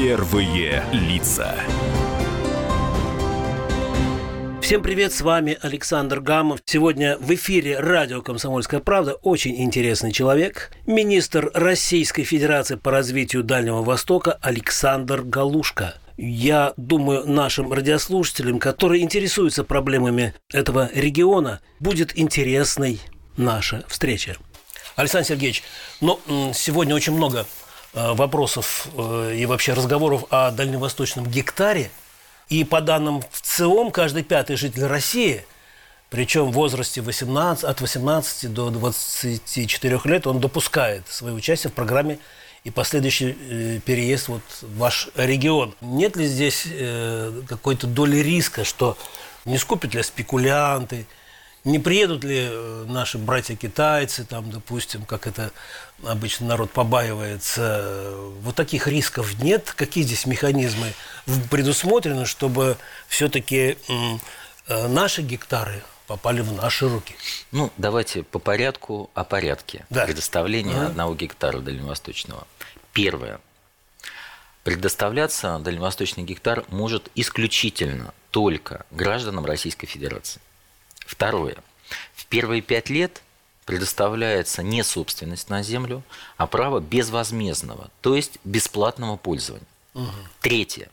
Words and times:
Первые 0.00 0.84
лица. 0.92 1.56
Всем 4.62 4.80
привет, 4.80 5.12
с 5.12 5.22
вами 5.22 5.58
Александр 5.60 6.20
Гамов. 6.20 6.60
Сегодня 6.64 7.18
в 7.18 7.34
эфире 7.34 7.80
радио 7.80 8.22
«Комсомольская 8.22 8.78
правда» 8.78 9.14
очень 9.14 9.60
интересный 9.60 10.12
человек, 10.12 10.70
министр 10.86 11.50
Российской 11.52 12.22
Федерации 12.22 12.76
по 12.76 12.92
развитию 12.92 13.42
Дальнего 13.42 13.82
Востока 13.82 14.38
Александр 14.40 15.22
Галушка. 15.22 15.96
Я 16.16 16.74
думаю, 16.76 17.28
нашим 17.28 17.72
радиослушателям, 17.72 18.60
которые 18.60 19.02
интересуются 19.02 19.64
проблемами 19.64 20.32
этого 20.52 20.90
региона, 20.94 21.60
будет 21.80 22.16
интересной 22.16 23.00
наша 23.36 23.82
встреча. 23.88 24.36
Александр 24.94 25.26
Сергеевич, 25.26 25.64
ну, 26.00 26.20
сегодня 26.54 26.94
очень 26.94 27.14
много 27.14 27.46
вопросов 28.14 28.88
э, 28.96 29.34
и 29.36 29.46
вообще 29.46 29.72
разговоров 29.72 30.24
о 30.30 30.50
дальневосточном 30.50 31.26
гектаре. 31.26 31.90
И 32.48 32.64
по 32.64 32.80
данным 32.80 33.22
в 33.30 33.40
ЦИОМ, 33.40 33.90
каждый 33.90 34.22
пятый 34.22 34.56
житель 34.56 34.86
России, 34.86 35.44
причем 36.10 36.46
в 36.46 36.52
возрасте 36.52 37.02
18, 37.02 37.64
от 37.64 37.80
18 37.80 38.52
до 38.52 38.70
24 38.70 40.00
лет, 40.04 40.26
он 40.26 40.40
допускает 40.40 41.06
свое 41.08 41.34
участие 41.34 41.70
в 41.70 41.74
программе 41.74 42.18
и 42.64 42.70
последующий 42.70 43.36
э, 43.38 43.80
переезд 43.84 44.28
вот 44.28 44.42
в 44.62 44.78
ваш 44.78 45.08
регион. 45.14 45.74
Нет 45.80 46.16
ли 46.16 46.26
здесь 46.26 46.66
какой-то 47.48 47.86
доли 47.86 48.18
риска, 48.18 48.64
что 48.64 48.96
не 49.44 49.58
скупят 49.58 49.94
ли 49.94 50.02
спекулянты, 50.02 51.06
не 51.64 51.78
приедут 51.78 52.24
ли 52.24 52.48
э, 52.50 52.84
наши 52.88 53.18
братья-китайцы, 53.18 54.24
там, 54.24 54.50
допустим, 54.50 55.04
как 55.04 55.26
это 55.26 55.52
обычно 56.04 56.46
народ 56.46 56.70
побаивается, 56.70 58.14
вот 58.42 58.54
таких 58.54 58.86
рисков 58.86 59.40
нет? 59.42 59.72
Какие 59.76 60.04
здесь 60.04 60.26
механизмы 60.26 60.92
предусмотрены, 61.50 62.26
чтобы 62.26 62.76
все-таки 63.08 63.76
э, 64.68 64.88
наши 64.88 65.22
гектары 65.22 65.82
попали 66.06 66.40
в 66.40 66.52
наши 66.52 66.88
руки? 66.88 67.14
Ну, 67.52 67.70
давайте 67.76 68.22
по 68.22 68.38
порядку 68.38 69.10
о 69.14 69.24
порядке 69.24 69.84
да. 69.90 70.06
предоставления 70.06 70.74
ага. 70.76 70.86
одного 70.86 71.14
гектара 71.14 71.58
дальневосточного. 71.58 72.46
Первое. 72.92 73.40
Предоставляться 74.64 75.58
дальневосточный 75.58 76.24
гектар 76.24 76.64
может 76.68 77.10
исключительно 77.14 78.12
только 78.30 78.84
гражданам 78.90 79.44
Российской 79.46 79.86
Федерации. 79.86 80.40
Второе. 81.08 81.56
В 82.14 82.26
первые 82.26 82.60
пять 82.60 82.90
лет 82.90 83.22
предоставляется 83.64 84.62
не 84.62 84.84
собственность 84.84 85.48
на 85.48 85.62
землю, 85.62 86.02
а 86.36 86.46
право 86.46 86.80
безвозмездного, 86.80 87.90
то 88.02 88.14
есть 88.14 88.38
бесплатного 88.44 89.16
пользования. 89.16 89.66
Угу. 89.94 90.12
Третье. 90.42 90.90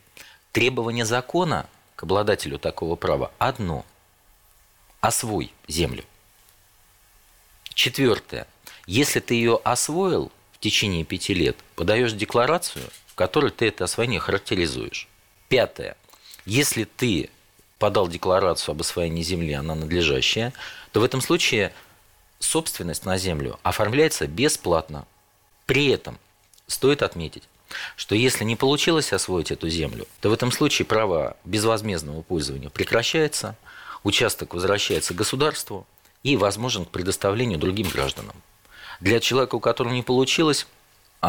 Требование 0.52 1.04
закона 1.04 1.68
к 1.96 2.04
обладателю 2.04 2.58
такого 2.58 2.96
права 2.96 3.30
одно– 3.36 3.84
освой 5.02 5.52
землю. 5.68 6.04
Четвертое. 7.74 8.46
Если 8.86 9.20
ты 9.20 9.34
ее 9.34 9.60
освоил 9.64 10.32
в 10.52 10.60
течение 10.60 11.04
пяти 11.04 11.34
лет, 11.34 11.58
подаешь 11.74 12.14
декларацию, 12.14 12.88
в 13.06 13.14
которой 13.14 13.50
ты 13.50 13.68
это 13.68 13.84
освоение 13.84 14.20
характеризуешь. 14.20 15.08
Пятое. 15.48 15.94
Если 16.46 16.84
ты 16.84 17.28
подал 17.78 18.08
декларацию 18.08 18.72
об 18.72 18.80
освоении 18.80 19.22
земли, 19.22 19.52
она 19.52 19.74
надлежащая, 19.74 20.52
то 20.92 21.00
в 21.00 21.04
этом 21.04 21.20
случае 21.20 21.72
собственность 22.38 23.04
на 23.04 23.18
землю 23.18 23.58
оформляется 23.62 24.26
бесплатно. 24.26 25.06
При 25.66 25.88
этом 25.88 26.18
стоит 26.66 27.02
отметить, 27.02 27.44
что 27.96 28.14
если 28.14 28.44
не 28.44 28.56
получилось 28.56 29.12
освоить 29.12 29.50
эту 29.50 29.68
землю, 29.68 30.06
то 30.20 30.30
в 30.30 30.32
этом 30.32 30.52
случае 30.52 30.86
право 30.86 31.36
безвозмездного 31.44 32.22
пользования 32.22 32.70
прекращается, 32.70 33.56
участок 34.04 34.54
возвращается 34.54 35.14
государству 35.14 35.86
и 36.22 36.36
возможен 36.36 36.84
к 36.84 36.90
предоставлению 36.90 37.58
другим 37.58 37.88
гражданам. 37.88 38.36
Для 39.00 39.20
человека, 39.20 39.56
у 39.56 39.60
которого 39.60 39.92
не 39.92 40.02
получилось, 40.02 40.66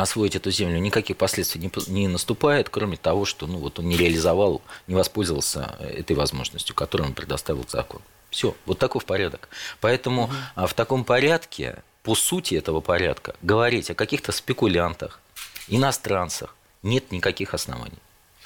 освоить 0.01 0.35
эту 0.35 0.51
землю, 0.51 0.79
никаких 0.79 1.17
последствий 1.17 1.61
не, 1.61 1.71
не 1.91 2.07
наступает, 2.07 2.69
кроме 2.69 2.97
того, 2.97 3.25
что 3.25 3.47
ну, 3.47 3.57
вот 3.57 3.79
он 3.79 3.87
не 3.87 3.97
реализовал, 3.97 4.61
не 4.87 4.95
воспользовался 4.95 5.75
э, 5.79 5.99
этой 5.99 6.15
возможностью, 6.15 6.75
которую 6.75 7.07
он 7.07 7.13
предоставил 7.13 7.65
закон. 7.67 8.01
Все, 8.29 8.55
вот 8.65 8.79
таков 8.79 9.05
порядок. 9.05 9.49
Поэтому 9.79 10.25
угу. 10.25 10.67
в 10.67 10.73
таком 10.73 11.03
порядке, 11.03 11.83
по 12.03 12.15
сути 12.15 12.55
этого 12.55 12.81
порядка, 12.81 13.35
говорить 13.41 13.89
о 13.89 13.95
каких-то 13.95 14.31
спекулянтах, 14.31 15.19
иностранцах 15.67 16.55
нет 16.83 17.11
никаких 17.11 17.53
оснований. 17.53 17.97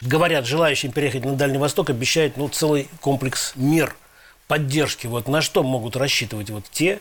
Говорят, 0.02 0.46
желающим 0.46 0.92
переехать 0.92 1.26
на 1.26 1.36
Дальний 1.36 1.60
Восток 1.60 1.90
обещают 1.90 2.38
ну, 2.38 2.50
целый 2.50 2.90
комплекс 3.02 3.54
мер 3.56 3.96
поддержки. 4.48 5.08
Вот 5.08 5.28
на 5.28 5.42
что 5.42 5.64
могут 5.64 5.96
рассчитывать 5.96 6.50
вот 6.50 6.66
те, 6.72 7.00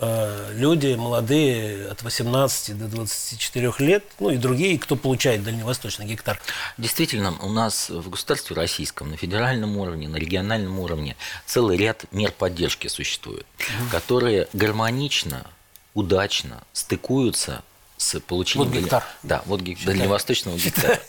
люди 0.00 0.94
молодые 0.94 1.88
от 1.88 2.02
18 2.02 2.78
до 2.78 2.86
24 2.86 3.72
лет, 3.78 4.04
ну 4.20 4.30
и 4.30 4.36
другие, 4.36 4.78
кто 4.78 4.96
получает 4.96 5.42
дальневосточный 5.42 6.06
гектар. 6.06 6.40
Действительно, 6.76 7.34
у 7.40 7.50
нас 7.50 7.88
в 7.88 8.10
государстве 8.10 8.56
российском 8.56 9.10
на 9.10 9.16
федеральном 9.16 9.76
уровне, 9.78 10.08
на 10.08 10.16
региональном 10.16 10.78
уровне 10.80 11.16
целый 11.46 11.76
ряд 11.76 12.04
мер 12.12 12.32
поддержки 12.32 12.88
существует, 12.88 13.46
угу. 13.58 13.90
которые 13.90 14.48
гармонично, 14.52 15.46
удачно 15.94 16.62
стыкуются 16.72 17.62
с 17.96 18.20
получением... 18.20 18.70
Вот 18.70 18.78
гектар. 18.78 19.04
Да, 19.22 19.42
вот 19.46 19.62
гектар, 19.62 19.86
дальневосточного 19.86 20.56
гектара. 20.58 21.00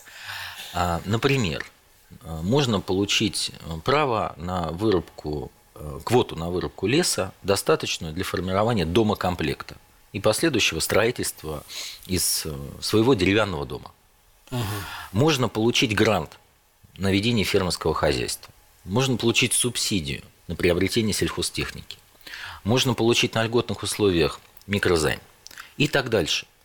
А, 0.74 1.02
например, 1.06 1.66
э, 2.24 2.40
можно 2.44 2.80
получить 2.80 3.52
право 3.84 4.34
на 4.38 4.70
вырубку 4.72 5.52
Э, 5.57 5.57
квоту 6.04 6.36
на 6.36 6.50
вырубку 6.50 6.88
леса, 6.88 7.34
достаточную 7.44 8.14
для 8.14 8.24
формирования 8.24 8.86
дома 8.86 9.16
комплекта 9.16 9.76
и 10.14 10.20
последующего 10.20 10.80
строительства 10.80 11.64
из 12.06 12.44
э, 12.46 12.56
своего 12.82 13.14
деревянного 13.14 13.66
дома. 13.66 13.92
Угу. 14.52 14.62
Можно 15.12 15.50
получить 15.50 15.96
грант 15.96 16.38
на 16.98 17.12
ведение 17.12 17.46
фермерского 17.46 17.94
хозяйства. 17.94 18.54
Можно 18.86 19.18
получить 19.18 19.54
субсидию 19.54 20.24
на 20.48 20.56
приобретение 20.56 21.14
сельхозтехники. 21.14 21.98
Можно 22.64 22.94
получить 22.94 23.36
на 23.36 23.44
льготных 23.44 23.84
условиях 23.84 24.40
микрозайм 24.66 25.20
и 25.78 25.88
так 25.88 26.10
дальше– 26.10 26.46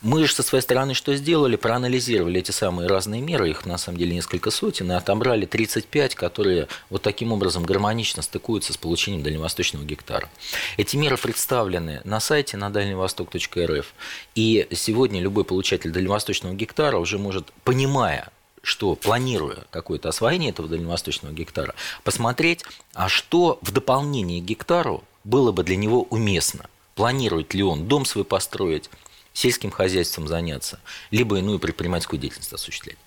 мы 0.00 0.26
же 0.26 0.32
со 0.32 0.42
своей 0.42 0.62
стороны 0.62 0.94
что 0.94 1.14
сделали? 1.16 1.56
Проанализировали 1.56 2.40
эти 2.40 2.52
самые 2.52 2.88
разные 2.88 3.20
меры, 3.20 3.50
их 3.50 3.66
на 3.66 3.78
самом 3.78 3.98
деле 3.98 4.14
несколько 4.14 4.50
сотен, 4.50 4.92
и 4.92 4.94
отобрали 4.94 5.44
35, 5.44 6.14
которые 6.14 6.68
вот 6.88 7.02
таким 7.02 7.32
образом 7.32 7.64
гармонично 7.64 8.22
стыкуются 8.22 8.72
с 8.72 8.76
получением 8.76 9.22
дальневосточного 9.22 9.84
гектара. 9.84 10.28
Эти 10.76 10.96
меры 10.96 11.16
представлены 11.16 12.00
на 12.04 12.20
сайте 12.20 12.56
на 12.56 12.70
дальневосток.рф, 12.70 13.92
и 14.36 14.68
сегодня 14.72 15.20
любой 15.20 15.44
получатель 15.44 15.90
дальневосточного 15.90 16.54
гектара 16.54 16.98
уже 16.98 17.18
может, 17.18 17.52
понимая, 17.64 18.28
что 18.62 18.94
планируя 18.94 19.64
какое-то 19.70 20.10
освоение 20.10 20.50
этого 20.50 20.68
дальневосточного 20.68 21.32
гектара, 21.32 21.74
посмотреть, 22.04 22.64
а 22.94 23.08
что 23.08 23.58
в 23.62 23.72
дополнение 23.72 24.40
к 24.40 24.44
гектару 24.44 25.02
было 25.24 25.50
бы 25.50 25.64
для 25.64 25.76
него 25.76 26.02
уместно. 26.10 26.66
Планирует 26.94 27.54
ли 27.54 27.62
он 27.62 27.86
дом 27.86 28.04
свой 28.04 28.24
построить, 28.24 28.90
сельским 29.38 29.70
хозяйством 29.70 30.26
заняться, 30.26 30.80
либо 31.10 31.38
иную 31.38 31.58
предпринимательскую 31.58 32.18
деятельность 32.18 32.52
осуществлять. 32.52 32.98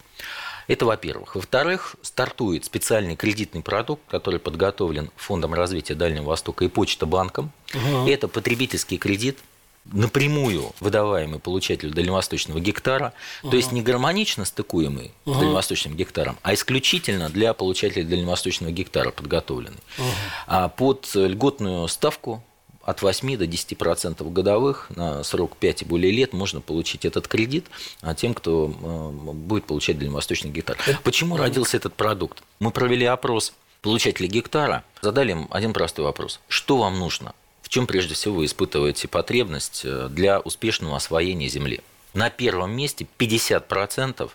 Это 0.68 0.86
во-первых. 0.86 1.36
Во-вторых, 1.36 1.96
стартует 2.02 2.64
специальный 2.64 3.16
кредитный 3.18 3.62
продукт, 3.62 4.03
который 4.08 4.40
подготовлен 4.40 5.09
Фондом 5.18 5.53
развития 5.53 5.96
Дальнего 5.96 6.25
Востока 6.25 6.64
и 6.64 6.70
Почта 6.70 7.06
банком. 7.06 7.52
Угу. 7.74 8.08
Это 8.08 8.30
потребительский 8.30 8.97
кредит, 8.97 9.40
напрямую 9.85 10.72
выдаваемый 10.79 11.40
получателю 11.40 11.91
дальневосточного 11.91 12.59
гектара, 12.59 13.14
угу. 13.41 13.52
то 13.52 13.58
есть 13.58 13.73
не 13.73 13.82
гармонично 13.82 14.46
стыкуемый 14.46 15.11
угу. 15.26 15.34
с 15.34 15.38
дальневосточным 15.40 15.97
гектаром, 15.97 16.38
а 16.44 16.53
исключительно 16.53 17.29
для 17.29 17.53
получателей 17.53 18.05
дальневосточного 18.05 18.72
гектара 18.72 19.11
подготовленный. 19.11 19.79
Угу. 19.97 20.70
Под 20.78 21.09
льготную 21.14 21.88
ставку 21.90 22.41
от 22.83 23.01
8 23.01 23.37
до 23.37 23.45
10% 23.45 24.29
годовых 24.31 24.89
на 24.95 25.23
срок 25.23 25.57
5 25.57 25.83
и 25.83 25.85
более 25.85 26.11
лет 26.11 26.33
можно 26.33 26.61
получить 26.61 27.05
этот 27.05 27.28
кредит 27.28 27.67
а 28.01 28.16
тем, 28.16 28.33
кто 28.33 28.67
э, 28.69 29.33
будет 29.33 29.66
получать 29.66 29.99
дальневосточный 29.99 30.51
гектар. 30.51 30.78
Почему 31.03 31.37
родился 31.37 31.78
этот 31.78 31.93
продукт? 31.93 32.43
Мы 32.59 32.72
провели 32.72 33.05
опрос 33.05 33.53
получателей 33.81 34.29
гектара, 34.29 34.83
задали 35.01 35.31
им 35.31 35.47
один 35.51 35.73
простой 35.73 36.05
вопрос. 36.05 36.39
Что 36.47 36.78
вам 36.78 36.99
нужно? 36.99 37.33
В 37.61 37.69
чем 37.69 37.87
прежде 37.87 38.16
всего 38.16 38.37
вы 38.37 38.45
испытываете 38.45 39.07
потребность 39.07 39.81
э, 39.83 40.07
для 40.09 40.39
успешного 40.39 40.95
освоения 40.95 41.47
земли? 41.47 41.81
На 42.13 42.29
первом 42.29 42.72
месте 42.72 43.07
50% 43.17 44.29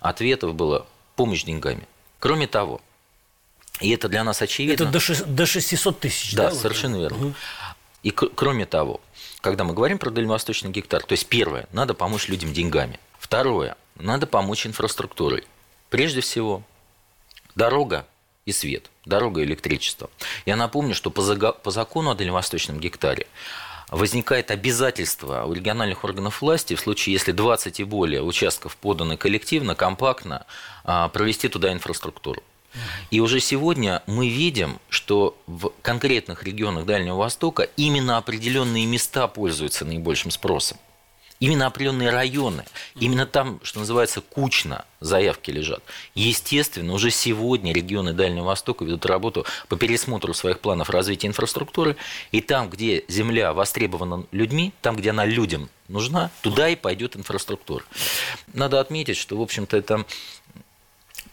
ответов 0.00 0.54
было 0.54 0.86
помощь 1.16 1.44
деньгами. 1.44 1.86
Кроме 2.18 2.46
того, 2.46 2.80
и 3.80 3.90
это 3.90 4.08
для 4.08 4.24
нас 4.24 4.42
очевидно. 4.42 4.84
Это 4.84 5.26
до 5.26 5.46
600 5.46 6.00
тысяч, 6.00 6.34
да? 6.34 6.50
Да, 6.50 6.54
совершенно 6.54 6.96
верно. 6.96 7.16
Угу. 7.16 7.34
И 8.02 8.10
кроме 8.10 8.66
того, 8.66 9.00
когда 9.40 9.64
мы 9.64 9.74
говорим 9.74 9.98
про 9.98 10.10
дальневосточный 10.10 10.70
гектар, 10.70 11.02
то 11.02 11.12
есть 11.12 11.26
первое, 11.26 11.66
надо 11.72 11.94
помочь 11.94 12.28
людям 12.28 12.52
деньгами. 12.52 12.98
Второе, 13.18 13.76
надо 13.96 14.26
помочь 14.26 14.66
инфраструктурой. 14.66 15.44
Прежде 15.90 16.20
всего, 16.20 16.62
дорога 17.54 18.06
и 18.46 18.52
свет, 18.52 18.90
дорога 19.04 19.42
и 19.42 19.44
электричество. 19.44 20.08
Я 20.46 20.56
напомню, 20.56 20.94
что 20.94 21.10
по, 21.10 21.70
закону 21.70 22.10
о 22.10 22.14
дальневосточном 22.14 22.80
гектаре 22.80 23.26
возникает 23.90 24.50
обязательство 24.50 25.44
у 25.44 25.52
региональных 25.52 26.04
органов 26.04 26.40
власти 26.40 26.74
в 26.74 26.80
случае, 26.80 27.14
если 27.14 27.32
20 27.32 27.80
и 27.80 27.84
более 27.84 28.22
участков 28.22 28.76
поданы 28.76 29.16
коллективно, 29.16 29.74
компактно, 29.74 30.46
а, 30.84 31.08
провести 31.08 31.48
туда 31.48 31.72
инфраструктуру. 31.72 32.42
И 33.10 33.20
уже 33.20 33.40
сегодня 33.40 34.02
мы 34.06 34.28
видим, 34.28 34.78
что 34.88 35.36
в 35.46 35.72
конкретных 35.82 36.44
регионах 36.44 36.86
Дальнего 36.86 37.16
Востока 37.16 37.68
именно 37.76 38.16
определенные 38.16 38.86
места 38.86 39.26
пользуются 39.26 39.84
наибольшим 39.84 40.30
спросом. 40.30 40.78
Именно 41.40 41.66
определенные 41.66 42.10
районы, 42.10 42.64
именно 42.96 43.24
там, 43.24 43.60
что 43.62 43.78
называется, 43.78 44.20
кучно 44.20 44.84
заявки 45.00 45.50
лежат. 45.50 45.82
Естественно, 46.14 46.92
уже 46.92 47.10
сегодня 47.10 47.72
регионы 47.72 48.12
Дальнего 48.12 48.44
Востока 48.44 48.84
ведут 48.84 49.06
работу 49.06 49.46
по 49.68 49.76
пересмотру 49.76 50.34
своих 50.34 50.60
планов 50.60 50.90
развития 50.90 51.28
инфраструктуры, 51.28 51.96
и 52.30 52.42
там, 52.42 52.68
где 52.68 53.04
земля 53.08 53.54
востребована 53.54 54.26
людьми, 54.32 54.74
там, 54.82 54.96
где 54.96 55.10
она 55.10 55.24
людям 55.24 55.70
нужна, 55.88 56.30
туда 56.42 56.68
и 56.68 56.76
пойдет 56.76 57.16
инфраструктура. 57.16 57.84
Надо 58.52 58.78
отметить, 58.78 59.16
что, 59.16 59.38
в 59.38 59.40
общем-то, 59.40 59.78
это 59.78 60.04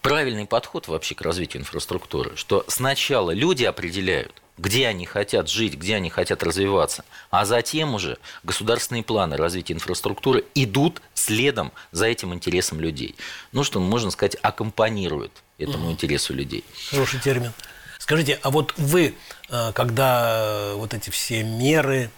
правильный 0.02 0.46
подход 0.46 0.88
вообще 0.88 1.14
к 1.14 1.22
развитию 1.22 1.62
инфраструктуры, 1.62 2.36
что 2.36 2.64
сначала 2.68 3.30
люди 3.30 3.64
определяют, 3.64 4.42
где 4.56 4.88
они 4.88 5.06
хотят 5.06 5.48
жить, 5.48 5.74
где 5.74 5.96
они 5.96 6.10
хотят 6.10 6.42
развиваться, 6.42 7.04
а 7.30 7.44
затем 7.44 7.94
уже 7.94 8.18
государственные 8.42 9.04
планы 9.04 9.36
развития 9.36 9.74
инфраструктуры 9.74 10.44
идут 10.54 11.00
следом 11.14 11.72
за 11.92 12.06
этим 12.06 12.34
интересом 12.34 12.80
людей. 12.80 13.14
Ну, 13.52 13.64
что 13.64 13.80
можно 13.80 14.10
сказать, 14.10 14.36
аккомпанируют 14.42 15.32
этому 15.58 15.84
угу. 15.84 15.92
интересу 15.92 16.34
людей. 16.34 16.64
Хороший 16.90 17.20
термин. 17.20 17.52
Скажите, 17.98 18.38
а 18.42 18.50
вот 18.50 18.74
вы, 18.76 19.14
э, 19.50 19.72
когда 19.74 20.72
вот 20.74 20.94
эти 20.94 21.10
все 21.10 21.42
меры, 21.42 22.10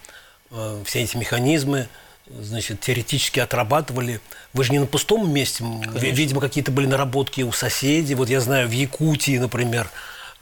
э, 0.49 0.83
все 0.85 1.01
эти 1.03 1.17
механизмы 1.17 1.89
значит, 2.39 2.79
теоретически 2.81 3.39
отрабатывали. 3.39 4.21
Вы 4.53 4.63
же 4.63 4.71
не 4.71 4.79
на 4.79 4.85
пустом 4.85 5.31
месте. 5.31 5.63
Конечно. 5.63 5.97
Видимо, 5.97 6.41
какие-то 6.41 6.71
были 6.71 6.85
наработки 6.85 7.41
у 7.41 7.51
соседей. 7.51 8.15
Вот 8.15 8.29
я 8.29 8.41
знаю, 8.41 8.67
в 8.67 8.71
Якутии, 8.71 9.37
например, 9.37 9.89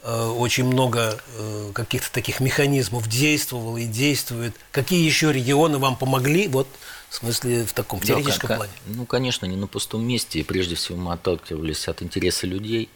э, 0.04 0.26
очень 0.26 0.66
много 0.66 1.20
э, 1.38 1.72
каких-то 1.74 2.12
таких 2.12 2.40
механизмов 2.40 3.08
действовало 3.08 3.78
и 3.78 3.86
действует. 3.86 4.56
Какие 4.72 5.06
еще 5.06 5.32
регионы 5.32 5.78
вам 5.78 5.96
помогли? 5.96 6.48
Вот 6.48 6.68
в 7.10 7.16
смысле, 7.16 7.66
в 7.66 7.74
таком 7.74 8.00
теоретическом 8.00 8.50
да, 8.50 8.56
плане. 8.58 8.72
Ну, 8.86 9.06
конечно, 9.06 9.46
не 9.48 9.56
на 9.56 9.68
пустом 9.68 10.06
месте. 10.06 10.44
Прежде 10.44 10.76
всего 10.76 10.98
мы 10.98 11.14
отталкивались 11.14 11.88
от 11.88 12.04
интереса 12.04 12.46
людей. 12.46 12.90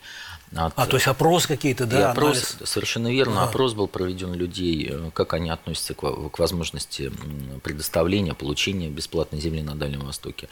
От... 0.55 0.73
А, 0.75 0.85
то 0.85 0.97
есть 0.97 1.07
опрос 1.07 1.47
какие-то, 1.47 1.85
да? 1.85 1.99
И 1.99 2.03
опрос, 2.03 2.37
анализ? 2.37 2.69
совершенно 2.69 3.11
верно. 3.11 3.41
Ага. 3.41 3.49
Опрос 3.49 3.73
был 3.73 3.87
проведен 3.87 4.33
людей, 4.33 4.87
э, 4.91 5.09
как 5.13 5.33
они 5.33 5.49
относятся 5.49 5.93
к, 5.93 6.29
к 6.29 6.39
возможности 6.39 7.11
предоставления, 7.63 8.33
получения 8.33 8.89
бесплатной 8.89 9.39
земли 9.39 9.61
на 9.61 9.75
Дальнем 9.75 10.01
Востоке. 10.01 10.49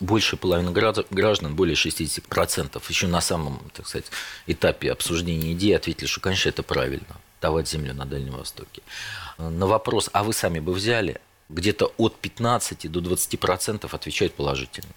Больше 0.00 0.36
половины 0.36 0.72
граждан, 0.72 1.54
более 1.54 1.74
60%, 1.74 2.82
еще 2.88 3.06
на 3.06 3.20
самом, 3.20 3.60
так 3.74 3.86
сказать, 3.86 4.06
этапе 4.46 4.90
обсуждения 4.90 5.52
идеи 5.52 5.72
ответили, 5.72 6.06
что, 6.06 6.20
конечно, 6.20 6.48
это 6.48 6.62
правильно, 6.62 7.16
давать 7.40 7.68
землю 7.68 7.94
на 7.94 8.06
Дальнем 8.06 8.34
Востоке. 8.34 8.82
Э, 9.38 9.48
на 9.48 9.66
вопрос, 9.66 10.08
а 10.12 10.24
вы 10.24 10.32
сами 10.32 10.60
бы 10.60 10.72
взяли, 10.72 11.20
где-то 11.50 11.92
от 11.98 12.16
15 12.16 12.90
до 12.90 13.00
20% 13.00 13.88
отвечают 13.92 14.34
положительно. 14.34 14.88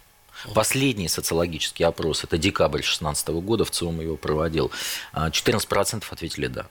Последний 0.54 1.08
социологический 1.08 1.86
опрос, 1.86 2.24
это 2.24 2.38
декабрь 2.38 2.80
2016 2.80 3.30
года, 3.30 3.66
в 3.66 3.72
ЦИОМ 3.72 4.02
его 4.02 4.18
проводил, 4.18 4.72
14% 5.14 6.04
а, 6.10 6.14
ответили 6.14 6.48
«да». 6.48 6.68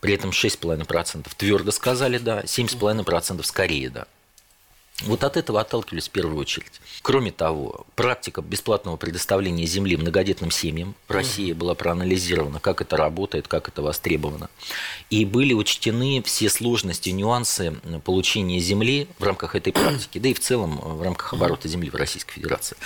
При 0.00 0.14
этом 0.14 0.30
6,5% 0.30 1.26
твердо 1.36 1.70
сказали 1.72 2.18
«да», 2.18 2.42
7,5% 2.42 3.42
скорее 3.42 3.90
«да». 3.90 4.06
Вот 5.04 5.22
от 5.22 5.36
этого 5.36 5.60
отталкивались 5.60 6.08
в 6.08 6.10
первую 6.10 6.38
очередь. 6.38 6.80
Кроме 7.02 7.30
того, 7.30 7.86
практика 7.94 8.42
бесплатного 8.42 8.96
предоставления 8.96 9.64
земли 9.64 9.96
многодетным 9.96 10.50
семьям 10.50 10.96
в 11.06 11.12
России 11.12 11.52
была 11.52 11.74
проанализирована, 11.74 12.58
как 12.58 12.80
это 12.80 12.96
работает, 12.96 13.46
как 13.46 13.68
это 13.68 13.80
востребовано. 13.80 14.50
И 15.08 15.24
были 15.24 15.54
учтены 15.54 16.20
все 16.24 16.50
сложности, 16.50 17.10
нюансы 17.10 17.76
получения 18.04 18.58
земли 18.58 19.06
в 19.20 19.22
рамках 19.22 19.54
этой 19.54 19.72
практики, 19.72 20.18
да 20.18 20.30
и 20.30 20.34
в 20.34 20.40
целом 20.40 20.78
в 20.78 21.00
рамках 21.00 21.32
оборота 21.32 21.68
земли 21.68 21.90
в 21.90 21.94
Российской 21.94 22.34
Федерации. 22.34 22.76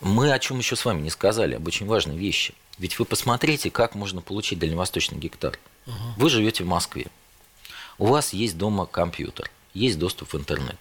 Мы 0.00 0.32
о 0.32 0.38
чем 0.40 0.58
еще 0.58 0.74
с 0.74 0.84
вами 0.84 1.00
не 1.00 1.10
сказали, 1.10 1.54
об 1.54 1.66
очень 1.68 1.86
важной 1.86 2.16
вещи. 2.16 2.54
Ведь 2.78 2.98
вы 2.98 3.04
посмотрите, 3.04 3.70
как 3.70 3.94
можно 3.94 4.20
получить 4.20 4.58
дальневосточный 4.58 5.18
гектар. 5.18 5.60
Вы 6.16 6.28
живете 6.28 6.64
в 6.64 6.66
Москве. 6.66 7.06
У 7.98 8.06
вас 8.06 8.32
есть 8.32 8.58
дома 8.58 8.86
компьютер, 8.86 9.48
есть 9.74 10.00
доступ 10.00 10.32
в 10.32 10.36
интернет 10.36 10.76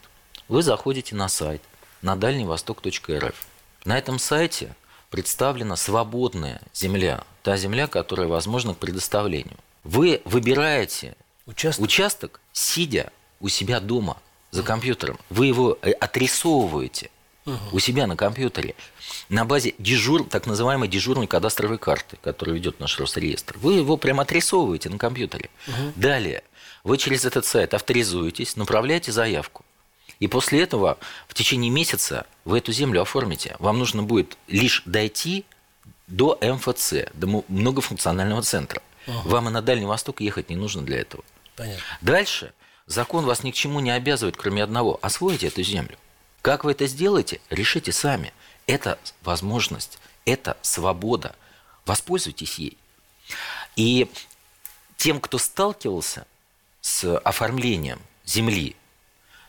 вы 0.52 0.64
заходите 0.64 1.16
на 1.16 1.30
сайт 1.30 1.62
на 2.02 2.18
дальневосток.рф. 2.18 3.48
На 3.86 3.98
этом 3.98 4.20
сайте 4.20 4.76
представлена 5.10 5.78
свободная 5.78 6.62
земля, 6.74 7.24
та 7.42 7.56
земля, 7.56 7.88
которая 7.88 8.28
возможна 8.28 8.74
к 8.74 8.78
предоставлению. 8.78 9.58
Вы 9.86 10.22
выбираете 10.26 11.16
участок, 11.46 11.86
участок 11.86 12.42
сидя 12.52 13.14
у 13.40 13.48
себя 13.48 13.80
дома 13.80 14.18
за 14.52 14.62
компьютером. 14.62 15.18
Вы 15.30 15.48
его 15.48 15.78
э, 15.82 15.92
отрисовываете 15.92 17.10
угу. 17.46 17.58
у 17.72 17.80
себя 17.80 18.06
на 18.06 18.18
компьютере 18.18 18.76
на 19.30 19.46
базе 19.46 19.74
дежур, 19.78 20.26
так 20.26 20.48
называемой 20.48 20.90
дежурной 20.90 21.28
кадастровой 21.28 21.78
карты, 21.78 22.18
которую 22.22 22.56
ведет 22.56 22.82
наш 22.82 23.00
Росреестр. 23.00 23.58
Вы 23.58 23.76
его 23.76 23.96
прямо 23.96 24.24
отрисовываете 24.24 24.90
на 24.90 24.98
компьютере. 24.98 25.50
Угу. 25.68 25.94
Далее 25.96 26.44
вы 26.84 26.98
через 26.98 27.24
этот 27.24 27.46
сайт 27.46 27.74
авторизуетесь, 27.74 28.58
направляете 28.58 29.14
заявку. 29.14 29.64
И 30.22 30.28
после 30.28 30.62
этого 30.62 31.00
в 31.28 31.34
течение 31.34 31.72
месяца 31.72 32.28
вы 32.46 32.60
эту 32.60 32.72
землю 32.72 33.02
оформите. 33.02 33.56
Вам 33.58 33.80
нужно 33.80 34.04
будет 34.04 34.38
лишь 34.48 34.84
дойти 34.86 35.46
до 36.06 36.38
МФЦ, 36.42 36.94
до 37.16 37.44
многофункционального 37.48 38.44
центра. 38.44 38.84
Ага. 39.08 39.28
Вам 39.28 39.50
и 39.50 39.52
на 39.52 39.64
Дальний 39.64 39.88
Восток 39.88 40.22
ехать 40.22 40.50
не 40.50 40.56
нужно 40.56 40.84
для 40.84 41.00
этого. 41.00 41.24
Понятно. 41.56 41.84
Дальше 42.02 42.54
закон 42.86 43.26
вас 43.26 43.44
ни 43.44 43.50
к 43.50 43.56
чему 43.56 43.80
не 43.80 43.90
обязывает, 43.90 44.38
кроме 44.38 44.64
одного– 44.64 45.00
освоите 45.02 45.48
эту 45.48 45.64
землю. 45.64 45.98
Как 46.44 46.66
вы 46.66 46.74
это 46.74 46.86
сделаете, 46.86 47.42
решите 47.50 47.92
сами. 47.92 48.32
Это 48.68 49.00
возможность, 49.24 49.98
это 50.26 50.56
свобода. 50.62 51.36
Воспользуйтесь 51.88 52.60
ей. 52.60 52.78
И 53.76 54.08
тем, 54.98 55.20
кто 55.20 55.40
сталкивался 55.40 56.28
с 56.82 57.18
оформлением 57.18 58.00
земли 58.24 58.76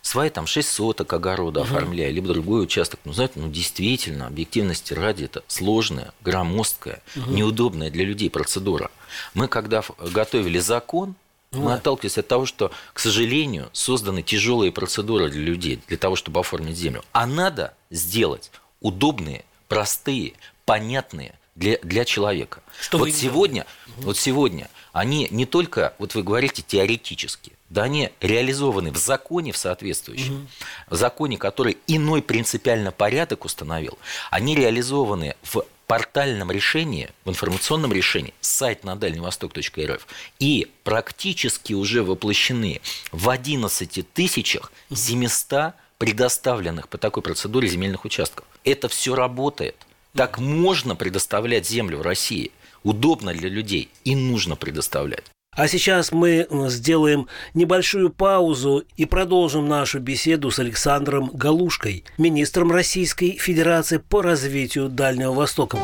свои 0.02 0.28
там 0.28 0.46
6 0.46 0.68
соток 0.68 1.12
огорода 1.12 1.60
угу. 1.60 1.68
оформляя, 1.68 2.10
либо 2.10 2.28
другой 2.28 2.64
участок. 2.64 3.00
Ну, 3.04 3.12
знаете, 3.12 3.34
ну, 3.36 3.48
действительно, 3.48 4.26
объективности 4.26 4.92
ради, 4.92 5.24
это 5.24 5.42
сложная, 5.46 6.12
громоздкая, 6.20 7.02
угу. 7.16 7.30
неудобная 7.30 7.90
для 7.90 8.04
людей 8.04 8.28
процедура. 8.28 8.90
Мы, 9.32 9.48
когда 9.48 9.82
готовили 9.98 10.58
закон, 10.58 11.14
мы 11.52 11.68
да. 11.68 11.74
отталкивались 11.74 12.18
от 12.18 12.28
того, 12.28 12.46
что, 12.46 12.72
к 12.92 12.98
сожалению, 12.98 13.68
созданы 13.72 14.22
тяжелые 14.22 14.72
процедуры 14.72 15.28
для 15.30 15.42
людей, 15.42 15.80
для 15.86 15.98
того, 15.98 16.16
чтобы 16.16 16.40
оформить 16.40 16.76
землю. 16.76 17.04
А 17.12 17.26
надо 17.26 17.74
сделать 17.90 18.50
удобные, 18.80 19.44
простые, 19.68 20.32
понятные 20.64 21.34
для, 21.54 21.78
для 21.82 22.04
человека. 22.04 22.62
Что 22.80 22.98
вот 22.98 23.10
сегодня, 23.10 23.66
угу. 23.96 24.06
вот 24.06 24.16
сегодня 24.16 24.70
они 24.92 25.28
не 25.30 25.46
только, 25.46 25.94
вот 25.98 26.14
вы 26.14 26.22
говорите, 26.22 26.62
теоретически, 26.62 27.52
да 27.70 27.84
они 27.84 28.10
реализованы 28.20 28.90
в 28.92 28.96
законе 28.96 29.52
в 29.52 29.56
соответствующем, 29.56 30.34
угу. 30.34 30.46
в 30.90 30.96
законе, 30.96 31.38
который 31.38 31.78
иной 31.86 32.22
принципиально 32.22 32.92
порядок 32.92 33.44
установил, 33.44 33.98
они 34.30 34.54
реализованы 34.54 35.36
в 35.42 35.64
портальном 35.86 36.50
решении, 36.50 37.10
в 37.24 37.30
информационном 37.30 37.92
решении, 37.92 38.32
сайт 38.40 38.82
на 38.82 38.96
дальневосток.рф, 38.96 40.06
и 40.38 40.70
практически 40.84 41.74
уже 41.74 42.02
воплощены 42.02 42.80
в 43.10 43.28
11 43.28 44.12
тысячах 44.14 44.72
700 44.94 45.74
предоставленных 45.98 46.88
по 46.88 46.98
такой 46.98 47.22
процедуре 47.22 47.68
земельных 47.68 48.04
участков. 48.04 48.46
Это 48.64 48.88
все 48.88 49.14
работает. 49.14 49.76
Так 50.14 50.38
можно 50.38 50.94
предоставлять 50.94 51.66
землю 51.66 51.98
в 51.98 52.02
России. 52.02 52.52
Удобно 52.82 53.32
для 53.32 53.48
людей 53.48 53.88
и 54.04 54.14
нужно 54.14 54.56
предоставлять. 54.56 55.24
А 55.54 55.68
сейчас 55.68 56.12
мы 56.12 56.46
сделаем 56.68 57.28
небольшую 57.52 58.10
паузу 58.10 58.84
и 58.96 59.04
продолжим 59.04 59.68
нашу 59.68 60.00
беседу 60.00 60.50
с 60.50 60.58
Александром 60.58 61.30
Галушкой, 61.32 62.04
министром 62.16 62.72
Российской 62.72 63.32
Федерации 63.32 63.98
по 63.98 64.22
развитию 64.22 64.88
Дальнего 64.88 65.32
Востока. 65.32 65.78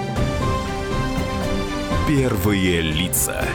Первые 2.07 2.81
лица. 2.81 3.47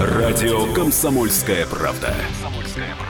Радио 0.00 0.72
«Комсомольская 0.72 1.66
правда». 1.66 2.14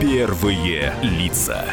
Первые 0.00 0.94
лица. 1.02 1.66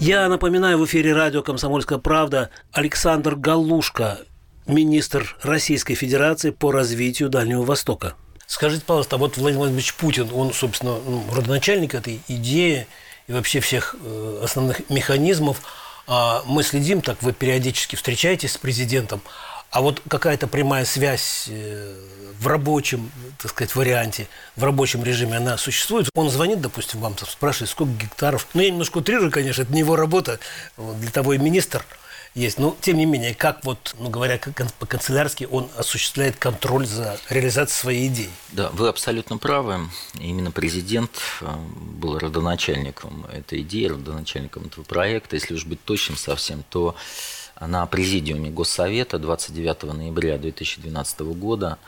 Я 0.00 0.28
напоминаю, 0.28 0.78
в 0.78 0.84
эфире 0.86 1.14
радио 1.14 1.44
«Комсомольская 1.44 1.98
правда» 1.98 2.50
Александр 2.72 3.36
Галушка, 3.36 4.18
министр 4.66 5.36
Российской 5.42 5.94
Федерации 5.94 6.50
по 6.50 6.72
развитию 6.72 7.28
Дальнего 7.28 7.62
Востока. 7.62 8.14
Скажите, 8.48 8.82
пожалуйста, 8.84 9.14
а 9.14 9.18
вот 9.20 9.36
Владимир 9.36 9.60
Владимирович 9.60 9.94
Путин, 9.94 10.28
он, 10.34 10.52
собственно, 10.52 10.96
ну, 11.06 11.22
родоначальник 11.32 11.94
этой 11.94 12.20
идеи 12.26 12.88
и 13.28 13.32
вообще 13.32 13.60
всех 13.60 13.94
э, 14.02 14.40
основных 14.42 14.90
механизмов. 14.90 15.62
А 16.08 16.42
мы 16.46 16.64
следим, 16.64 17.00
так 17.00 17.22
вы 17.22 17.32
периодически 17.32 17.94
встречаетесь 17.94 18.54
с 18.54 18.58
президентом, 18.58 19.22
а 19.70 19.82
вот 19.82 20.02
какая-то 20.08 20.46
прямая 20.46 20.84
связь 20.84 21.46
э, 21.48 21.94
в 22.38 22.46
рабочем, 22.46 23.10
так 23.38 23.50
сказать, 23.50 23.74
варианте, 23.76 24.28
в 24.56 24.64
рабочем 24.64 25.04
режиме 25.04 25.36
она 25.36 25.56
существует. 25.58 26.08
Он 26.14 26.28
звонит, 26.30 26.60
допустим, 26.60 27.00
вам, 27.00 27.16
спрашивает, 27.18 27.70
сколько 27.70 27.92
гектаров. 27.92 28.48
Ну, 28.54 28.62
я 28.62 28.70
немножко 28.70 28.98
утрирую, 28.98 29.30
конечно, 29.30 29.62
это 29.62 29.72
не 29.72 29.80
его 29.80 29.94
работа, 29.94 30.40
для 30.76 31.10
того 31.10 31.34
и 31.34 31.38
министр 31.38 31.84
есть. 32.34 32.58
Но, 32.58 32.76
тем 32.80 32.96
не 32.96 33.06
менее, 33.06 33.34
как 33.34 33.64
вот, 33.64 33.94
ну, 33.98 34.08
говоря 34.08 34.40
по-канцелярски, 34.78 35.46
он 35.50 35.68
осуществляет 35.76 36.36
контроль 36.36 36.86
за 36.86 37.18
реализацией 37.28 37.80
своей 37.80 38.08
идеи. 38.08 38.30
Да, 38.52 38.70
вы 38.70 38.88
абсолютно 38.88 39.36
правы. 39.36 39.88
Именно 40.14 40.50
президент 40.50 41.10
э, 41.40 41.46
был 41.76 42.18
родоначальником 42.18 43.26
этой 43.32 43.60
идеи, 43.62 43.86
родоначальником 43.86 44.66
этого 44.66 44.84
проекта. 44.84 45.36
Если 45.36 45.54
уж 45.54 45.64
быть 45.64 45.82
точным 45.84 46.16
совсем, 46.16 46.64
то 46.70 46.96
на 47.60 47.86
президиуме 47.86 48.50
Госсовета 48.50 49.18
29 49.18 49.82
ноября 49.94 50.38
2012 50.38 51.20
года 51.20 51.78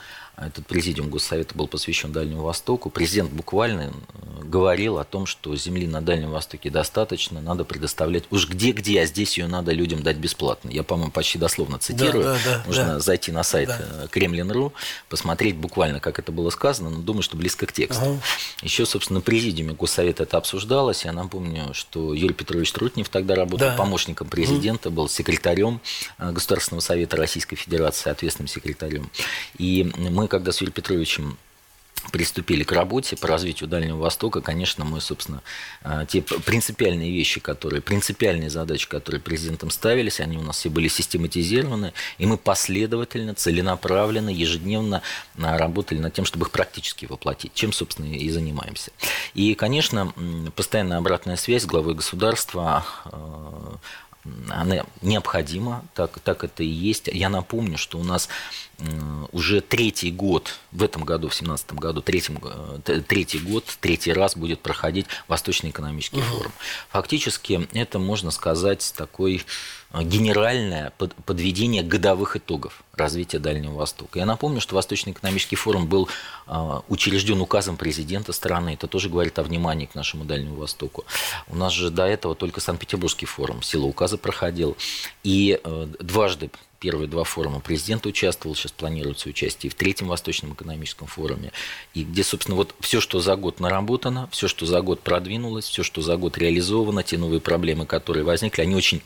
этот 0.47 0.67
президиум 0.67 1.09
Госсовета 1.11 1.55
был 1.55 1.67
посвящен 1.67 2.13
Дальнему 2.13 2.43
Востоку. 2.43 2.91
Президент 2.91 3.31
буквально 3.31 3.81
э, 3.83 4.45
говорил 4.45 4.99
о 4.99 5.05
том, 5.05 5.27
что 5.27 5.55
земли 5.57 5.87
на 5.87 6.01
Дальнем 6.01 6.31
Востоке 6.31 6.71
достаточно, 6.71 7.41
надо 7.41 7.65
предоставлять 7.65 8.25
уж 8.31 8.49
где-где, 8.49 9.03
а 9.03 9.07
здесь 9.07 9.39
ее 9.39 9.47
надо 9.47 9.73
людям 9.73 10.03
дать 10.03 10.17
бесплатно. 10.17 10.71
Я, 10.71 10.83
по-моему, 10.83 11.11
почти 11.11 11.39
дословно 11.39 11.79
цитирую. 11.79 12.25
Да, 12.25 12.33
да, 12.33 12.39
да, 12.45 12.63
Можно 12.67 12.85
да. 12.85 13.01
зайти 13.01 13.33
на 13.33 13.43
сайт 13.43 13.69
да. 13.69 13.79
Э, 13.81 14.09
Кремлин.ру, 14.11 14.73
посмотреть 15.09 15.57
буквально, 15.57 16.01
как 16.01 16.19
это 16.19 16.33
было 16.33 16.51
сказано, 16.51 16.91
но 16.91 17.01
думаю, 17.01 17.23
что 17.23 17.37
близко 17.37 17.67
к 17.67 17.73
тексту. 17.73 18.05
Ага. 18.05 18.21
Еще, 18.63 18.87
собственно, 18.87 19.19
на 19.19 19.23
президиуме 19.23 19.75
Госсовета 19.75 20.25
это 20.25 20.37
обсуждалось. 20.39 21.05
Я 21.05 21.13
напомню, 21.13 21.75
что 21.75 22.15
Юрий 22.15 22.35
Петрович 22.35 22.73
Трутнев 22.73 23.09
тогда 23.09 23.35
работал 23.35 23.69
да. 23.69 23.77
помощником 23.77 24.29
президента, 24.29 24.91
был 24.91 25.09
секретарем 25.09 25.81
э, 26.19 26.33
Государственного 26.33 26.81
совета 26.81 27.17
Российской 27.17 27.57
Федерации, 27.57 28.11
ответственным 28.11 28.49
секретарем. 28.49 29.11
И 29.59 29.91
мы 29.97 30.29
когда 30.33 30.51
с 30.51 30.63
Юрием 30.63 30.73
Петровичем 30.73 31.37
приступили 32.11 32.65
к 32.65 32.73
работе 32.73 33.17
по 33.17 33.29
развитию 33.29 33.69
Дальнего 33.69 33.99
Востока, 33.99 34.41
конечно, 34.41 34.83
мы, 34.83 35.03
собственно, 35.03 35.43
э, 35.85 36.07
те 36.09 36.23
принципиальные 36.23 37.13
вещи, 37.13 37.39
которые, 37.39 37.83
принципиальные 37.83 38.49
задачи, 38.49 38.89
которые 38.89 39.21
президентом 39.21 39.71
ставились, 39.71 40.21
они 40.21 40.39
у 40.39 40.41
нас 40.41 40.57
все 40.57 40.71
были 40.71 40.89
систематизированы, 40.89 41.93
и 42.17 42.25
мы 42.25 42.39
последовательно, 42.39 43.35
целенаправленно, 43.35 44.31
ежедневно 44.31 45.03
э, 45.37 45.57
работали 45.59 45.99
над 45.99 46.15
тем, 46.15 46.25
чтобы 46.25 46.47
их 46.47 46.51
практически 46.51 47.05
воплотить, 47.05 47.53
чем, 47.53 47.75
собственно, 47.75 48.07
и 48.07 48.31
занимаемся. 48.31 48.91
И, 49.35 49.55
конечно, 49.55 50.15
постоянная 50.57 50.97
обратная 50.97 51.37
связь 51.37 51.65
с 51.65 51.67
главой 51.67 51.95
государства 51.95 52.87
э, 53.05 53.77
она 54.49 54.85
необходима, 55.01 55.85
так, 55.95 56.21
так 56.21 56.45
это 56.45 56.63
и 56.63 56.67
есть. 56.67 57.09
Я 57.13 57.29
напомню, 57.29 57.77
что 57.77 57.99
у 57.99 58.05
нас 58.05 58.29
уже 59.33 59.61
третий 59.61 60.11
год, 60.11 60.59
в 60.73 60.83
этом 60.83 61.05
году, 61.05 61.29
в 61.29 61.31
2017 61.31 61.73
году, 61.75 62.03
третьим, 62.03 62.39
э, 62.43 63.01
третий 63.07 63.39
год, 63.39 63.65
третий 63.81 64.13
раз 64.13 64.37
будет 64.37 64.61
проходить 64.61 65.07
Восточный 65.29 65.71
экономический 65.71 66.19
угу. 66.19 66.27
форум. 66.27 66.53
Фактически 66.91 67.69
это, 67.73 67.99
можно 67.99 68.31
сказать, 68.31 68.93
такой 68.97 69.37
э, 69.37 69.43
генеральное 70.01 70.93
подведение 71.27 71.83
годовых 71.83 72.37
итогов 72.37 72.83
развития 72.95 73.39
Дальнего 73.39 73.75
Востока. 73.75 74.19
Я 74.19 74.27
напомню, 74.27 74.61
что 74.61 74.75
Восточный 74.75 75.13
экономический 75.13 75.57
форум 75.57 75.87
был 75.87 76.09
э, 76.47 76.81
учрежден 76.89 77.41
указом 77.41 77.77
президента 77.77 78.33
страны. 78.33 78.71
Это 78.71 78.87
тоже 78.87 79.09
говорит 79.09 79.39
о 79.39 79.43
внимании 79.43 79.87
к 79.87 79.95
нашему 79.95 80.25
Дальнему 80.25 80.57
Востоку. 80.57 81.05
У 81.49 81.57
нас 81.57 81.73
же 81.73 81.91
до 81.91 82.07
этого 82.07 82.35
только 82.35 82.61
Санкт-Петербургский 82.61 83.27
форум 83.27 83.63
сила 83.63 83.85
указа 83.85 84.19
проходил. 84.19 84.77
И 85.25 85.61
дважды 86.01 86.51
первые 86.83 87.07
два 87.07 87.23
форума 87.23 87.61
президент 87.61 88.07
участвовал, 88.07 88.57
сейчас 88.57 88.73
планируется 88.73 89.29
участие 89.29 89.71
в 89.71 89.75
третьем 89.75 90.09
Восточном 90.09 90.55
экономическом 90.55 91.07
форуме, 91.07 91.53
и 91.95 92.03
где, 92.03 92.25
собственно, 92.25 92.57
вот 92.57 92.75
все, 92.81 93.01
что 93.01 93.21
за 93.21 93.37
год 93.37 93.61
наработано, 93.61 94.29
все, 94.33 94.49
что 94.49 94.67
за 94.67 94.81
год 94.81 95.01
продвинулось, 95.01 95.67
все, 95.67 95.85
что 95.85 96.03
за 96.03 96.17
год 96.17 96.37
реализовано, 96.39 97.05
те 97.05 97.19
новые 97.19 97.41
проблемы, 97.41 97.87
которые 97.87 98.25
возникли, 98.25 98.63
они 98.63 98.75
очень 98.75 99.01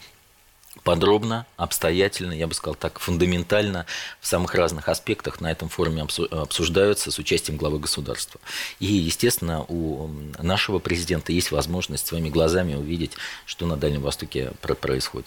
подробно, 0.83 1.47
обстоятельно, 1.57 2.33
я 2.33 2.47
бы 2.47 2.55
сказал 2.55 2.75
так, 2.75 2.99
фундаментально 2.99 3.87
в 4.21 4.27
самых 4.27 4.55
разных 4.55 4.89
аспектах 4.89 5.41
на 5.41 5.51
этом 5.51 5.69
форуме 5.69 6.07
обсуждаются 6.31 7.11
с 7.11 7.19
участием 7.19 7.57
главы 7.57 7.79
государства. 7.79 8.41
И, 8.81 8.87
естественно, 8.87 9.63
у 9.69 10.09
нашего 10.39 10.79
президента 10.79 11.33
есть 11.33 11.51
возможность 11.51 12.07
своими 12.07 12.29
глазами 12.29 12.75
увидеть, 12.75 13.13
что 13.45 13.67
на 13.67 13.77
Дальнем 13.77 14.03
Востоке 14.03 14.53
происходит. 14.61 15.27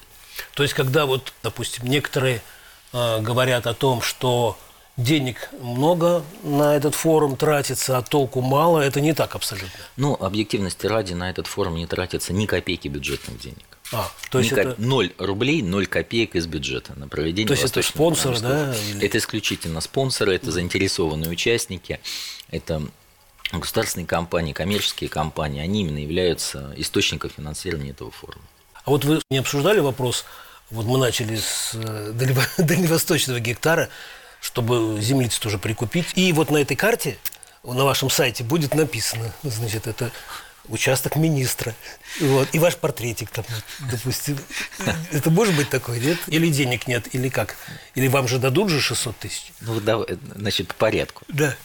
То 0.53 0.63
есть, 0.63 0.73
когда 0.73 1.05
вот, 1.05 1.33
допустим, 1.43 1.85
некоторые 1.85 2.41
э, 2.93 3.21
говорят 3.21 3.67
о 3.67 3.73
том, 3.73 4.01
что 4.01 4.57
денег 4.99 5.49
много 5.61 6.23
на 6.43 6.75
этот 6.75 6.95
форум 6.95 7.35
тратится, 7.35 7.97
а 7.97 8.01
толку 8.01 8.41
мало, 8.41 8.79
это 8.79 9.01
не 9.01 9.13
так 9.13 9.35
абсолютно. 9.35 9.69
Ну, 9.97 10.15
объективности 10.19 10.87
ради, 10.87 11.13
на 11.13 11.29
этот 11.29 11.47
форум 11.47 11.75
не 11.75 11.87
тратится 11.87 12.33
ни 12.33 12.45
копейки 12.45 12.87
бюджетных 12.87 13.39
денег. 13.39 13.78
А, 13.91 14.11
то 14.29 14.39
есть 14.39 14.51
это... 14.51 14.75
0 14.77 15.13
рублей, 15.17 15.61
0 15.61 15.87
копеек 15.87 16.35
из 16.35 16.45
бюджета 16.45 16.93
на 16.95 17.07
проведение 17.07 17.47
То 17.47 17.53
есть 17.53 17.65
это 17.65 17.81
спонсор, 17.81 18.39
да? 18.39 18.75
Это 19.01 19.17
исключительно 19.17 19.81
спонсоры, 19.81 20.35
это 20.35 20.51
заинтересованные 20.51 21.29
участники, 21.29 21.99
это 22.51 22.83
государственные 23.51 24.05
компании, 24.05 24.53
коммерческие 24.53 25.09
компании, 25.09 25.61
они 25.61 25.81
именно 25.81 25.97
являются 25.97 26.71
источником 26.77 27.31
финансирования 27.31 27.91
этого 27.91 28.11
форума. 28.11 28.45
А 28.85 28.91
вот 28.91 29.05
вы 29.05 29.21
не 29.29 29.39
обсуждали 29.39 29.79
вопрос, 29.79 30.25
вот 30.69 30.85
мы 30.85 30.99
начали 30.99 31.35
с 31.35 31.71
э, 31.73 32.11
дальневосточного 32.57 33.39
гектара, 33.39 33.89
чтобы 34.39 35.01
землицы 35.01 35.41
тоже 35.41 35.57
прикупить. 35.57 36.07
И 36.15 36.31
вот 36.31 36.51
на 36.51 36.57
этой 36.57 36.77
карте, 36.77 37.17
на 37.63 37.85
вашем 37.85 38.09
сайте 38.09 38.43
будет 38.43 38.75
написано, 38.75 39.33
значит, 39.43 39.87
это 39.87 40.11
участок 40.69 41.15
министра. 41.15 41.75
Вот. 42.19 42.49
И 42.53 42.59
ваш 42.59 42.77
портретик 42.77 43.29
там, 43.29 43.45
допустим. 43.91 44.37
Это 45.11 45.29
может 45.29 45.55
быть 45.55 45.69
такое, 45.69 45.99
нет? 45.99 46.17
Или 46.27 46.49
денег 46.49 46.87
нет, 46.87 47.13
или 47.13 47.29
как? 47.29 47.55
Или 47.95 48.07
вам 48.07 48.27
же 48.27 48.39
дадут 48.39 48.69
же 48.69 48.79
600 48.79 49.17
тысяч? 49.17 49.53
Ну, 49.61 49.79
да, 49.79 49.99
значит, 50.35 50.67
по 50.69 50.73
порядку. 50.75 51.23
Да. 51.27 51.55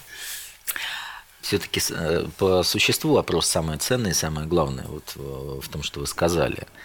Все-таки 1.41 1.81
э, 1.91 2.27
по 2.39 2.63
существу 2.63 3.15
вопрос 3.15 3.47
самое 3.47 3.79
ценное 3.79 4.13
и 4.13 4.15
самое 4.15 4.47
главное 4.47 4.87
вот 4.87 5.13
в 5.15 5.69
том, 5.69 5.83
что 5.83 6.01
вы 6.01 6.07
сказали– 6.07 6.67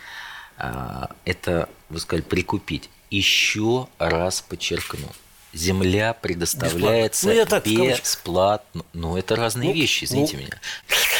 а, 0.59 1.09
это, 1.23 1.69
вы 1.89 1.99
сказали, 1.99 2.21
прикупить. 2.21 2.89
Еще 3.09 3.87
раз 3.97 4.41
подчеркну, 4.41 5.07
земля 5.53 6.13
предоставляется 6.13 7.27
бесплатно. 7.27 7.73
Ну, 7.73 7.83
я 7.83 7.89
так, 7.89 7.99
бесплатно. 7.99 8.85
Ну, 8.93 9.17
это 9.17 9.35
разные 9.35 9.69
ну, 9.69 9.75
вещи, 9.75 10.05
извините 10.05 10.37
ну. 10.37 10.43
меня. 10.43 10.59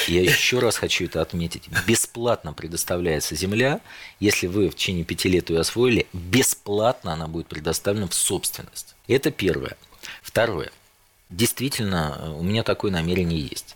Я 0.07 0.21
еще 0.21 0.59
раз 0.59 0.77
хочу 0.77 1.05
это 1.05 1.21
отметить. 1.21 1.63
Бесплатно 1.88 2.53
предоставляется 2.53 3.36
земля. 3.36 3.81
Если 4.19 4.48
вы 4.48 4.69
в 4.69 4.75
течение 4.75 5.03
пяти 5.03 5.29
лет 5.29 5.50
ее 5.50 5.59
освоили, 5.59 6.07
бесплатно 6.13 7.13
она 7.13 7.27
будет 7.27 7.48
предоставлена 7.48 8.07
в 8.07 8.13
собственность. 8.13 8.95
Это 9.07 9.31
первое. 9.31 9.77
Второе. 10.21 10.71
Действительно, 11.29 12.36
у 12.38 12.43
меня 12.43 12.63
такое 12.63 12.91
намерение 12.91 13.39
есть. 13.39 13.75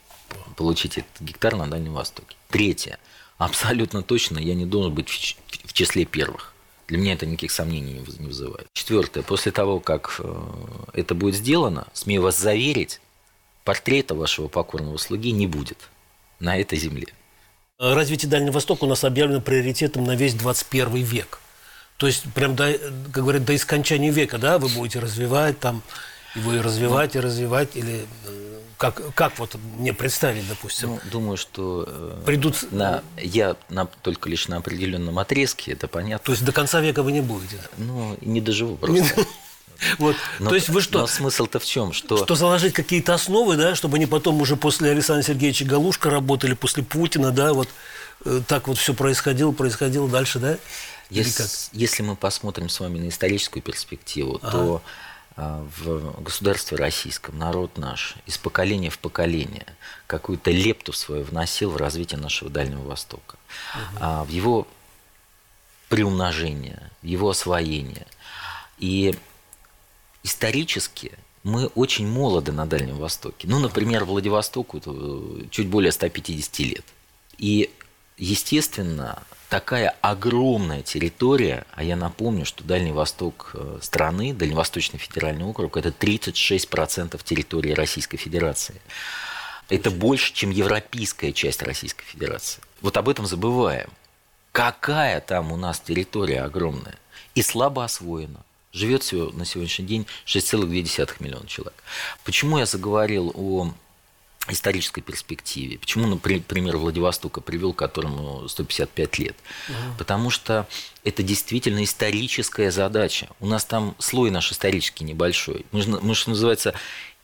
Получить 0.55 0.97
этот 0.97 1.21
гектар 1.21 1.55
на 1.55 1.69
Дальнем 1.69 1.93
Востоке. 1.93 2.35
Третье 2.49 2.97
абсолютно 3.37 4.03
точно 4.03 4.37
я 4.39 4.55
не 4.55 4.65
должен 4.65 4.93
быть 4.93 5.09
в 5.09 5.73
числе 5.73 6.05
первых. 6.05 6.52
Для 6.87 6.97
меня 6.97 7.13
это 7.13 7.25
никаких 7.25 7.51
сомнений 7.51 7.93
не 7.93 8.27
вызывает. 8.27 8.67
Четвертое. 8.73 9.23
После 9.23 9.51
того, 9.51 9.79
как 9.79 10.19
э, 10.19 10.43
это 10.93 11.15
будет 11.15 11.35
сделано, 11.35 11.87
смею 11.93 12.23
вас 12.23 12.37
заверить, 12.37 12.99
портрета 13.63 14.15
вашего 14.15 14.47
покорного 14.47 14.97
слуги 14.97 15.31
не 15.31 15.47
будет 15.47 15.77
на 16.39 16.57
этой 16.57 16.77
земле. 16.77 17.07
Развитие 17.79 18.29
Дальнего 18.29 18.53
Востока 18.53 18.83
у 18.83 18.87
нас 18.87 19.03
объявлено 19.03 19.41
приоритетом 19.41 20.03
на 20.03 20.15
весь 20.15 20.33
21 20.33 21.03
век. 21.03 21.39
То 21.97 22.07
есть, 22.07 22.23
прям, 22.33 22.55
до, 22.55 22.73
как 22.73 23.23
говорят, 23.23 23.45
до 23.45 23.55
искончания 23.55 24.11
века, 24.11 24.37
да, 24.37 24.59
вы 24.59 24.67
будете 24.67 24.99
развивать 24.99 25.59
там, 25.59 25.81
его 26.35 26.53
и 26.53 26.59
развивать, 26.59 27.15
и 27.15 27.19
развивать, 27.19 27.75
или 27.75 28.05
э, 28.25 28.52
как, 28.91 29.15
как 29.15 29.39
вот 29.39 29.55
мне 29.77 29.93
представить, 29.93 30.45
допустим? 30.47 30.89
Ну, 30.89 30.99
думаю, 31.09 31.37
что 31.37 31.85
э, 31.87 32.21
придут... 32.25 32.69
на, 32.71 33.01
я 33.17 33.55
на, 33.69 33.85
только 33.85 34.27
лишь 34.27 34.49
на 34.49 34.57
определенном 34.57 35.19
отрезке, 35.19 35.71
это 35.71 35.87
понятно. 35.87 36.25
То 36.25 36.31
есть 36.33 36.43
до 36.43 36.51
конца 36.51 36.81
века 36.81 37.01
вы 37.01 37.13
не 37.13 37.21
будете? 37.21 37.57
Ну, 37.77 38.17
не 38.21 38.41
доживу 38.41 38.75
просто. 38.75 39.25
Вот. 39.97 40.15
Но, 40.39 40.49
То 40.49 40.55
есть 40.55 40.69
вы 40.69 40.81
что? 40.81 40.99
Но 40.99 41.07
смысл-то 41.07 41.59
в 41.59 41.65
чем? 41.65 41.91
Что... 41.91 42.23
что 42.23 42.35
заложить 42.35 42.73
какие-то 42.73 43.15
основы, 43.15 43.57
да, 43.57 43.75
чтобы 43.75 43.97
они 43.97 44.05
потом 44.05 44.39
уже 44.39 44.55
после 44.55 44.91
Александра 44.91 45.23
Сергеевича 45.25 45.65
Галушка 45.65 46.09
работали, 46.09 46.53
после 46.53 46.83
Путина, 46.83 47.31
да, 47.31 47.53
вот 47.53 47.67
э, 48.23 48.41
так 48.47 48.67
вот 48.69 48.77
все 48.77 48.93
происходило, 48.93 49.51
происходило 49.51 50.07
дальше, 50.07 50.39
да? 50.39 50.57
Если, 51.09 51.43
если 51.73 52.03
мы 52.03 52.15
посмотрим 52.15 52.69
с 52.69 52.79
вами 52.79 52.99
на 52.99 53.09
историческую 53.09 53.61
перспективу, 53.61 54.39
ага. 54.41 54.51
то 54.51 54.81
в 55.35 56.21
государстве 56.21 56.77
российском 56.77 57.37
народ 57.37 57.77
наш 57.77 58.15
из 58.25 58.37
поколения 58.37 58.89
в 58.89 58.99
поколение 58.99 59.65
какую-то 60.07 60.51
лепту 60.51 60.93
свою 60.93 61.23
вносил 61.23 61.71
в 61.71 61.77
развитие 61.77 62.19
нашего 62.19 62.51
Дальнего 62.51 62.81
Востока, 62.83 63.37
угу. 63.95 64.25
в 64.25 64.29
его 64.29 64.67
приумножение, 65.89 66.91
в 67.01 67.05
его 67.05 67.29
освоение. 67.29 68.07
И 68.79 69.15
исторически 70.23 71.13
мы 71.43 71.67
очень 71.67 72.07
молоды 72.07 72.51
на 72.51 72.65
Дальнем 72.65 72.97
Востоке. 72.97 73.47
Ну, 73.47 73.59
например, 73.59 74.05
Владивостоку 74.05 74.81
э, 74.83 75.45
чуть 75.51 75.67
более 75.67 75.91
150 75.91 76.59
лет. 76.59 76.85
И, 77.37 77.69
естественно, 78.17 79.21
такая 79.53 79.95
огромная 80.01 80.81
территория, 80.81 81.67
а 81.73 81.83
я 81.83 81.95
напомню, 81.95 82.43
что 82.43 82.63
Дальний 82.63 82.91
Восток 82.91 83.51
э, 83.53 83.77
страны, 83.83 84.33
Дальневосточный 84.33 84.97
федеральный 84.97 85.45
округ, 85.45 85.77
это 85.77 85.89
36% 85.89 87.23
территории 87.23 87.73
Российской 87.73 88.17
Федерации. 88.17 88.81
Это 89.69 89.91
больше, 89.91 90.33
чем 90.33 90.49
европейская 90.49 91.31
часть 91.33 91.61
Российской 91.61 92.03
Федерации. 92.03 92.63
Вот 92.81 92.97
об 92.97 93.07
этом 93.07 93.27
забываем. 93.27 93.91
Какая 94.51 95.21
там 95.21 95.51
у 95.51 95.55
нас 95.55 95.79
территория 95.79 96.41
огромная 96.41 96.97
и 97.35 97.43
слабо 97.43 97.83
освоена 97.83 98.43
живет 98.71 99.03
всего 99.03 99.29
на 99.33 99.45
сегодняшний 99.45 99.85
день 99.85 100.07
6,2 100.25 101.11
миллиона 101.19 101.45
человек. 101.45 101.75
Почему 102.23 102.57
я 102.57 102.65
заговорил 102.65 103.31
о 103.35 103.71
исторической 104.49 105.01
перспективе. 105.01 105.77
Почему, 105.77 106.07
например, 106.07 106.77
Владивостока 106.77 107.41
привел, 107.41 107.73
которому 107.73 108.47
155 108.47 109.19
лет? 109.19 109.35
Угу. 109.69 109.97
Потому 109.97 110.29
что 110.29 110.67
это 111.03 111.23
действительно 111.23 111.83
историческая 111.83 112.71
задача. 112.71 113.29
У 113.39 113.45
нас 113.45 113.65
там 113.65 113.95
слой 113.99 114.31
наш 114.31 114.51
исторический 114.51 115.05
небольшой. 115.05 115.65
Мы, 115.71 115.85
мы 116.01 116.15
что 116.15 116.31
называется, 116.31 116.73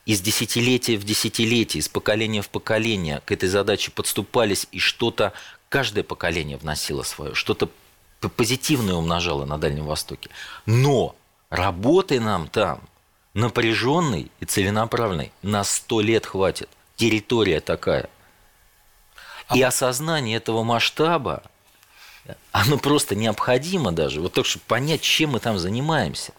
из 0.06 0.22
десятилетия 0.22 0.98
в 0.98 1.04
десятилетие, 1.04 1.82
из 1.82 1.90
поколения 1.90 2.42
в 2.42 2.50
поколение 2.50 3.22
к 3.26 3.32
этой 3.32 3.50
задаче 3.50 3.92
подступались, 3.92 4.68
и 4.72 4.80
что-то 4.80 5.34
каждое 5.68 6.04
поколение 6.04 6.58
вносило 6.58 7.04
свое, 7.04 7.36
что-то 7.36 7.70
позитивное 8.36 8.96
умножало 8.96 9.46
на 9.46 9.58
Дальнем 9.58 9.86
Востоке. 9.86 10.30
Но 10.66 11.16
Работы 11.50 12.20
нам 12.20 12.48
там 12.48 12.82
напряженной 13.34 14.32
и 14.40 14.46
целенаправленной 14.46 15.32
на 15.42 15.64
сто 15.64 16.00
лет 16.02 16.26
хватит. 16.26 16.70
Территория 17.00 17.62
такая. 17.62 18.10
А 19.48 19.56
и 19.56 19.62
осознание 19.62 20.36
этого 20.36 20.64
масштаба, 20.64 21.44
оно 22.52 22.78
просто 22.78 23.16
необходимо 23.16 23.94
даже, 23.94 24.20
вот 24.20 24.34
так, 24.34 24.46
чтобы 24.46 24.66
понять, 24.66 25.00
чем 25.00 25.30
мы 25.30 25.40
там 25.40 25.58
занимаемся. 25.58 26.34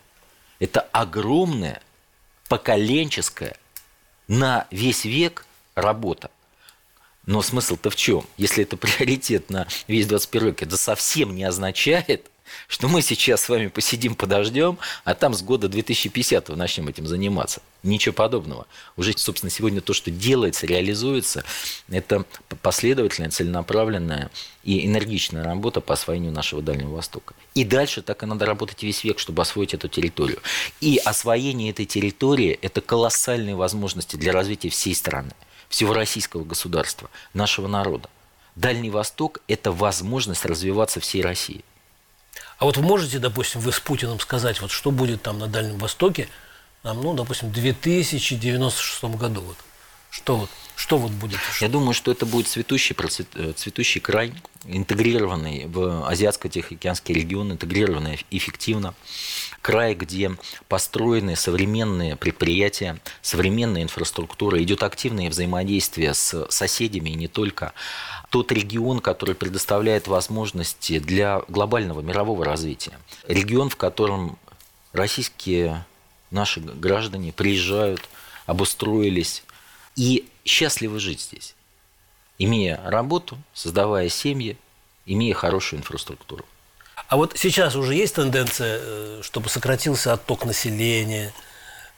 Это 0.59 0.83
огромная, 0.93 1.81
поколенческая, 2.51 3.57
на 4.29 4.67
весь 4.71 5.07
век 5.07 5.47
работа. 5.75 6.31
Но 7.25 7.41
смысл-то 7.41 7.89
в 7.89 7.97
чем? 7.97 8.27
Если 8.37 8.65
это 8.65 8.77
приоритет 8.77 9.49
на 9.49 9.67
весь 9.89 10.07
21 10.07 10.49
век, 10.49 10.63
это 10.63 10.77
совсем 10.77 11.35
не 11.35 11.45
означает, 11.45 12.31
что 12.69 12.89
мы 12.89 13.03
сейчас 13.03 13.43
с 13.43 13.49
вами 13.49 13.69
посидим, 13.69 14.15
подождем, 14.15 14.79
а 15.05 15.15
там 15.15 15.35
с 15.35 15.43
года 15.43 15.69
2050 15.69 16.49
начнем 16.51 16.89
этим 16.89 17.07
заниматься. 17.07 17.63
Ничего 17.83 18.13
подобного. 18.13 18.67
Уже, 18.97 19.17
собственно, 19.17 19.51
сегодня 19.51 19.81
то, 19.81 19.95
что 19.95 20.11
делается, 20.11 20.67
реализуется, 20.67 21.45
это 21.89 22.25
последовательная, 22.63 23.31
целенаправленная 23.31 24.31
и 24.65 24.87
энергичная 24.87 25.43
работа 25.43 25.81
по 25.81 25.95
освоению 25.95 26.33
нашего 26.33 26.61
Дальнего 26.61 26.97
Востока. 26.97 27.35
И 27.55 27.65
дальше 27.65 28.03
так 28.03 28.23
и 28.23 28.27
надо 28.27 28.45
работать 28.45 28.83
весь 28.83 29.03
век, 29.05 29.19
чтобы 29.19 29.43
освоить 29.43 29.75
эту 29.75 29.89
территорию. 29.89 30.41
И 30.81 30.99
освоение 30.99 31.71
этой 31.71 31.87
территории– 31.87 32.59
это 32.63 32.81
колоссальные 32.81 33.57
возможности 33.57 34.17
для 34.17 34.33
развития 34.33 34.69
всей 34.69 34.95
страны, 34.95 35.33
всего 35.69 35.95
российского 35.95 36.45
государства, 36.45 37.09
нашего 37.33 37.67
народа. 37.67 38.11
Дальний 38.57 38.91
Восток– 38.91 39.41
это 39.49 39.73
возможность 39.73 40.45
развиваться 40.45 41.01
всей 41.01 41.23
России. 41.23 41.65
А 42.61 42.67
вот 42.67 42.77
вы 42.77 42.83
можете, 42.83 43.19
допустим, 43.19 43.63
вы 43.63 43.73
с 43.73 43.81
Путиным 43.81 44.21
сказать, 44.21 44.61
вот 44.61 44.71
что 44.71 44.91
будет 44.91 45.23
там 45.23 45.39
на 45.39 45.47
Дальнем 45.47 45.79
Востоке, 45.79 46.29
там, 46.83 47.03
ну, 47.03 47.15
допустим, 47.15 47.49
в 47.49 47.53
2096 47.53 49.05
году, 49.17 49.41
вот, 49.41 49.57
что 50.11 50.37
вот, 50.37 50.51
что 50.77 50.99
вот 50.99 51.11
будет? 51.11 51.39
Я 51.63 51.71
думаю, 51.71 51.95
что 51.95 52.13
это 52.13 52.27
будет 52.27 52.49
цветущий, 52.49 52.95
э, 53.35 53.53
цветущий 53.57 54.03
край, 54.03 54.35
интегрированный 54.67 55.69
в 55.69 56.07
Азиатско-Тихоокеанский 56.07 57.15
регион, 57.15 57.53
интегрированный 57.53 58.23
эффективно. 58.31 58.95
Край, 59.63 59.95
где 59.95 60.37
построены 60.69 61.37
современные 61.37 62.17
предприятия, 62.17 62.99
современная 63.21 63.83
инфраструктура, 63.83 64.63
идет 64.63 64.83
активное 64.83 65.29
взаимодействие 65.29 66.15
с 66.15 66.47
соседями 66.49 67.11
и 67.11 67.15
не 67.15 67.29
только. 67.29 67.75
Тот 68.31 68.53
регион, 68.53 69.01
который 69.01 69.35
предоставляет 69.35 70.09
возможности 70.09 70.99
для 70.99 71.43
глобального 71.49 72.01
мирового 72.01 72.45
развития. 72.45 72.99
Регион, 73.29 73.69
в 73.69 73.77
котором 73.77 74.39
российские 74.93 75.85
наши 76.31 76.61
граждане 76.61 77.33
приезжают, 77.33 78.09
обустроились, 78.47 79.43
и 79.97 80.29
счастливы 80.45 81.01
жить 81.01 81.21
здесь, 81.21 81.55
имея 82.39 82.81
работу, 82.85 83.37
создавая 83.53 84.09
семьи, 84.09 84.57
имея 85.05 85.35
хорошую 85.35 85.81
инфраструктуру. 85.81 86.47
А 87.11 87.17
вот 87.17 87.37
сейчас 87.37 87.77
уже 87.77 87.95
есть 87.95 88.15
тенденция, 88.15 88.79
э, 88.81 89.21
чтобы 89.23 89.49
сократился 89.49 90.15
отток 90.15 90.47
населения, 90.47 91.33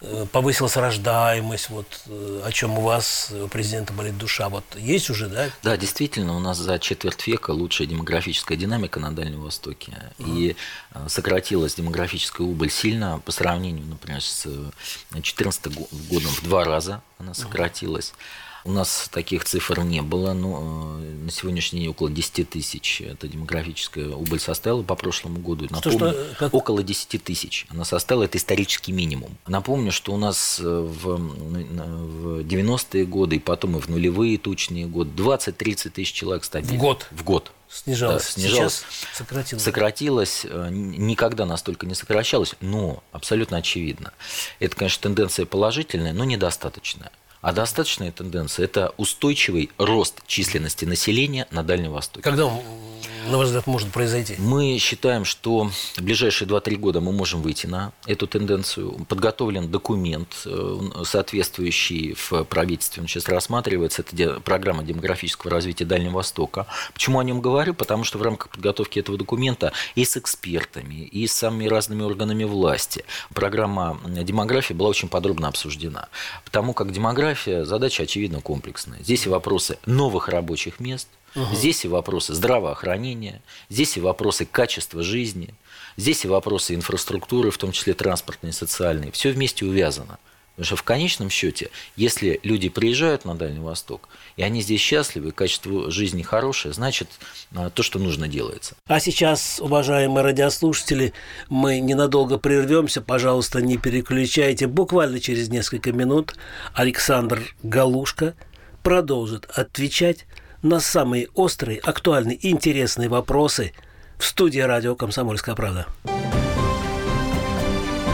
Э, 0.04 0.26
повысилась 0.30 0.76
рождаемость, 0.76 1.70
вот 1.70 1.86
э, 2.06 2.42
о 2.44 2.50
чем 2.50 2.76
у 2.76 2.80
вас, 2.80 3.30
у 3.30 3.46
президента 3.46 3.92
болит 3.92 4.18
душа, 4.18 4.48
вот 4.48 4.64
есть 4.76 5.10
уже, 5.10 5.28
да? 5.28 5.48
Да, 5.62 5.76
действительно, 5.76 6.36
у 6.36 6.40
нас 6.40 6.58
за 6.58 6.80
четверть 6.80 7.24
века 7.28 7.52
лучшая 7.52 7.86
демографическая 7.86 8.58
динамика 8.58 8.98
на 8.98 9.14
Дальнем 9.14 9.42
Востоке. 9.42 9.92
Uh-huh. 10.18 10.24
И 10.26 10.56
сократилась 11.06 11.76
демографическая 11.76 12.44
убыль 12.44 12.70
сильно 12.70 13.20
по 13.24 13.30
сравнению, 13.30 13.86
например, 13.86 14.20
с 14.22 14.42
2014 15.12 15.66
годом 16.08 16.30
в 16.30 16.42
два 16.42 16.64
раза 16.64 17.00
она 17.18 17.32
сократилась. 17.32 18.12
Uh-huh. 18.12 18.51
У 18.64 18.70
нас 18.70 19.08
таких 19.10 19.44
цифр 19.44 19.80
не 19.80 20.02
было, 20.02 20.32
но 20.34 20.98
э, 21.00 21.24
на 21.24 21.30
сегодняшний 21.30 21.80
день 21.80 21.88
около 21.88 22.10
10 22.10 22.48
тысяч 22.48 23.00
это 23.00 23.26
демографическая 23.26 24.08
убыль 24.10 24.38
составила 24.38 24.82
по 24.82 24.94
прошлому 24.94 25.40
году. 25.40 25.66
Напомню, 25.68 25.98
что, 25.98 26.12
что, 26.12 26.34
как... 26.38 26.54
Около 26.54 26.82
10 26.82 27.22
тысяч 27.24 27.66
она 27.70 27.84
составила, 27.84 28.24
это 28.24 28.38
исторический 28.38 28.92
минимум. 28.92 29.36
Напомню, 29.46 29.90
что 29.90 30.12
у 30.12 30.16
нас 30.16 30.60
э, 30.60 30.64
в, 30.64 31.16
в 31.16 32.40
90-е 32.40 33.04
годы 33.04 33.36
и 33.36 33.38
потом 33.40 33.76
и 33.78 33.80
в 33.80 33.88
нулевые 33.88 34.38
тучные 34.38 34.86
годы 34.86 35.10
20-30 35.20 35.90
тысяч 35.90 36.12
человек 36.12 36.44
стабильно. 36.44 36.76
В 36.76 36.80
год? 36.80 37.06
В 37.10 37.24
год. 37.24 37.52
Снижалось. 37.68 38.22
Да, 38.22 38.30
снижалось. 38.30 38.74
Сейчас 38.74 39.16
сократилось. 39.16 39.62
Сократилось. 39.64 40.42
Э, 40.44 40.68
никогда 40.70 41.46
настолько 41.46 41.86
не 41.86 41.94
сокращалось, 41.94 42.54
но 42.60 43.02
абсолютно 43.12 43.56
очевидно. 43.56 44.12
Это, 44.60 44.76
конечно, 44.76 45.02
тенденция 45.02 45.46
положительная, 45.46 46.12
но 46.12 46.24
недостаточная. 46.24 47.10
А 47.42 47.52
достаточная 47.52 48.12
тенденция– 48.12 48.64
это 48.66 48.94
устойчивый 48.96 49.70
рост 49.76 50.22
численности 50.28 50.84
населения 50.84 51.48
на 51.50 51.64
Дальнем 51.64 51.90
Востоке. 51.90 52.22
Когда 52.22 52.48
на 53.30 53.38
ваш 53.38 53.46
взгляд, 53.46 53.66
может 53.66 53.90
произойти? 53.90 54.36
Мы 54.38 54.78
считаем, 54.78 55.24
что 55.24 55.70
в 55.96 56.02
ближайшие 56.02 56.48
2-3 56.48 56.76
года 56.76 57.00
мы 57.00 57.12
можем 57.12 57.42
выйти 57.42 57.66
на 57.66 57.92
эту 58.06 58.26
тенденцию. 58.26 59.06
Подготовлен 59.08 59.70
документ, 59.70 60.42
э, 60.46 60.80
соответствующий 61.04 62.14
в 62.14 62.44
правительстве, 62.44 63.02
он 63.02 63.08
сейчас 63.08 63.28
рассматривается, 63.28 64.02
это 64.02 64.40
программа 64.40 64.82
демографического 64.82 65.50
развития 65.50 65.84
Дальнего 65.84 66.16
Востока. 66.16 66.66
Почему 66.92 67.18
о 67.18 67.24
нем 67.24 67.40
говорю? 67.40 67.74
Потому 67.74 68.04
что 68.04 68.18
в 68.18 68.22
рамках 68.22 68.50
подготовки 68.50 68.98
этого 68.98 69.16
документа 69.18 69.72
и 69.94 70.04
с 70.04 70.16
экспертами, 70.16 70.94
и 70.94 71.26
с 71.26 71.32
самыми 71.32 71.66
разными 71.66 72.02
органами 72.02 72.44
власти 72.44 73.04
программа 73.34 74.00
демографии 74.04 74.74
была 74.74 74.88
очень 74.88 75.08
подробно 75.08 75.48
обсуждена. 75.48 76.08
Потому 76.44 76.72
как 76.74 76.92
демография 76.92 77.64
задача, 77.64 78.04
очевидно, 78.04 78.40
комплексная. 78.40 78.98
Здесь 79.00 79.26
и 79.26 79.28
вопросы 79.28 79.78
новых 79.86 80.28
рабочих 80.28 80.80
мест– 80.80 81.08
Угу. 81.34 81.54
Здесь 81.54 81.84
и 81.84 81.88
вопросы 81.88 82.34
здравоохранения, 82.34 83.42
здесь 83.68 83.96
и 83.96 84.00
вопросы 84.00 84.44
качества 84.44 85.02
жизни, 85.02 85.54
здесь 85.96 86.24
и 86.24 86.28
вопросы 86.28 86.74
инфраструктуры, 86.74 87.50
в 87.50 87.58
том 87.58 87.72
числе 87.72 87.94
транспортной 87.94 88.50
и 88.50 88.54
социальной. 88.54 89.10
Все 89.10 89.30
вместе 89.30 89.64
увязано. 89.64 90.18
Потому 90.54 90.66
что 90.66 90.76
в 90.76 90.82
конечном 90.82 91.30
счете, 91.30 91.70
если 91.96 92.38
люди 92.42 92.68
приезжают 92.68 93.24
на 93.24 93.34
Дальний 93.34 93.60
Восток, 93.60 94.10
и 94.36 94.42
они 94.42 94.60
здесь 94.60 94.82
счастливы, 94.82 95.32
качество 95.32 95.90
жизни 95.90 96.20
хорошее, 96.22 96.74
значит, 96.74 97.08
а, 97.54 97.70
то, 97.70 97.82
что 97.82 97.98
нужно, 97.98 98.28
делается. 98.28 98.76
А 98.86 99.00
сейчас, 99.00 99.60
уважаемые 99.60 100.22
радиослушатели, 100.22 101.14
мы 101.48 101.80
ненадолго 101.80 102.36
прервемся. 102.36 103.00
Пожалуйста, 103.00 103.62
не 103.62 103.78
переключайте. 103.78 104.66
Буквально 104.66 105.20
через 105.20 105.48
несколько 105.48 105.90
минут 105.90 106.34
Александр 106.74 107.56
Галушка 107.62 108.34
продолжит 108.82 109.46
отвечать 109.46 110.26
на 110.62 110.80
самые 110.80 111.28
острые, 111.34 111.78
актуальные 111.80 112.36
и 112.36 112.50
интересные 112.50 113.08
вопросы 113.08 113.72
в 114.18 114.24
студии 114.24 114.60
радио 114.60 114.94
«Комсомольская 114.94 115.54
правда». 115.54 115.86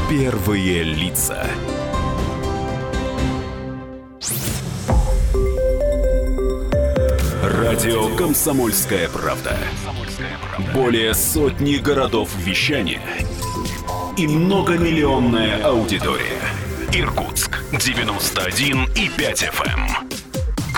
Первые 0.08 0.82
лица. 0.82 1.46
Радио 7.42 8.16
«Комсомольская 8.16 9.08
правда». 9.10 9.56
Более 10.74 11.14
сотни 11.14 11.76
городов 11.76 12.34
вещания 12.38 13.02
и 14.16 14.26
многомиллионная 14.26 15.62
аудитория. 15.62 16.40
Иркутск 16.92 17.58
91 17.72 18.84
и 18.96 19.10
5 19.10 19.42
FM. 19.42 20.17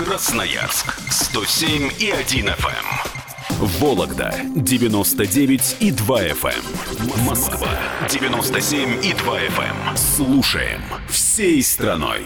Красноярск 0.05 0.95
107 1.11 1.91
и 1.99 2.09
1 2.09 2.47
FM. 2.47 2.49
Эм. 2.49 3.67
Вологда 3.79 4.33
99 4.55 5.77
и 5.79 5.91
2 5.91 6.23
FM. 6.23 6.53
Эм. 6.55 7.25
Москва 7.25 7.69
97 8.09 9.05
и 9.05 9.13
2 9.13 9.39
FM. 9.39 9.89
Эм. 9.89 9.97
Слушаем 9.97 10.81
всей 11.07 11.61
страной. 11.61 12.23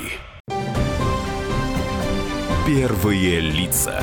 Первые 2.65 3.41
лица. 3.41 4.01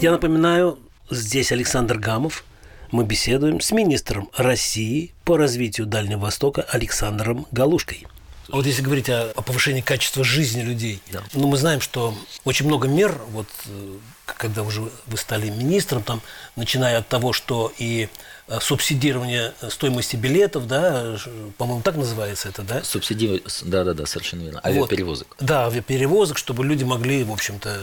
Я 0.00 0.12
напоминаю, 0.12 0.78
здесь 1.10 1.52
Александр 1.52 1.98
Гамов. 1.98 2.42
Мы 2.90 3.04
беседуем 3.04 3.60
с 3.60 3.70
министром 3.72 4.30
России 4.34 5.12
по 5.24 5.36
развитию 5.36 5.86
Дальнего 5.86 6.20
Востока 6.20 6.62
Александром 6.62 7.46
Галушкой. 7.52 8.06
А 8.50 8.56
вот 8.56 8.66
если 8.66 8.82
говорить 8.82 9.08
о, 9.10 9.30
о 9.34 9.42
повышении 9.42 9.80
качества 9.80 10.24
жизни 10.24 10.62
людей, 10.62 11.02
да. 11.12 11.22
ну 11.34 11.48
мы 11.48 11.56
знаем, 11.56 11.80
что 11.80 12.14
очень 12.44 12.66
много 12.66 12.88
мер, 12.88 13.14
вот 13.30 13.46
э, 13.66 13.96
когда 14.24 14.62
уже 14.62 14.88
вы 15.06 15.16
стали 15.16 15.50
министром, 15.50 16.02
там, 16.02 16.22
начиная 16.56 16.98
от 16.98 17.08
того, 17.08 17.32
что 17.32 17.72
и 17.78 18.08
э, 18.46 18.58
субсидирование 18.60 19.52
стоимости 19.68 20.16
билетов, 20.16 20.66
да, 20.66 21.16
по-моему, 21.58 21.82
так 21.82 21.96
называется 21.96 22.48
это, 22.48 22.62
да? 22.62 22.82
Субсидирование, 22.84 23.44
да-да-да, 23.64 24.06
совершенно 24.06 24.42
верно. 24.42 24.60
Авиаперевозок. 24.64 25.36
Вот. 25.38 25.46
Да, 25.46 25.66
авиаперевозок, 25.66 26.38
чтобы 26.38 26.64
люди 26.64 26.84
могли, 26.84 27.24
в 27.24 27.32
общем-то, 27.32 27.78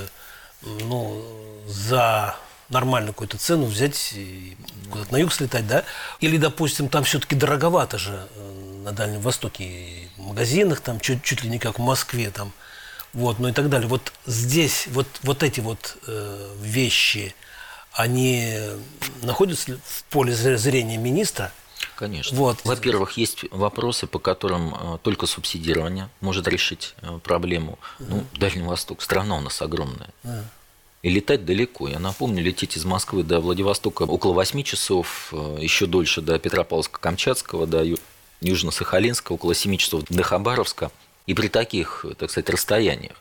ну, 0.64 1.24
за 1.68 2.36
нормальную 2.70 3.14
какую-то 3.14 3.38
цену 3.38 3.66
взять 3.66 4.14
и 4.14 4.58
куда-то 4.90 5.12
на 5.14 5.18
юг 5.18 5.32
слетать, 5.32 5.68
да? 5.68 5.84
Или, 6.20 6.38
допустим, 6.38 6.90
там 6.90 7.04
все-таки 7.04 7.36
дороговато 7.36 7.98
же 7.98 8.28
э, 8.36 8.65
на 8.86 8.92
Дальнем 8.92 9.20
Востоке 9.20 10.08
магазинах, 10.18 10.80
там 10.80 11.00
чуть, 11.00 11.24
чуть 11.24 11.44
ли 11.44 11.50
не 11.50 11.58
как 11.58 11.80
в 11.80 11.82
Москве, 11.82 12.30
там, 12.30 12.54
вот, 13.14 13.40
ну 13.40 13.48
и 13.48 13.52
так 13.52 13.68
далее. 13.68 13.88
Вот 13.88 14.14
здесь 14.28 14.88
вот, 14.88 15.08
вот 15.24 15.42
эти 15.42 15.60
вот 15.60 15.98
э, 16.06 16.56
вещи, 16.62 17.34
они 17.94 18.56
находятся 19.24 19.80
в 19.84 20.04
поле 20.06 20.34
зрения 20.34 20.98
министра? 20.98 21.52
Конечно. 21.96 22.38
Вот. 22.38 22.60
Во-первых, 22.64 23.18
есть 23.18 23.46
вопросы, 23.52 24.06
по 24.06 24.20
которым 24.20 24.76
э, 24.76 24.98
только 25.02 25.26
субсидирование 25.26 26.10
может 26.22 26.48
решить 26.48 26.94
э, 27.02 27.20
проблему. 27.24 27.80
Uh-huh. 28.00 28.06
Ну, 28.10 28.24
Дальний 28.38 28.64
Восток, 28.64 29.02
страна 29.02 29.38
у 29.38 29.42
нас 29.42 29.62
огромная. 29.62 30.10
Uh-huh. 30.24 30.44
И 31.02 31.10
летать 31.10 31.46
далеко. 31.46 31.88
Я 31.88 32.00
напомню, 32.00 32.44
лететь 32.44 32.78
из 32.78 32.86
Москвы 32.86 33.24
до 33.24 33.40
Владивостока 33.40 34.04
около 34.04 34.34
8 34.34 34.62
часов, 34.64 35.30
э, 35.32 35.58
еще 35.62 35.86
дольше 35.86 36.22
до 36.22 36.36
Петропавловска-Камчатского, 36.36 37.66
до 37.66 37.84
Южно-Сахалинска, 38.46 39.34
около 39.34 39.56
7 39.56 39.76
часов 39.78 40.04
до 40.10 40.24
Хабаровска. 40.24 40.92
И 41.28 41.34
при 41.34 41.48
таких, 41.48 42.06
так 42.18 42.30
сказать, 42.30 42.50
расстояниях 42.50 43.16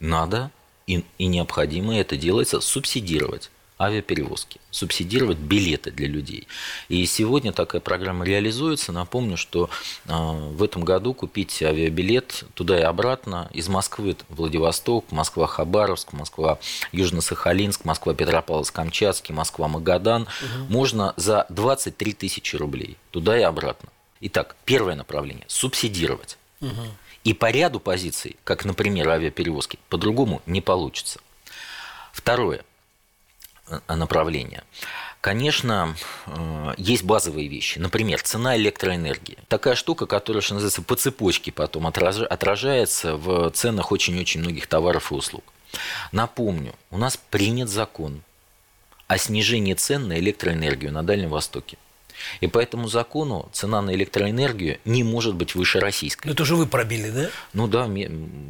надо 0.00 0.50
и, 0.86 1.04
и 1.18 1.26
необходимо 1.26 1.96
это 1.96 2.16
делается 2.16 2.60
субсидировать 2.60 3.50
авиаперевозки, 3.80 4.60
субсидировать 4.70 5.38
билеты 5.38 5.90
для 5.90 6.06
людей. 6.06 6.46
И 6.88 7.04
сегодня 7.06 7.50
такая 7.50 7.80
программа 7.80 8.26
реализуется. 8.26 8.92
Напомню, 8.92 9.38
что 9.38 9.70
а, 10.06 10.32
в 10.32 10.62
этом 10.62 10.84
году 10.84 11.14
купить 11.14 11.62
авиабилет 11.62 12.44
туда 12.54 12.78
и 12.78 12.82
обратно 12.82 13.48
из 13.54 13.68
Москвы 13.68 14.16
Владивосток, 14.28 15.10
Москва-Хабаровск, 15.10 16.12
Москва-Южно-Сахалинск, 16.12 17.80
Москва-Петропавловск-Камчатский, 17.84 19.32
Москва-Магадан 19.32 20.22
угу. 20.22 20.64
можно 20.68 21.14
за 21.16 21.46
23 21.48 22.12
тысячи 22.12 22.56
рублей 22.56 22.98
туда 23.10 23.38
и 23.38 23.42
обратно. 23.42 23.88
Итак, 24.20 24.56
первое 24.64 24.94
направление– 24.94 25.44
субсидировать. 25.48 26.36
Угу. 26.60 26.82
И 27.24 27.34
по 27.34 27.50
ряду 27.50 27.80
позиций, 27.80 28.36
как, 28.44 28.64
например, 28.64 29.08
авиаперевозки, 29.08 29.78
по-другому 29.88 30.42
не 30.46 30.60
получится. 30.60 31.20
Второе 32.12 32.64
э, 33.68 33.94
направление. 33.94 34.64
Конечно, 35.20 35.96
э, 36.26 36.74
есть 36.78 37.04
базовые 37.04 37.48
вещи. 37.48 37.78
Например, 37.78 38.22
цена 38.22 38.56
электроэнергии. 38.56 39.38
Такая 39.48 39.74
штука, 39.74 40.06
которая, 40.06 40.40
что 40.40 40.54
называется, 40.54 40.82
по 40.82 40.96
цепочке 40.96 41.52
потом 41.52 41.86
отражается 41.86 43.16
в 43.16 43.50
ценах 43.50 43.92
очень-очень 43.92 44.40
многих 44.40 44.66
товаров 44.66 45.12
и 45.12 45.14
услуг. 45.14 45.44
Напомню, 46.12 46.74
у 46.90 46.98
нас 46.98 47.16
принят 47.16 47.68
закон 47.68 48.22
о 49.08 49.18
снижении 49.18 49.74
цен 49.74 50.08
на 50.08 50.18
электроэнергию 50.18 50.92
на 50.92 51.02
Дальнем 51.02 51.30
Востоке. 51.30 51.76
И 52.40 52.46
по 52.46 52.58
этому 52.58 52.88
закону 52.88 53.48
цена 53.52 53.82
на 53.82 53.94
электроэнергию 53.94 54.78
не 54.84 55.04
может 55.04 55.34
быть 55.34 55.54
выше 55.54 55.80
российской. 55.80 56.26
Ну, 56.26 56.32
это 56.32 56.44
же 56.44 56.56
вы 56.56 56.66
пробили, 56.66 57.10
да? 57.10 57.30
Ну 57.52 57.66
да, 57.66 57.88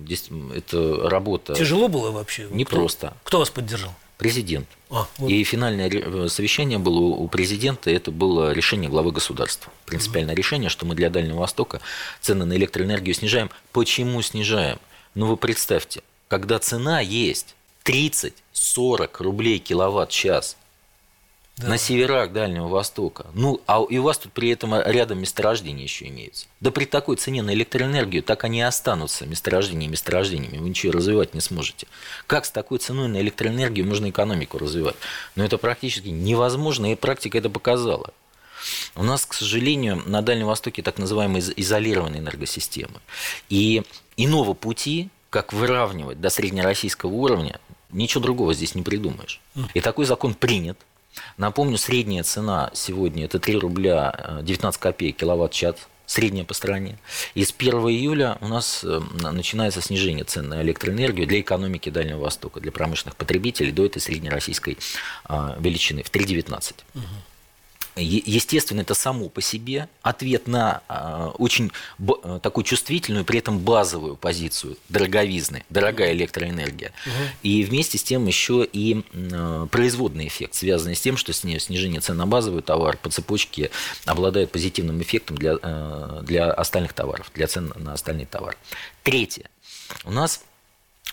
здесь 0.05 0.29
это 0.55 1.09
работа. 1.09 1.55
Тяжело 1.55 1.89
было 1.89 2.11
вообще? 2.11 2.49
Не 2.51 2.65
кто, 2.65 2.77
просто. 2.77 3.15
Кто 3.25 3.39
вас 3.39 3.51
поддержал? 3.51 3.95
Президент. 4.19 4.69
А, 4.91 5.07
вот. 5.17 5.31
И 5.31 5.43
финальное 5.45 5.89
э, 5.89 6.29
совещание 6.29 6.79
было 6.79 7.01
у 7.01 7.27
президента, 7.29 7.91
это 7.91 8.11
было 8.11 8.53
решение 8.53 8.91
главы 8.91 9.13
государства. 9.13 9.73
Принципиальное 9.87 10.35
угу. 10.35 10.39
решение, 10.39 10.69
что 10.69 10.85
мы 10.85 10.95
для 10.95 11.09
Дальнего 11.09 11.39
Востока 11.39 11.81
цены 12.21 12.45
на 12.45 12.55
электроэнергию 12.55 13.15
снижаем. 13.15 13.51
Почему 13.73 14.21
снижаем? 14.21 14.79
Ну 15.15 15.27
вы 15.27 15.37
представьте, 15.37 16.03
когда 16.29 16.59
цена 16.59 17.01
есть 17.01 17.55
30-40 17.85 19.23
рублей 19.23 19.59
киловатт-час, 19.59 20.57
да. 21.61 21.69
на 21.69 21.79
северах 21.79 22.33
Дальнего 22.33 22.69
Востока. 22.69 23.27
Ну, 23.35 23.61
а 23.67 23.85
и 23.89 23.99
у 23.99 24.03
вас 24.03 24.19
тут 24.19 24.33
при 24.33 24.51
этом 24.51 24.75
рядом 24.75 25.21
месторождения 25.21 25.85
еще 25.85 26.09
имеются. 26.09 26.47
Да 26.61 26.71
при 26.71 26.85
такой 26.85 27.17
цене 27.17 27.43
на 27.43 27.53
электроэнергию 27.53 28.23
так 28.23 28.45
они 28.45 28.59
и 28.59 28.63
останутся 28.63 29.27
месторождениями, 29.27 29.93
месторождениями. 29.93 30.59
Вы 30.59 30.71
ничего 30.71 30.93
развивать 30.93 31.35
не 31.35 31.41
сможете. 31.41 31.87
Как 32.27 32.47
с 32.47 32.51
такой 32.51 32.79
ценой 32.79 33.09
на 33.09 33.21
электроэнергию 33.21 33.87
можно 33.87 34.09
экономику 34.09 34.59
развивать? 34.59 34.97
Но 35.37 35.45
это 35.45 35.59
практически 35.59 36.09
невозможно, 36.09 36.93
и 36.93 36.97
практика 36.97 37.39
это 37.39 37.51
показала. 37.51 38.13
У 38.95 39.03
нас, 39.03 39.25
к 39.27 39.35
сожалению, 39.35 40.03
на 40.07 40.23
Дальнем 40.23 40.47
Востоке 40.47 40.83
так 40.83 40.99
называемые 40.99 41.43
изолированные 41.57 42.21
энергосистемы. 42.21 43.01
И 43.49 43.83
иного 44.17 44.55
пути, 44.55 45.09
как 45.31 45.53
выравнивать 45.53 46.21
до 46.21 46.31
среднероссийского 46.31 47.11
уровня, 47.11 47.61
ничего 47.91 48.23
другого 48.23 48.55
здесь 48.55 48.75
не 48.75 48.83
придумаешь. 48.83 49.41
И 49.75 49.81
такой 49.81 50.07
закон 50.07 50.35
принят– 50.35 50.79
Напомню, 51.37 51.79
средняя 51.79 52.23
цена 52.23 52.71
сегодня 52.75 53.25
это 53.25 53.39
3 53.39 53.59
рубля 53.59 54.41
19 54.43 54.79
э, 54.79 54.83
копеек 54.83 55.17
киловатт-час 55.17 55.77
средняя 56.07 56.45
по 56.45 56.55
стране. 56.55 56.99
И 57.35 57.45
с 57.45 57.55
1 57.57 57.73
июля 57.89 58.37
у 58.41 58.49
нас 58.49 58.83
э, 58.83 59.01
начинается 59.21 59.81
снижение 59.81 60.25
цен 60.25 60.49
на 60.49 60.61
электроэнергию 60.63 61.27
для 61.27 61.41
экономики 61.41 61.89
Дальнего 61.89 62.19
Востока, 62.19 62.61
для 62.61 62.73
промышленных 62.73 63.17
потребителей 63.17 63.71
до 63.71 63.87
этой 63.87 64.01
среднероссийской 64.01 64.77
а, 65.25 65.57
величины 65.61 66.03
в 66.03 66.11
3,19. 66.11 66.75
Угу. 66.95 67.05
Естественно, 68.03 68.81
это 68.81 68.95
само 68.95 69.29
по 69.29 69.41
себе 69.41 69.89
ответ 70.03 70.47
на 70.47 70.83
а, 70.89 71.29
очень 71.39 71.71
такую 72.43 72.65
чувствительную, 72.65 73.25
при 73.25 73.39
этом 73.39 73.59
базовую 73.59 74.17
позицию 74.17 74.77
дороговизны, 74.89 75.65
дорогая 75.71 76.13
электроэнергия. 76.13 76.93
Угу. 77.07 77.13
И 77.43 77.65
вместе 77.65 77.99
с 77.99 78.03
тем 78.03 78.27
еще 78.27 78.67
и 78.71 79.05
а, 79.33 79.67
производный 79.67 80.27
эффект, 80.27 80.55
связанный 80.55 80.97
с 80.97 81.01
тем, 81.01 81.17
что 81.17 81.33
снижение 81.33 82.01
цен 82.01 82.17
на 82.17 82.27
базовый 82.27 82.63
товар 82.63 82.97
по 82.97 83.11
цепочке 83.11 83.71
обладает 84.05 84.51
позитивным 84.51 85.01
эффектом 85.03 85.37
для, 85.37 85.57
а, 85.63 86.23
для 86.23 86.51
остальных 86.51 86.93
товаров, 86.93 87.31
для 87.35 87.47
цен 87.47 87.73
на 87.77 87.93
остальные 87.93 88.27
товары. 88.27 88.57
Третье. 89.03 89.49
У 90.05 90.11
нас 90.11 90.43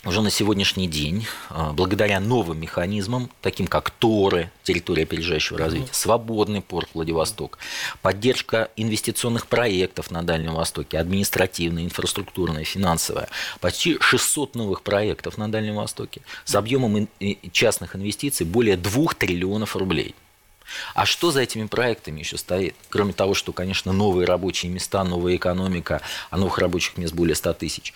уже 0.08 0.22
на 0.22 0.30
сегодняшний 0.30 0.88
день, 0.88 1.28
а, 1.50 1.74
благодаря 1.74 2.20
новым 2.22 2.60
механизмам, 2.62 3.30
таким 3.41 3.67
как 3.67 3.89
ТОРы, 3.89 4.50
территория 4.63 5.04
опережающего 5.04 5.60
развития, 5.60 5.91
свободный 5.91 6.62
порт 6.62 6.89
Владивосток, 6.93 7.60
поддержка 8.02 8.70
инвестиционных 8.78 9.48
проектов 9.48 10.10
на 10.10 10.24
Дальнем 10.24 10.54
Востоке, 10.54 10.98
административная, 10.98 11.84
инфраструктурная, 11.84 12.63
финансовая, 12.63 13.28
почти 13.60 13.98
600 14.00 14.56
новых 14.56 14.82
проектов 14.82 15.38
на 15.38 15.52
Дальнем 15.52 15.76
Востоке 15.76 16.22
с 16.46 16.56
объемом 16.56 17.10
частных 17.52 17.96
инвестиций 17.96 18.46
более 18.46 18.78
2 18.78 19.13
триллионов 19.17 19.76
рублей. 19.76 20.15
А 20.93 21.06
что 21.06 21.32
за 21.32 21.41
этими 21.41 21.65
проектами 21.65 22.19
еще 22.19 22.38
стоит? 22.38 22.75
Кроме 22.89 23.13
того, 23.13 23.34
что, 23.34 23.53
конечно, 23.53 23.91
новые 23.93 24.25
рабочие 24.25 24.71
места, 24.71 25.03
новая 25.03 25.36
экономика, 25.36 26.01
а 26.30 26.38
новых 26.38 26.58
рабочих 26.58 26.97
мест 26.97 27.13
более 27.13 27.36
100 27.36 27.53
тысяч. 27.53 27.93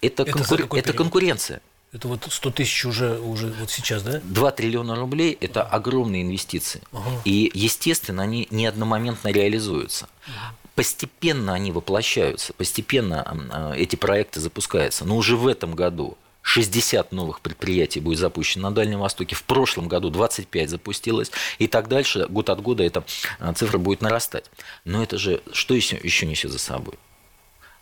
Это, 0.00 0.22
это, 0.22 0.32
конкур... 0.32 0.78
это 0.78 0.92
конкуренция. 0.92 1.60
Это 1.92 2.08
вот 2.08 2.26
100 2.28 2.50
тысяч 2.50 2.84
уже, 2.84 3.18
уже 3.18 3.46
вот 3.58 3.70
сейчас, 3.70 4.02
да? 4.02 4.20
2 4.22 4.50
триллиона 4.52 4.94
рублей– 4.94 5.36
это 5.40 5.62
огромные 5.62 6.22
инвестиции. 6.22 6.82
Ага. 6.92 7.10
И, 7.24 7.50
естественно, 7.54 8.22
они 8.22 8.46
не 8.50 8.66
одномоментно 8.66 9.28
реализуются. 9.28 10.08
Ага. 10.26 10.54
Постепенно 10.74 11.54
они 11.54 11.72
воплощаются, 11.72 12.52
постепенно 12.52 13.24
а, 13.50 13.72
эти 13.72 13.96
проекты 13.96 14.40
запускаются. 14.40 15.04
Но 15.04 15.16
уже 15.16 15.36
в 15.36 15.46
этом 15.46 15.74
году 15.74 16.16
60 16.48 17.12
новых 17.12 17.42
предприятий 17.42 18.00
будет 18.00 18.18
запущено 18.18 18.70
на 18.70 18.74
Дальнем 18.74 19.00
Востоке. 19.00 19.36
В 19.36 19.44
прошлом 19.44 19.86
году 19.86 20.08
25 20.08 20.70
запустилось. 20.70 21.30
И 21.58 21.66
так 21.66 21.88
дальше, 21.88 22.26
год 22.30 22.48
от 22.48 22.62
года 22.62 22.82
эта 22.82 23.04
а, 23.38 23.52
цифра 23.52 23.76
будет 23.76 24.00
нарастать. 24.00 24.46
Но 24.84 25.02
это 25.02 25.18
же 25.18 25.42
что 25.52 25.74
еще, 25.74 25.96
еще 26.02 26.24
несет 26.24 26.50
за 26.50 26.58
собой? 26.58 26.94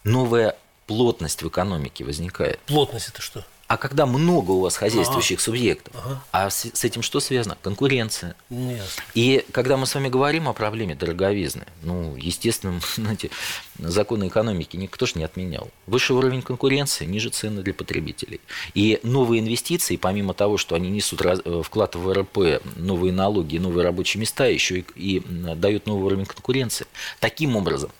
Новая 0.02 0.57
плотность 0.88 1.42
в 1.42 1.48
экономике 1.48 2.05
возникает. 2.05 2.59
Плотность 2.66 3.09
это 3.09 3.22
что? 3.22 3.44
А 3.68 3.76
когда 3.76 4.07
много 4.07 4.52
у 4.52 4.61
вас 4.61 4.76
хозяйствующих 4.76 5.38
ага. 5.38 5.44
субъектов, 5.44 5.94
ага. 5.96 6.24
а 6.31 6.50
с, 6.50 6.70
с 6.72 6.85
этим 6.85 7.02
что 7.02 7.18
связано? 7.18 7.59
Конкуренция. 7.62 8.37
Нет. 8.48 8.87
И 9.14 9.44
когда 9.50 9.76
мы 9.76 9.87
с 9.87 9.94
вами 9.94 10.09
говорим 10.09 10.48
о 10.48 10.52
проблеме 10.52 10.94
дороговизны, 10.94 11.66
ну, 11.83 12.14
естественно, 12.16 12.81
знаете, 12.94 13.31
законы 13.79 14.29
экономики 14.29 14.76
никто 14.76 15.07
же 15.07 15.14
не 15.16 15.24
отменял. 15.24 15.68
Выше 15.87 16.14
уровень 16.14 16.42
конкуренции, 16.42 17.07
ниже 17.07 17.31
цены 17.31 17.62
для 17.62 17.74
потребителей. 17.74 18.40
И 18.74 19.00
новые 19.02 19.40
инвестиции, 19.40 19.96
помимо 19.96 20.33
того, 20.33 20.59
что 20.59 20.76
они 20.76 20.88
несут 20.88 21.22
э, 21.22 21.62
вклад 21.64 21.96
в 21.96 22.02
ВРП, 22.02 22.62
новые 22.76 23.12
налоги, 23.12 23.59
новые 23.59 23.85
рабочие 23.85 24.20
места, 24.20 24.46
еще 24.46 24.81
и, 24.81 24.85
и 24.94 25.20
дают 25.57 25.87
новый 25.87 26.05
уровень 26.05 26.26
конкуренции. 26.26 26.87
Таким 27.18 27.57
образом, 27.57 27.90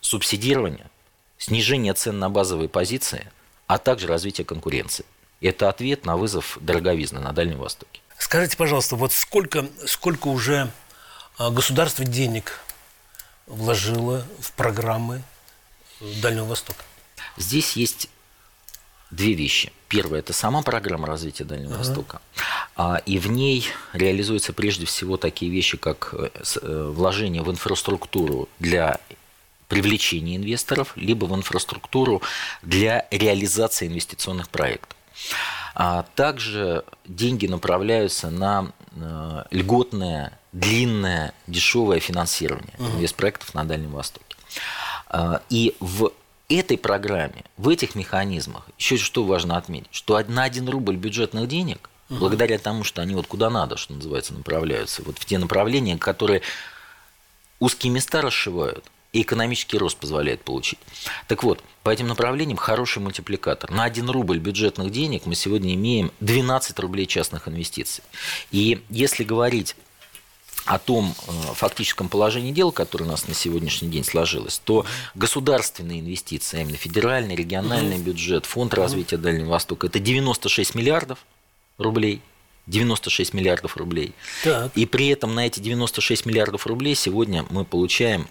субсидирование 0.00 0.86
снижение 1.42 1.92
цен 1.92 2.18
на 2.20 2.30
базовые 2.30 2.68
позиции, 2.68 3.26
а 3.66 3.78
также 3.78 4.06
развитие 4.06 4.44
конкуренции. 4.44 5.04
Это 5.40 5.68
ответ 5.68 6.06
на 6.06 6.16
вызов 6.16 6.58
дороговизны 6.60 7.20
на 7.20 7.32
Дальнем 7.32 7.58
Востоке. 7.58 8.00
Скажите, 8.18 8.56
пожалуйста, 8.56 8.96
вот 8.96 9.12
сколько, 9.12 9.66
сколько 9.86 10.28
уже 10.28 10.70
а, 11.38 11.50
государство 11.50 12.04
денег 12.04 12.60
вложило 13.46 14.24
в 14.40 14.52
программы 14.52 15.22
Дальнего 16.20 16.44
Востока? 16.44 16.84
Здесь 17.36 17.72
есть 17.72 18.08
две 19.10 19.34
вещи. 19.34 19.72
Первое– 19.88 20.18
это 20.20 20.32
сама 20.32 20.62
программа 20.62 21.06
развития 21.06 21.44
Дальнего 21.44 21.72
uh-huh. 21.72 21.78
Востока. 21.78 22.20
А, 22.76 23.02
и 23.04 23.18
в 23.18 23.28
ней 23.28 23.66
реализуются 23.92 24.52
прежде 24.52 24.86
всего 24.86 25.16
такие 25.16 25.50
вещи, 25.50 25.76
как 25.76 26.14
э, 26.16 26.30
э, 26.62 26.90
вложение 26.94 27.42
в 27.42 27.50
инфраструктуру 27.50 28.48
для 28.58 29.00
привлечения 29.72 30.36
инвесторов, 30.36 30.92
либо 30.96 31.24
в 31.24 31.34
инфраструктуру 31.34 32.20
для 32.60 33.06
реализации 33.10 33.86
инвестиционных 33.88 34.50
проектов. 34.50 34.94
А 35.74 36.04
также 36.14 36.84
деньги 37.06 37.46
направляются 37.46 38.28
на 38.28 38.70
э, 38.94 39.44
льготное, 39.50 40.38
длинное, 40.52 41.32
дешевое 41.46 42.00
финансирование 42.00 42.74
uh-huh. 42.76 42.96
инвестпроектов 42.96 43.54
на 43.54 43.64
Дальнем 43.64 43.92
Востоке. 43.92 44.36
А, 45.08 45.40
и 45.48 45.74
в 45.80 46.12
этой 46.50 46.76
программе, 46.76 47.42
в 47.56 47.70
этих 47.70 47.94
механизмах, 47.94 48.68
еще 48.76 48.98
что 48.98 49.24
важно 49.24 49.56
отметить, 49.56 49.88
что 49.90 50.22
на 50.28 50.42
1 50.42 50.68
рубль 50.68 50.96
бюджетных 50.96 51.48
денег, 51.48 51.88
благодаря 52.10 52.58
тому, 52.58 52.84
что 52.84 53.00
они 53.00 53.14
вот 53.14 53.26
куда 53.26 53.48
надо, 53.48 53.78
что 53.78 53.94
называется, 53.94 54.34
направляются, 54.34 55.02
вот 55.02 55.16
в 55.16 55.24
те 55.24 55.38
направления, 55.38 55.96
которые 55.96 56.42
узкие 57.58 57.90
места 57.90 58.20
расшивают, 58.20 58.84
и 59.12 59.22
экономический 59.22 59.76
рост 59.76 59.98
позволяет 59.98 60.42
получить. 60.42 60.78
Так 61.28 61.42
вот, 61.42 61.62
по 61.82 61.90
этим 61.90 62.08
направлениям 62.08 62.56
хороший 62.56 63.00
мультипликатор. 63.00 63.70
На 63.70 63.84
1 63.84 64.08
рубль 64.08 64.38
бюджетных 64.38 64.90
денег 64.90 65.26
мы 65.26 65.34
сегодня 65.34 65.74
имеем 65.74 66.12
12 66.20 66.78
рублей 66.78 67.06
частных 67.06 67.46
инвестиций. 67.46 68.02
И 68.50 68.82
если 68.88 69.24
говорить 69.24 69.76
о 70.64 70.78
том 70.78 71.14
э, 71.26 71.32
фактическом 71.54 72.08
положении 72.08 72.52
дел, 72.52 72.72
которое 72.72 73.04
у 73.04 73.08
нас 73.08 73.28
на 73.28 73.34
сегодняшний 73.34 73.88
день 73.88 74.04
сложилось, 74.04 74.60
то 74.64 74.86
государственные 75.14 76.00
инвестиции, 76.00 76.58
а 76.58 76.62
именно 76.62 76.76
федеральный, 76.76 77.34
региональный 77.34 77.98
бюджет, 77.98 78.46
фонд 78.46 78.72
развития 78.72 79.18
Дальнего 79.18 79.50
Востока, 79.50 79.88
это 79.88 79.98
96 79.98 80.74
миллиардов 80.74 81.18
рублей. 81.76 82.22
96 82.68 83.34
миллиардов 83.34 83.76
рублей. 83.76 84.14
Так. 84.44 84.70
И 84.76 84.86
при 84.86 85.08
этом 85.08 85.34
на 85.34 85.46
эти 85.48 85.58
96 85.58 86.24
миллиардов 86.24 86.66
рублей 86.66 86.94
сегодня 86.94 87.44
мы 87.50 87.64
получаем 87.64 88.28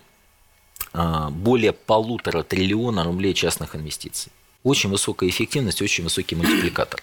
более 0.93 1.73
полутора 1.73 2.43
триллиона 2.43 3.03
рублей 3.03 3.33
частных 3.33 3.75
инвестиций. 3.75 4.31
Очень 4.63 4.89
высокая 4.89 5.29
эффективность, 5.29 5.81
очень 5.81 6.03
высокий 6.03 6.35
мультипликатор. 6.35 7.01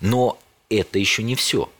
Но 0.00 0.38
это 0.68 0.98
еще 0.98 1.22
не 1.22 1.34
все. 1.34 1.70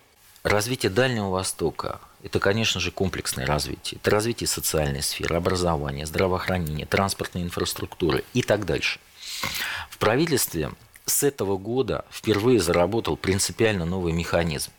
Развитие 0.42 0.90
Дальнего 0.90 1.28
Востока– 1.30 2.00
это, 2.22 2.38
конечно 2.40 2.80
же, 2.80 2.90
комплексное 2.90 3.44
развитие. 3.44 3.98
Это 4.00 4.10
развитие 4.10 4.46
социальной 4.46 5.02
сферы, 5.02 5.36
образования, 5.36 6.06
здравоохранения, 6.06 6.86
транспортной 6.86 7.42
инфраструктуры 7.42 8.24
и 8.32 8.42
так 8.42 8.64
дальше. 8.64 9.00
В 9.90 9.98
правительстве 9.98 10.72
с 11.04 11.22
этого 11.22 11.58
года 11.58 12.04
впервые 12.10 12.60
заработал 12.60 13.16
принципиально 13.16 13.84
новый 13.84 14.12
механизм 14.12 14.70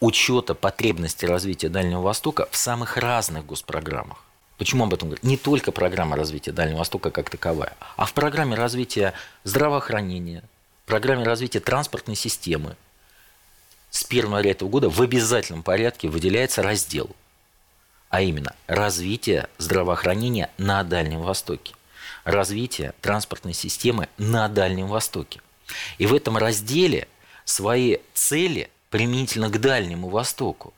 учета 0.00 0.54
потребностей 0.54 1.26
развития 1.26 1.68
Дальнего 1.68 2.00
Востока 2.02 2.48
в 2.50 2.56
самых 2.56 2.96
разных 2.96 3.44
госпрограммах. 3.46 4.18
Почему 4.58 4.84
об 4.84 4.92
этом 4.92 5.08
говорю? 5.08 5.26
Не 5.26 5.36
только 5.36 5.70
программа 5.70 6.16
развития 6.16 6.50
Дальнего 6.50 6.78
Востока 6.78 7.10
как 7.10 7.30
таковая, 7.30 7.74
а 7.96 8.04
в 8.04 8.12
программе 8.12 8.56
развития 8.56 9.14
здравоохранения, 9.44 10.42
программе 10.84 11.24
развития 11.24 11.60
транспортной 11.60 12.16
системы 12.16 12.76
с 13.90 14.04
1 14.04 14.24
января 14.24 14.50
этого 14.50 14.68
года 14.68 14.90
в 14.90 15.00
обязательном 15.00 15.62
порядке 15.62 16.08
выделяется 16.08 16.62
раздел, 16.62 17.08
а 18.10 18.20
именно 18.20 18.54
развитие 18.66 19.48
здравоохранения 19.58 20.50
на 20.58 20.82
Дальнем 20.82 21.20
Востоке, 21.20 21.74
развитие 22.24 22.94
транспортной 23.00 23.54
системы 23.54 24.08
на 24.18 24.48
Дальнем 24.48 24.88
Востоке. 24.88 25.40
И 25.98 26.06
в 26.06 26.14
этом 26.14 26.36
разделе 26.36 27.06
свои 27.44 27.98
цели 28.12 28.70
применительно 28.90 29.50
к 29.50 29.60
Дальнему 29.60 30.08
Востоку 30.08 30.74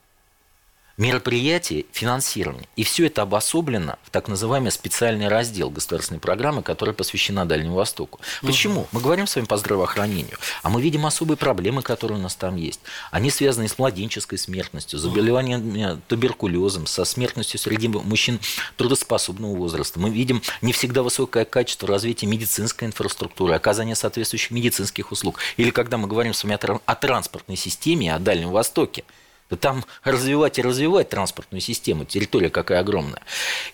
мероприятий, 0.97 1.87
финансирования. 1.93 2.69
И 2.77 2.85
все 2.85 3.07
это 3.07 3.23
обособлено 3.23 3.97
в 4.03 4.11
так 4.11 4.29
называемый 4.29 4.71
специальный 4.71 5.29
раздел 5.29 5.71
государственной 5.71 6.21
программы, 6.21 6.63
которая 6.63 6.95
посвящена 6.95 7.47
Дальнему 7.47 7.75
Востоку. 7.75 8.21
Почему? 8.43 8.87
Мы 8.93 9.01
говорим 9.01 9.27
с 9.27 9.37
вами 9.37 9.47
по 9.47 9.57
здравоохранению, 9.57 10.37
а 10.63 10.71
мы 10.71 10.83
видим 10.83 11.07
особые 11.07 11.37
проблемы, 11.37 11.83
которые 11.83 12.19
у 12.19 12.23
нас 12.23 12.35
там 12.35 12.57
есть. 12.57 12.81
Они 13.11 13.31
связаны 13.31 13.69
с 13.69 13.79
младенческой 13.79 14.39
смертностью, 14.39 14.99
заболеванием 14.99 16.03
туберкулезом, 16.07 16.87
со 16.87 17.05
смертностью 17.05 17.59
среди 17.59 17.89
мужчин 17.89 18.41
трудоспособного 18.77 19.57
возраста. 19.57 19.99
Мы 20.01 20.11
видим 20.11 20.43
не 20.61 20.73
всегда 20.73 21.03
высокое 21.03 21.45
качество 21.45 21.89
развития 21.89 22.27
медицинской 22.27 22.87
инфраструктуры, 22.87 23.55
оказания 23.55 23.95
соответствующих 23.95 24.51
медицинских 24.51 25.13
услуг. 25.13 25.39
Или 25.57 25.71
когда 25.71 25.97
мы 25.99 26.09
говорим 26.09 26.35
с 26.35 26.45
вами 26.45 26.59
о 26.85 26.95
транспортной 26.95 27.57
системе, 27.57 28.15
о 28.15 28.19
Дальнем 28.19 28.51
Востоке– 28.51 29.05
да 29.51 29.57
там 29.57 29.85
развивать 30.05 30.59
и 30.59 30.63
развивать 30.63 31.09
транспортную 31.09 31.61
систему, 31.61 32.05
территория 32.05 32.51
какая 32.51 32.81
огромная. 32.81 33.23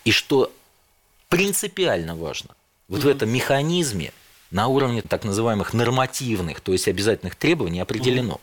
И 0.04 0.10
что 0.10 0.52
принципиально 1.28 2.16
важно. 2.16 2.50
Вот 2.88 3.02
в 3.02 3.08
этом 3.08 3.28
механизме 3.28 4.12
на 4.50 4.68
уровне 4.68 5.02
так 5.02 5.24
называемых 5.24 5.74
нормативных, 5.74 6.60
то 6.60 6.72
есть 6.72 6.88
обязательных 6.88 7.34
требований 7.34 7.80
определено, 7.80 8.40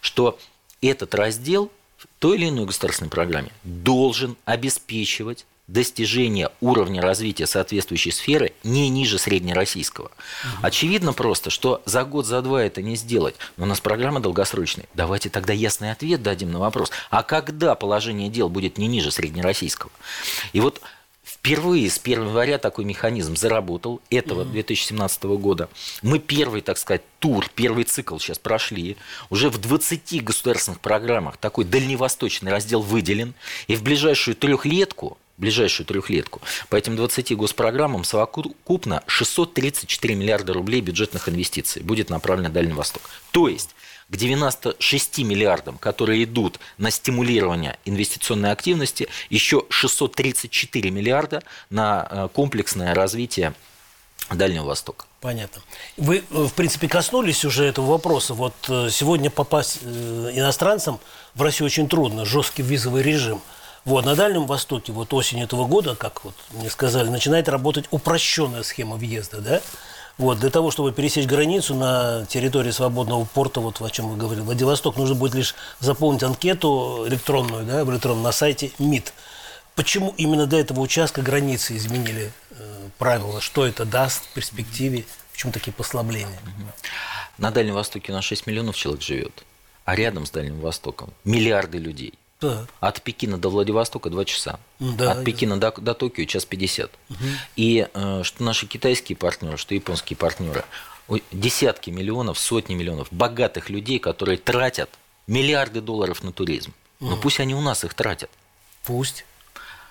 что 0.00 0.38
этот 0.80 1.14
раздел 1.14 1.70
в 1.96 2.06
той 2.18 2.36
или 2.36 2.48
иной 2.48 2.66
государственной 2.66 3.10
программе 3.10 3.50
должен 3.62 4.36
обеспечивать 4.44 5.46
достижение 5.66 6.50
уровня 6.60 7.00
развития 7.00 7.46
соответствующей 7.46 8.10
сферы 8.10 8.52
не 8.64 8.88
ниже 8.88 9.18
среднероссийского. 9.18 10.06
Угу. 10.06 10.66
Очевидно 10.66 11.12
просто, 11.12 11.50
что 11.50 11.82
за 11.86 12.04
год, 12.04 12.26
за 12.26 12.42
два 12.42 12.62
это 12.62 12.82
не 12.82 12.96
сделать. 12.96 13.36
Но 13.56 13.64
у 13.64 13.66
нас 13.66 13.80
программа 13.80 14.20
долгосрочная. 14.20 14.86
Давайте 14.94 15.30
тогда 15.30 15.52
ясный 15.52 15.90
ответ 15.90 16.22
дадим 16.22 16.52
на 16.52 16.58
вопрос. 16.58 16.90
А 17.10 17.22
когда 17.22 17.74
положение 17.74 18.28
дел 18.28 18.48
будет 18.48 18.78
не 18.78 18.86
ниже 18.86 19.10
среднероссийского? 19.10 19.90
И 20.52 20.60
вот 20.60 20.80
Впервые 21.24 21.88
с 21.88 21.98
1 21.98 22.22
января 22.22 22.58
такой 22.58 22.84
механизм 22.84 23.34
заработал 23.34 24.00
этого 24.10 24.44
2017 24.44 25.24
года. 25.24 25.70
Мы 26.02 26.18
первый, 26.18 26.60
так 26.60 26.76
сказать, 26.76 27.02
тур, 27.18 27.46
первый 27.54 27.84
цикл 27.84 28.18
сейчас 28.18 28.38
прошли. 28.38 28.98
Уже 29.30 29.48
в 29.48 29.58
20 29.58 30.22
государственных 30.22 30.80
программах 30.80 31.38
такой 31.38 31.64
дальневосточный 31.64 32.50
раздел 32.50 32.82
выделен. 32.82 33.34
И 33.68 33.74
в 33.74 33.82
ближайшую 33.82 34.36
трехлетку 34.36 35.18
ближайшую 35.36 35.86
трехлетку. 35.86 36.40
По 36.68 36.76
этим 36.76 36.96
20 36.96 37.36
госпрограммам 37.36 38.04
совокупно 38.04 39.02
634 39.06 40.14
миллиарда 40.14 40.52
рублей 40.52 40.80
бюджетных 40.80 41.28
инвестиций 41.28 41.82
будет 41.82 42.10
направлено 42.10 42.48
на 42.48 42.54
Дальний 42.54 42.72
Восток. 42.72 43.02
То 43.30 43.48
есть 43.48 43.74
к 44.08 44.16
96 44.16 45.18
миллиардам, 45.20 45.78
которые 45.78 46.24
идут 46.24 46.60
на 46.78 46.90
стимулирование 46.90 47.78
инвестиционной 47.84 48.52
активности, 48.52 49.08
еще 49.30 49.64
634 49.70 50.90
миллиарда 50.90 51.42
на 51.70 52.06
э, 52.08 52.28
комплексное 52.32 52.94
развитие 52.94 53.54
Дальнего 54.30 54.64
Востока. 54.64 55.06
Понятно. 55.20 55.62
Вы, 55.96 56.18
э, 56.18 56.22
в 56.30 56.52
принципе, 56.52 56.88
коснулись 56.88 57.44
уже 57.44 57.64
этого 57.64 57.86
вопроса. 57.86 58.34
Вот 58.34 58.54
э, 58.68 58.88
сегодня 58.90 59.30
попасть 59.30 59.82
иностранцам 59.82 61.00
в 61.34 61.42
Россию 61.42 61.66
очень 61.66 61.88
трудно, 61.88 62.24
жесткий 62.24 62.62
визовый 62.62 63.02
режим. 63.02 63.40
Вот, 63.84 64.06
на 64.06 64.14
Дальнем 64.14 64.46
Востоке 64.46 64.92
вот 64.92 65.12
осенью 65.12 65.44
этого 65.44 65.66
года, 65.66 65.94
как 65.94 66.24
вот 66.24 66.34
мне 66.52 66.70
сказали, 66.70 67.08
начинает 67.08 67.48
работать 67.48 67.84
упрощенная 67.90 68.62
схема 68.62 68.96
въезда, 68.96 69.40
да? 69.40 69.60
Вот, 70.16 70.38
для 70.38 70.48
того, 70.48 70.70
чтобы 70.70 70.92
пересечь 70.92 71.26
границу 71.26 71.74
на 71.74 72.24
территории 72.26 72.70
свободного 72.70 73.24
порта, 73.24 73.60
вот 73.60 73.82
о 73.82 73.90
чем 73.90 74.08
вы 74.08 74.16
говорили, 74.16 74.42
Владивосток, 74.44 74.96
нужно 74.96 75.16
будет 75.16 75.34
лишь 75.34 75.54
заполнить 75.80 76.22
анкету 76.22 77.04
электронную, 77.08 77.66
да, 77.66 77.84
в 77.84 78.14
на 78.14 78.32
сайте 78.32 78.70
МИД. 78.78 79.12
Почему 79.74 80.14
именно 80.16 80.46
до 80.46 80.56
этого 80.56 80.80
участка 80.80 81.20
границы 81.20 81.76
изменили 81.76 82.32
э, 82.50 82.88
правила? 82.96 83.40
Что 83.40 83.66
это 83.66 83.84
даст 83.84 84.24
в 84.24 84.28
перспективе? 84.28 85.04
Почему 85.32 85.50
такие 85.50 85.72
послабления? 85.72 86.38
На 87.38 87.50
Дальнем 87.50 87.74
Востоке 87.74 88.12
у 88.12 88.14
нас 88.14 88.24
6 88.24 88.46
миллионов 88.46 88.76
человек 88.76 89.02
живет, 89.02 89.44
а 89.84 89.96
рядом 89.96 90.26
с 90.26 90.30
Дальним 90.30 90.60
Востоком 90.60 91.12
миллиарды 91.24 91.78
людей. 91.78 92.14
Да. 92.44 92.66
От 92.80 93.02
Пекина 93.02 93.38
до 93.38 93.48
Владивостока 93.48 94.10
2 94.10 94.24
часа. 94.24 94.58
Да, 94.78 95.12
От 95.12 95.24
Пекина 95.24 95.58
до, 95.58 95.72
до 95.72 95.94
Токио 95.94 96.24
час 96.24 96.44
50. 96.44 96.90
Угу. 97.10 97.18
И 97.56 97.88
э, 97.92 98.20
что 98.22 98.42
наши 98.42 98.66
китайские 98.66 99.16
партнеры, 99.16 99.56
что 99.56 99.74
японские 99.74 100.16
партнеры, 100.16 100.64
десятки 101.32 101.90
миллионов, 101.90 102.38
сотни 102.38 102.74
миллионов 102.74 103.08
богатых 103.10 103.70
людей, 103.70 103.98
которые 103.98 104.38
тратят 104.38 104.90
миллиарды 105.26 105.80
долларов 105.80 106.22
на 106.22 106.32
туризм. 106.32 106.72
Угу. 107.00 107.10
Но 107.10 107.16
пусть 107.16 107.40
они 107.40 107.54
у 107.54 107.60
нас 107.60 107.84
их 107.84 107.94
тратят. 107.94 108.30
Пусть. 108.84 109.24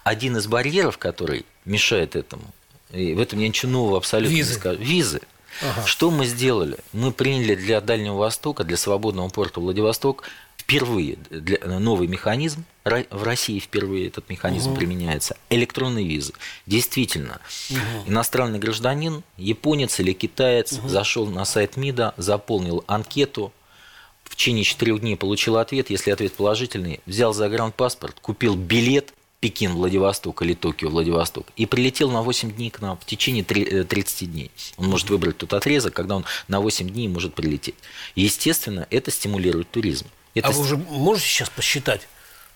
Один 0.03 0.37
из 0.37 0.47
барьеров, 0.47 0.97
который 0.97 1.45
мешает 1.65 2.15
этому, 2.15 2.43
и 2.91 3.13
в 3.13 3.19
этом 3.19 3.39
я 3.39 3.47
ничего 3.47 3.71
нового 3.71 3.97
абсолютно 3.97 4.35
Визы. 4.35 4.53
не 4.53 4.59
скажу. 4.59 4.81
Визы. 4.81 5.21
Ага. 5.61 5.85
Что 5.85 6.11
мы 6.11 6.25
сделали? 6.25 6.77
Мы 6.93 7.11
приняли 7.11 7.55
для 7.55 7.81
Дальнего 7.81 8.17
Востока, 8.17 8.63
для 8.63 8.77
свободного 8.77 9.29
порта 9.29 9.59
Владивосток 9.59 10.23
впервые 10.73 11.17
для, 11.29 11.79
новый 11.79 12.07
механизм, 12.07 12.65
в 12.83 13.23
России 13.23 13.59
впервые 13.59 14.07
этот 14.07 14.29
механизм 14.29 14.71
угу. 14.71 14.79
применяется, 14.79 15.37
электронные 15.49 16.05
визы. 16.05 16.33
Действительно, 16.65 17.39
угу. 17.69 17.79
иностранный 18.07 18.59
гражданин, 18.59 19.23
японец 19.37 19.99
или 19.99 20.13
китаец, 20.13 20.73
угу. 20.73 20.89
зашел 20.89 21.27
на 21.27 21.45
сайт 21.45 21.77
МИДа, 21.77 22.13
заполнил 22.17 22.83
анкету, 22.87 23.53
в 24.23 24.35
течение 24.35 24.63
четырех 24.63 25.01
дней 25.01 25.15
получил 25.15 25.57
ответ, 25.57 25.89
если 25.91 26.09
ответ 26.09 26.33
положительный, 26.33 27.01
взял 27.05 27.33
загранпаспорт, 27.33 28.19
купил 28.19 28.55
билет 28.55 29.13
Пекин, 29.39 29.73
Владивосток 29.73 30.41
или 30.41 30.53
Токио, 30.53 30.89
Владивосток, 30.89 31.47
и 31.55 31.65
прилетел 31.65 32.09
на 32.09 32.23
8 32.23 32.51
дней 32.51 32.69
к 32.69 32.81
нам 32.81 32.97
в 32.97 33.05
течение 33.05 33.43
30 33.43 34.23
э, 34.23 34.25
дней. 34.25 34.51
Он 34.77 34.87
может 34.87 35.09
выбрать 35.09 35.37
тот 35.37 35.53
отрезок, 35.53 35.93
когда 35.93 36.15
он 36.15 36.25
на 36.47 36.61
8 36.61 36.89
дней 36.89 37.07
может 37.09 37.35
прилететь. 37.35 37.75
Естественно, 38.15 38.87
это 38.89 39.11
стимулирует 39.11 39.69
туризм. 39.69 40.07
Это... 40.35 40.47
А 40.47 40.51
вы 40.51 40.61
уже 40.61 40.77
можете 40.77 41.27
сейчас 41.27 41.49
посчитать, 41.49 42.07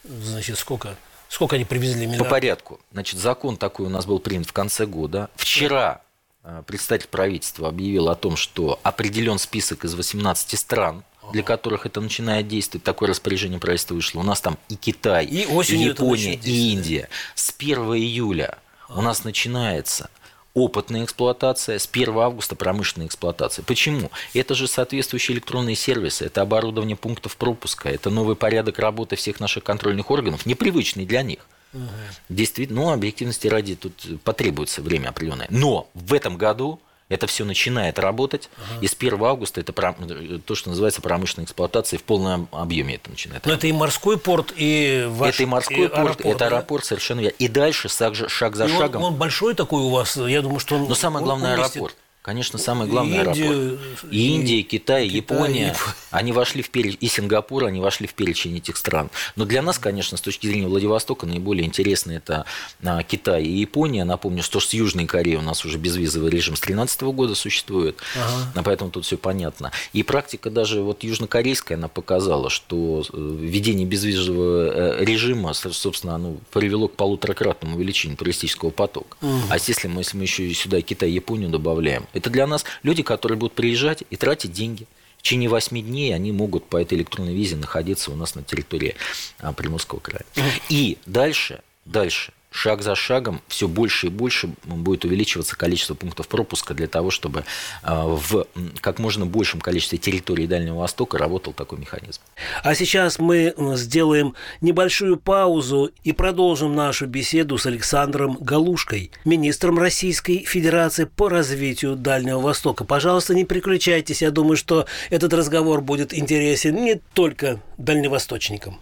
значит, 0.03 0.57
сколько, 0.57 0.95
сколько 1.29 1.55
они 1.55 1.65
привезли 1.65 2.05
миллиардов? 2.05 2.27
По 2.27 2.31
порядку. 2.31 2.79
Значит, 2.91 3.19
закон 3.19 3.57
такой 3.57 3.85
у 3.85 3.89
нас 3.89 4.05
был 4.05 4.19
принят 4.19 4.47
в 4.47 4.53
конце 4.53 4.85
года. 4.85 5.29
Вчера 5.35 6.01
э, 6.43 6.63
представитель 6.65 7.09
правительства 7.09 7.69
объявил 7.69 8.09
о 8.09 8.15
том, 8.15 8.35
что 8.35 8.79
определен 8.83 9.37
список 9.37 9.85
из 9.85 9.93
18 9.93 10.57
стран, 10.59 11.03
для 11.31 11.43
которых 11.43 11.85
это 11.85 12.01
начинает 12.01 12.47
действовать, 12.47 12.83
такое 12.83 13.09
распоряжение 13.09 13.59
правительства 13.59 13.95
вышло. 13.95 14.21
У 14.21 14.23
нас 14.23 14.41
там 14.41 14.57
и 14.69 14.75
Китай, 14.75 15.25
и, 15.25 15.43
и 15.43 15.75
Япония, 15.75 16.35
и 16.35 16.71
Индия. 16.71 17.09
С 17.35 17.53
1 17.57 17.77
июля 17.95 18.57
у 18.89 19.01
нас 19.01 19.23
начинается 19.23 20.09
опытная 20.57 21.03
эксплуатация, 21.03 21.77
с 21.77 21.87
1 21.91 22.17
августа 22.17 22.55
промышленная 22.55 23.05
эксплуатация. 23.05 23.63
Почему? 23.63 24.09
Это 24.33 24.55
же 24.55 24.67
соответствующие 24.67 25.35
электронные 25.35 25.75
сервисы, 25.75 26.25
это 26.25 26.41
оборудование 26.41 26.95
пунктов 26.95 27.37
пропуска, 27.37 27.89
это 27.89 28.09
новый 28.09 28.35
порядок 28.35 28.79
работы 28.79 29.15
всех 29.15 29.39
наших 29.39 29.63
контрольных 29.63 30.09
органов, 30.09 30.47
непривычный 30.47 31.05
для 31.05 31.21
них. 31.21 31.45
Угу. 31.73 31.83
Действительно, 32.29 32.81
ну, 32.81 32.91
объективности 32.91 33.47
ради 33.47 33.75
тут 33.75 33.93
потребуется 34.23 34.81
время 34.81 35.09
определенное. 35.09 35.47
Но 35.51 35.89
в 35.93 36.11
этом 36.13 36.37
году 36.37 36.79
это 37.09 37.27
все 37.27 37.45
начинает 37.45 37.99
работать, 37.99 38.49
ага. 38.57 38.79
и 38.81 38.87
с 38.87 38.93
1 38.93 39.23
августа 39.23 39.61
это 39.61 39.71
то, 39.71 40.55
что 40.55 40.69
называется 40.69 41.01
промышленная 41.01 41.45
эксплуатация, 41.45 41.99
в 41.99 42.03
полном 42.03 42.49
объеме 42.51 42.95
это 42.95 43.09
начинает 43.09 43.45
Но 43.45 43.53
это 43.53 43.67
и 43.67 43.71
морской 43.71 44.17
порт, 44.17 44.53
и 44.55 45.05
ваш... 45.09 45.35
Это 45.35 45.43
и 45.43 45.45
морской 45.45 45.85
и 45.85 45.87
порт, 45.87 45.97
аэропорт, 45.97 46.25
это 46.25 46.39
да? 46.39 46.45
аэропорт, 46.47 46.85
совершенно 46.85 47.21
верно. 47.21 47.35
И 47.39 47.47
дальше, 47.47 47.89
шаг 47.89 48.55
за 48.55 48.65
и 48.65 48.69
шагом... 48.69 49.03
Он, 49.03 49.13
он 49.13 49.19
большой 49.19 49.53
такой 49.55 49.83
у 49.83 49.89
вас, 49.89 50.17
я 50.17 50.41
думаю, 50.41 50.59
что 50.59 50.75
он... 50.75 50.87
Но 50.87 50.95
самое 50.95 51.23
главное, 51.23 51.53
он 51.53 51.59
аэропорт. 51.61 51.95
Конечно, 52.27 52.59
самый 52.59 52.89
главный 52.89 53.19
Индию, 53.19 53.47
аэропорт. 53.47 54.11
И 54.11 54.35
Индия, 54.35 54.59
и 54.59 54.63
Китай, 54.63 55.05
Китай 55.05 55.17
Япония, 55.17 55.67
Япония, 55.67 55.75
они 56.11 56.33
вошли 56.33 56.61
в 56.61 56.69
перечень, 56.69 56.97
и 56.99 57.07
Сингапур, 57.07 57.63
они 57.63 57.79
вошли 57.79 58.05
в 58.05 58.13
перечень 58.13 58.57
этих 58.57 58.75
стран. 58.75 59.09
Но 59.37 59.45
для 59.45 59.61
нас, 59.61 59.79
конечно, 59.79 60.17
с 60.17 60.21
точки 60.21 60.45
зрения 60.45 60.67
Владивостока, 60.67 61.25
наиболее 61.25 61.65
интересно 61.65 62.11
это 62.11 62.43
а, 62.83 63.01
Китай 63.03 63.45
и 63.45 63.59
Япония. 63.59 64.03
Напомню, 64.03 64.43
что 64.43 64.59
с 64.59 64.73
Южной 64.73 65.05
Кореей 65.05 65.37
у 65.37 65.41
нас 65.41 65.63
уже 65.63 65.77
безвизовый 65.77 66.29
режим 66.29 66.57
с 66.57 66.59
2013 66.59 67.01
года 67.03 67.33
существует, 67.33 67.97
ага. 68.17 68.61
Поэтому 68.65 68.91
тут 68.91 69.05
все 69.05 69.15
понятно. 69.17 69.71
И 69.93 70.03
практика 70.03 70.49
даже 70.49 70.81
вот 70.81 71.05
южнокорейская, 71.05 71.77
она 71.77 71.87
показала, 71.87 72.49
что 72.49 73.05
э, 73.09 73.37
введение 73.39 73.87
безвизового 73.87 74.97
э, 74.99 75.05
режима, 75.05 75.53
собственно, 75.53 76.15
оно 76.15 76.35
привело 76.51 76.89
к 76.89 76.95
полуторакратному 76.97 77.77
увеличению 77.77 78.17
туристического 78.17 78.71
потока. 78.71 79.15
Угу. 79.21 79.43
А 79.49 79.55
если 79.65 79.87
мы, 79.87 80.01
если 80.01 80.17
мы 80.17 80.23
еще 80.23 80.53
сюда 80.53 80.81
Китай 80.81 81.09
и 81.09 81.13
Японию 81.13 81.49
добавляем, 81.49 82.05
это 82.17 82.29
для 82.29 82.47
нас 82.47 82.65
люди, 82.83 83.03
которые 83.03 83.37
будут 83.37 83.53
приезжать 83.53 84.03
и 84.09 84.15
тратить 84.15 84.51
деньги. 84.51 84.87
В 85.17 85.23
течение 85.23 85.49
8 85.49 85.81
дней 85.81 86.13
они 86.13 86.31
могут 86.31 86.65
по 86.67 86.77
этой 86.77 86.97
электронной 86.97 87.33
визе 87.33 87.55
находиться 87.55 88.11
у 88.11 88.15
нас 88.15 88.35
на 88.35 88.43
территории 88.43 88.95
а, 89.39 89.51
Приморского 89.51 89.99
края. 89.99 90.25
И 90.69 90.97
дальше, 91.05 91.61
дальше 91.85 92.33
шаг 92.51 92.81
за 92.81 92.95
шагом 92.95 93.41
все 93.47 93.67
больше 93.67 94.07
и 94.07 94.09
больше 94.09 94.49
будет 94.65 95.05
увеличиваться 95.05 95.57
количество 95.57 95.93
пунктов 95.93 96.27
пропуска 96.27 96.73
для 96.73 96.87
того, 96.87 97.11
чтобы 97.11 97.43
а, 97.83 98.05
в 98.07 98.47
как 98.81 98.99
можно 98.99 99.25
большем 99.25 99.61
количестве 99.61 99.97
территорий 99.97 100.47
Дальнего 100.47 100.79
Востока 100.79 101.17
работал 101.17 101.53
такой 101.53 101.79
механизм. 101.79 102.21
А 102.63 102.73
сейчас 102.75 103.19
мы 103.19 103.53
сделаем 103.75 104.33
небольшую 104.61 105.17
паузу 105.17 105.91
и 106.03 106.13
продолжим 106.13 106.75
нашу 106.75 107.07
беседу 107.07 107.57
с 107.57 107.65
Александром 107.65 108.37
Галушкой, 108.39 109.11
министром 109.25 109.77
Российской 109.79 110.39
Федерации 110.45 111.05
по 111.05 111.29
развитию 111.29 111.95
Дальнего 111.95 112.39
Востока. 112.39 112.83
Пожалуйста, 112.85 113.35
не 113.35 113.45
переключайтесь. 113.45 114.21
Я 114.21 114.31
думаю, 114.31 114.57
что 114.57 114.87
этот 115.09 115.33
разговор 115.33 115.81
будет 115.81 116.13
интересен 116.13 116.75
не 116.75 117.01
только 117.13 117.61
дальневосточникам. 117.77 118.79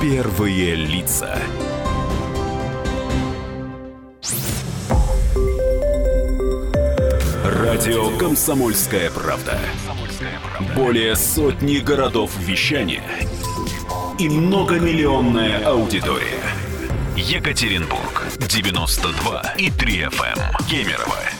Первые 0.00 0.76
лица. 0.76 1.38
Радио 7.44 8.16
Комсомольская 8.16 9.10
правда". 9.10 9.58
Более 10.74 11.14
сотни 11.16 11.76
городов 11.76 12.30
вещания 12.38 13.04
и 14.18 14.30
многомиллионная 14.30 15.66
аудитория. 15.66 16.40
Екатеринбург, 17.16 18.26
92 18.38 19.54
и 19.58 19.70
3 19.70 20.00
FM. 20.04 20.38
Кемерово 20.70 21.39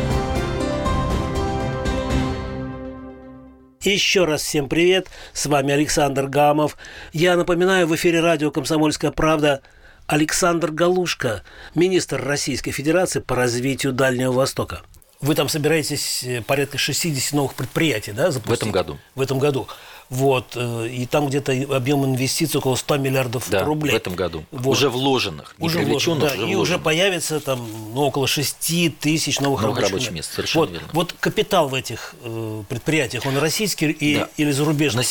Еще 3.83 4.25
раз 4.25 4.43
всем 4.43 4.69
привет, 4.69 5.07
с 5.33 5.47
вами 5.47 5.73
Александр 5.73 6.27
Гамов. 6.27 6.77
Я 7.13 7.35
напоминаю, 7.35 7.87
в 7.87 7.95
эфире 7.95 8.19
радио 8.19 8.51
«Комсомольская 8.51 9.09
правда» 9.09 9.63
Александр 10.05 10.69
Галушка, 10.69 11.41
министр 11.73 12.23
Российской 12.23 12.69
Федерации 12.69 13.21
по 13.21 13.35
развитию 13.35 13.91
Дальнего 13.91 14.33
Востока. 14.33 14.81
Вы 15.19 15.33
там 15.33 15.49
собираетесь 15.49 16.23
э, 16.23 16.43
порядка 16.43 16.77
60 16.77 17.33
новых 17.33 17.55
предприятий, 17.55 18.11
да, 18.11 18.29
запустить? 18.29 18.59
В 18.59 18.61
этом 18.61 18.71
году. 18.71 18.99
В 19.15 19.21
этом 19.21 19.39
году. 19.39 19.67
Вот, 20.11 20.57
э, 20.57 20.89
и 20.91 21.05
там 21.05 21.27
где-то 21.27 21.53
объем 21.73 22.03
инвестиций 22.03 22.57
около 22.57 22.75
100 22.75 22.97
миллиардов 22.97 23.49
да, 23.49 23.63
рублей. 23.63 23.93
в 23.93 23.95
этом 23.95 24.13
году. 24.13 24.43
Вот. 24.51 24.73
Уже 24.73 24.89
вложенных, 24.89 25.55
уже 25.57 25.79
вложенных, 25.79 26.35
да, 26.35 26.43
уже 26.43 26.51
и 26.51 26.55
уже 26.55 26.79
появится 26.79 27.39
там 27.39 27.65
ну, 27.93 28.01
около 28.01 28.27
6 28.27 28.99
тысяч 28.99 29.39
новых, 29.39 29.61
новых 29.61 29.77
рабочих, 29.77 29.93
рабочих 29.93 30.11
мест. 30.11 30.33
Совершенно 30.33 30.65
вот, 30.65 30.71
верно. 30.73 30.87
вот 30.91 31.15
капитал 31.17 31.69
в 31.69 31.73
этих 31.73 32.15
э, 32.23 32.63
предприятиях, 32.67 33.25
он 33.25 33.37
российский 33.37 33.89
и, 33.89 34.15
Да. 34.17 34.29
или 34.35 34.51
зарубежный? 34.51 35.03
На 35.03 35.07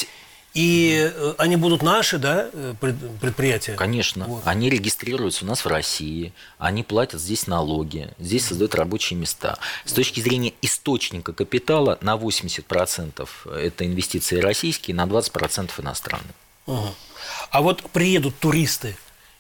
И 0.53 1.13
э, 1.15 1.35
они 1.39 1.57
будут 1.57 1.83
наши, 1.83 2.19
да, 2.19 2.49
э, 2.53 2.75
пред- 2.81 3.21
предприятия? 3.21 3.75
Конечно. 3.75 4.25
Вот. 4.27 4.43
Они 4.45 4.69
регистрируются 4.69 5.45
у 5.45 5.49
нас 5.49 5.65
в 5.65 5.69
России, 5.69 6.33
они 6.59 6.83
платят 6.83 7.21
здесь 7.21 7.47
налоги, 7.47 8.11
здесь 8.19 8.47
создают 8.47 8.75
рабочие 8.75 9.19
места. 9.19 9.59
С 9.85 9.93
точки 9.93 10.21
зрения 10.21 10.53
источника 10.61 11.33
капитала 11.33 11.99
на 12.01 12.17
80% 12.17 13.29
это 13.57 13.87
инвестиции 13.87 14.41
российские, 14.41 14.97
на 14.97 15.05
20% 15.05 15.71
иностранные. 15.79 16.35
Ага. 16.67 16.95
А 17.51 17.63
вот 17.63 17.83
приедут 17.91 18.39
туристы 18.39 18.97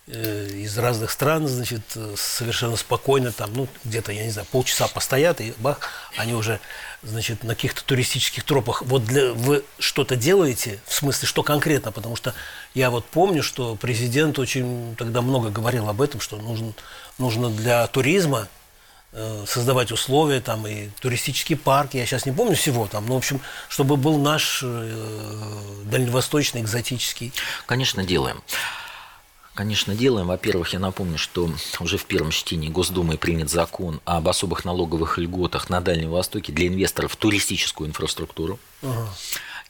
э, 0.07 0.49
из 0.53 0.77
разных 0.79 1.11
стран, 1.11 1.49
значит, 1.49 1.83
э, 1.97 2.15
совершенно 2.17 2.77
спокойно, 2.77 3.33
там, 3.33 3.53
ну, 3.55 3.69
где-то, 3.85 4.13
я 4.13 4.25
не 4.25 4.31
знаю, 4.31 4.47
полчаса 4.51 4.89
постоят, 4.89 5.41
и 5.41 5.55
бах, 5.59 5.81
они 6.17 6.35
уже, 6.35 6.61
значит, 7.03 7.45
на 7.45 7.55
каких-то 7.55 7.83
туристических 7.85 8.45
тропах. 8.45 8.83
Вот 8.83 9.05
для, 9.05 9.33
вы 9.33 9.65
что-то 9.79 10.17
делаете, 10.17 10.81
в 10.87 10.95
смысле, 10.95 11.27
что 11.27 11.43
конкретно? 11.43 11.93
Потому 11.93 12.17
что 12.17 12.35
я 12.75 12.91
вот 12.91 13.05
помню, 13.07 13.43
что 13.43 13.77
президент 13.77 14.39
очень 14.39 14.95
тогда 14.97 15.23
много 15.23 15.51
говорил 15.51 15.89
об 15.89 16.03
этом, 16.03 16.21
что 16.21 16.37
нужно, 16.37 16.73
нужно 17.19 17.51
для 17.51 17.87
туризма 17.87 18.49
э, 19.13 19.45
создавать 19.47 19.93
условия, 19.93 20.41
там, 20.41 20.67
и 20.67 20.89
туристические 21.01 21.57
парки, 21.57 21.97
я 21.97 22.07
сейчас 22.07 22.27
не 22.27 22.33
помню 22.33 22.55
всего 22.55 22.87
там, 22.87 23.07
но, 23.07 23.15
в 23.15 23.19
общем, 23.19 23.41
чтобы 23.69 23.97
был 23.97 24.19
наш 24.19 24.61
э, 24.63 25.83
дальневосточный, 25.85 26.61
экзотический. 26.61 27.33
Конечно, 27.67 28.05
делаем. 28.05 28.43
Конечно, 29.61 29.95
делаем. 29.95 30.29
Во-первых, 30.29 30.73
я 30.73 30.79
напомню, 30.79 31.19
что 31.19 31.51
уже 31.81 31.99
в 31.99 32.07
первом 32.07 32.31
чтении 32.31 32.71
Госдумой 32.71 33.19
принят 33.19 33.51
закон 33.51 34.01
об 34.07 34.27
особых 34.27 34.65
налоговых 34.65 35.19
льготах 35.19 35.69
на 35.69 35.83
Дальнем 35.83 36.09
Востоке 36.09 36.51
для 36.51 36.69
инвесторов 36.69 37.13
в 37.13 37.17
туристическую 37.17 37.87
инфраструктуру. 37.87 38.59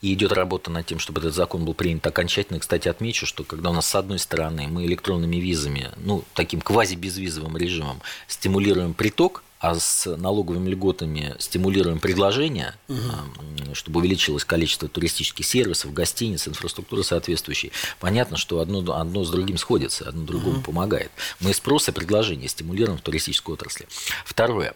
И 0.00 0.14
идет 0.14 0.30
работа 0.30 0.70
над 0.70 0.86
тем, 0.86 1.00
чтобы 1.00 1.20
этот 1.20 1.34
закон 1.34 1.64
был 1.64 1.74
принят 1.74 2.06
окончательно. 2.06 2.58
И, 2.58 2.60
кстати, 2.60 2.86
отмечу, 2.86 3.26
что 3.26 3.42
когда 3.42 3.70
у 3.70 3.72
нас 3.72 3.88
с 3.88 3.94
одной 3.96 4.20
стороны 4.20 4.68
мы 4.68 4.86
электронными 4.86 5.38
визами, 5.38 5.90
ну, 5.96 6.22
таким 6.34 6.60
квази-безвизовым 6.60 7.56
режимом 7.56 8.00
стимулируем 8.28 8.94
приток, 8.94 9.42
а 9.60 9.78
с 9.78 10.16
налоговыми 10.16 10.70
льготами 10.70 11.34
стимулируем 11.38 12.00
предложение, 12.00 12.74
а, 12.88 13.74
чтобы 13.74 14.00
увеличилось 14.00 14.44
количество 14.44 14.88
туристических 14.88 15.44
сервисов, 15.44 15.92
гостиниц, 15.92 16.48
инфраструктуры 16.48 17.04
соответствующей. 17.04 17.70
Понятно, 18.00 18.38
что 18.38 18.60
одно, 18.60 18.80
одно 18.94 19.22
с 19.22 19.30
другим 19.30 19.58
сходится, 19.58 20.08
одно 20.08 20.24
другому 20.24 20.62
помогает. 20.62 21.10
Мы 21.40 21.52
спрос 21.52 21.88
и 21.90 21.92
предложение 21.92 22.48
стимулируем 22.48 22.96
в 22.96 23.02
туристической 23.02 23.54
отрасли. 23.54 23.86
Второе. 24.24 24.74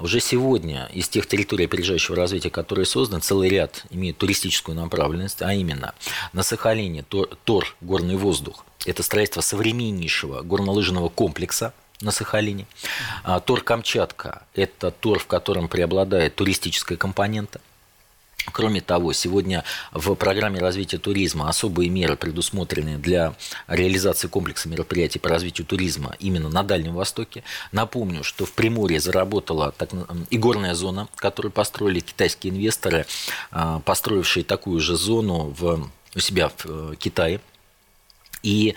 Уже 0.00 0.18
сегодня 0.18 0.90
из 0.92 1.08
тех 1.08 1.26
территорий 1.28 1.66
опережающего 1.66 2.16
развития, 2.16 2.50
которые 2.50 2.86
созданы, 2.86 3.20
целый 3.20 3.48
ряд 3.48 3.86
имеют 3.90 4.18
туристическую 4.18 4.74
направленность, 4.74 5.42
а 5.42 5.54
именно 5.54 5.94
на 6.32 6.42
Сахалине 6.42 7.04
Тор, 7.04 7.28
Тор 7.44 7.76
горный 7.80 8.16
воздух. 8.16 8.64
Это 8.84 9.04
строительство 9.04 9.42
современнейшего 9.42 10.42
горнолыжного 10.42 11.08
комплекса, 11.08 11.72
на 12.04 12.12
Сахалине. 12.12 12.66
А, 13.24 13.40
Тор 13.40 13.62
Камчатка– 13.62 14.42
это 14.54 14.90
тур, 14.90 15.18
в 15.18 15.26
котором 15.26 15.68
преобладает 15.68 16.36
туристическая 16.36 16.96
компонента. 16.96 17.60
Кроме 18.52 18.82
того, 18.82 19.12
сегодня 19.14 19.64
в 19.92 20.14
программе 20.14 20.60
развития 20.60 20.98
туризма 20.98 21.48
особые 21.48 21.88
меры 21.88 22.14
предусмотрены 22.16 22.98
для 22.98 23.34
реализации 23.68 24.28
комплекса 24.28 24.68
мероприятий 24.68 25.18
по 25.18 25.30
развитию 25.30 25.66
туризма 25.66 26.14
именно 26.18 26.50
на 26.50 26.62
Дальнем 26.62 26.94
Востоке. 26.94 27.42
Напомню, 27.72 28.22
что 28.22 28.44
в 28.44 28.52
Приморье 28.52 29.00
заработала 29.00 29.72
так, 29.72 29.90
и 30.28 30.36
горная 30.36 30.74
зона, 30.74 31.08
которую 31.16 31.52
построили 31.52 32.00
китайские 32.00 32.52
инвесторы, 32.52 33.06
а, 33.50 33.80
построившие 33.80 34.44
такую 34.44 34.80
же 34.80 34.96
зону 34.96 35.54
в, 35.58 35.88
у 36.14 36.20
себя 36.20 36.50
в 36.50 36.66
э, 36.66 36.94
Китае. 36.96 37.40
И 38.42 38.74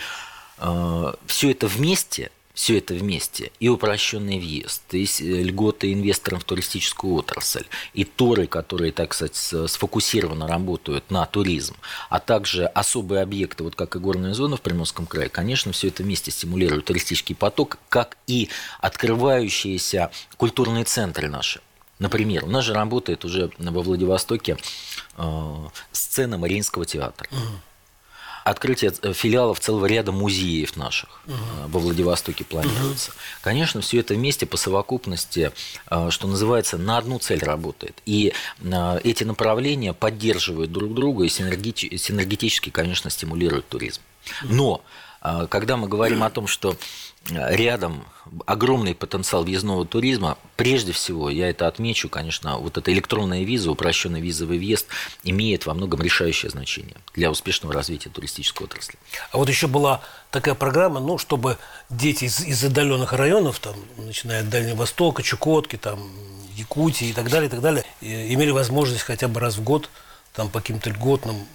все 1.27 1.51
это 1.51 1.67
вместе, 1.67 2.31
все 2.57 2.79
это 2.79 2.95
вместе, 2.95 3.51
и 3.59 3.69
упрощенный 3.69 4.39
въезд, 4.39 4.81
и 4.91 5.03
э, 5.03 5.43
льготы 5.43 5.93
инвесторам 5.93 6.39
в 6.39 6.43
туристическую 6.43 7.13
отрасль, 7.13 7.65
и 7.93 8.03
торы, 8.03 8.47
которые, 8.47 8.91
так 8.91 9.13
сказать, 9.13 9.35
сфокусированно 9.35 10.47
работают 10.47 11.11
на 11.11 11.23
туризм, 11.27 11.75
а 12.09 12.19
также 12.19 12.65
особые 12.65 13.21
объекты, 13.21 13.63
вот 13.63 13.75
как 13.75 13.95
и 13.95 13.99
горная 13.99 14.33
зона 14.33 14.57
в 14.57 14.61
Приморском 14.61 15.05
крае, 15.05 15.29
конечно, 15.29 15.71
все 15.71 15.89
это 15.89 16.01
вместе 16.01 16.31
стимулирует 16.31 16.85
туристический 16.85 17.35
поток, 17.35 17.77
как 17.89 18.17
и 18.25 18.49
открывающиеся 18.79 20.09
культурные 20.37 20.83
центры 20.83 21.29
наши. 21.29 21.61
Например, 21.99 22.43
у 22.43 22.49
нас 22.49 22.65
же 22.65 22.73
работает 22.73 23.23
уже 23.23 23.51
во 23.59 23.81
Владивостоке 23.83 24.57
э, 25.15 25.55
сцена 25.91 26.39
Мариинского 26.39 26.87
театра 26.87 27.29
открытие 28.49 28.93
э, 29.01 29.13
филиалов 29.13 29.59
целого 29.59 29.85
ряда 29.85 30.11
музеев 30.11 30.75
наших 30.77 31.21
э, 31.27 31.33
во 31.67 31.79
Владивостоке 31.79 32.43
планируется. 32.43 33.11
Конечно, 33.41 33.81
все 33.81 33.99
это 33.99 34.13
вместе 34.13 34.45
по 34.45 34.57
совокупности, 34.57 35.51
э, 35.89 36.09
что 36.09 36.27
называется, 36.27 36.77
на 36.77 36.97
одну 36.97 37.19
цель 37.19 37.43
работает. 37.43 38.01
И 38.05 38.33
эти 39.03 39.23
направления 39.23 39.93
поддерживают 39.93 40.71
друг 40.71 40.93
друга 40.93 41.25
и 41.25 41.29
синергетически, 41.29 42.69
конечно, 42.69 43.09
стимулируют 43.09 43.67
туризм. 43.67 44.01
Но 44.43 44.83
когда 45.49 45.77
мы 45.77 45.87
говорим 45.87 46.23
о 46.23 46.29
том, 46.29 46.47
что 46.47 46.77
рядом 47.29 48.05
огромный 48.45 48.93
потенциал 48.93 49.43
въездного 49.43 49.85
туризма, 49.85 50.37
прежде 50.55 50.91
всего, 50.91 51.29
я 51.29 51.49
это 51.49 51.67
отмечу, 51.67 52.09
конечно, 52.09 52.57
вот 52.57 52.77
эта 52.77 52.91
электронная 52.91 53.43
виза, 53.43 53.71
упрощенный 53.71 54.21
визовый 54.21 54.57
въезд 54.57 54.87
имеет 55.23 55.65
во 55.65 55.73
многом 55.73 56.01
решающее 56.01 56.49
значение 56.49 56.97
для 57.13 57.31
успешного 57.31 57.73
развития 57.73 58.09
туристической 58.09 58.65
отрасли. 58.65 58.95
А 59.31 59.37
вот 59.37 59.49
еще 59.49 59.67
была 59.67 60.01
такая 60.31 60.55
программа, 60.55 60.99
ну, 60.99 61.17
чтобы 61.17 61.57
дети 61.89 62.25
из, 62.25 62.41
из 62.41 62.63
отдаленных 62.63 63.13
районов, 63.13 63.59
там, 63.59 63.75
начиная 63.97 64.41
от 64.41 64.49
Дальнего 64.49 64.77
Востока, 64.77 65.23
Чукотки, 65.23 65.77
там, 65.77 65.99
Якутии 66.55 67.09
и 67.09 67.13
так 67.13 67.29
далее, 67.29 67.47
и 67.47 67.51
так 67.51 67.61
далее, 67.61 67.85
имели 68.01 68.51
возможность 68.51 69.03
хотя 69.03 69.27
бы 69.27 69.39
раз 69.39 69.57
в 69.57 69.63
год 69.63 69.89
там 70.33 70.49
по 70.49 70.59
каким-то 70.59 70.89
льготным 70.89 71.47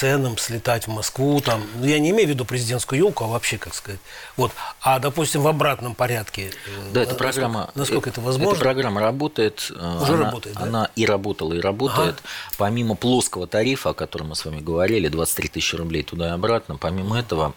ценам 0.00 0.36
слетать 0.36 0.86
в 0.86 0.90
Москву, 0.90 1.40
там, 1.40 1.64
ну, 1.76 1.86
я 1.86 1.98
не 1.98 2.10
имею 2.10 2.26
в 2.26 2.30
виду 2.30 2.44
президентскую 2.44 2.98
елку, 2.98 3.24
а 3.24 3.28
вообще, 3.28 3.56
как 3.56 3.72
сказать, 3.74 3.98
вот, 4.36 4.52
а, 4.82 4.98
допустим, 4.98 5.40
в 5.40 5.48
обратном 5.48 5.94
порядке. 5.94 6.50
э, 6.66 6.90
Да, 6.92 7.02
эта 7.02 7.14
программа... 7.14 7.70
Насколько 7.74 8.10
э, 8.10 8.12
это 8.12 8.20
возможно? 8.20 8.52
Эта 8.52 8.60
программа 8.60 9.00
работает. 9.00 9.72
э, 9.74 9.98
Уже 10.02 10.12
она, 10.14 10.24
работает, 10.26 10.56
да? 10.56 10.62
Она 10.64 10.90
и 10.96 11.06
работала, 11.06 11.54
и 11.54 11.60
работает. 11.60 12.16
Помимо 12.58 12.94
плоского 12.94 13.46
тарифа, 13.46 13.90
о 13.90 13.94
котором 13.94 14.28
мы 14.28 14.36
с 14.36 14.44
вами 14.44 14.60
говорили, 14.60 15.08
23 15.08 15.48
тысячи 15.48 15.74
рублей 15.76 16.02
туда 16.02 16.28
и 16.28 16.30
обратно, 16.32 16.76
помимо 16.76 17.18
этого 17.18 17.54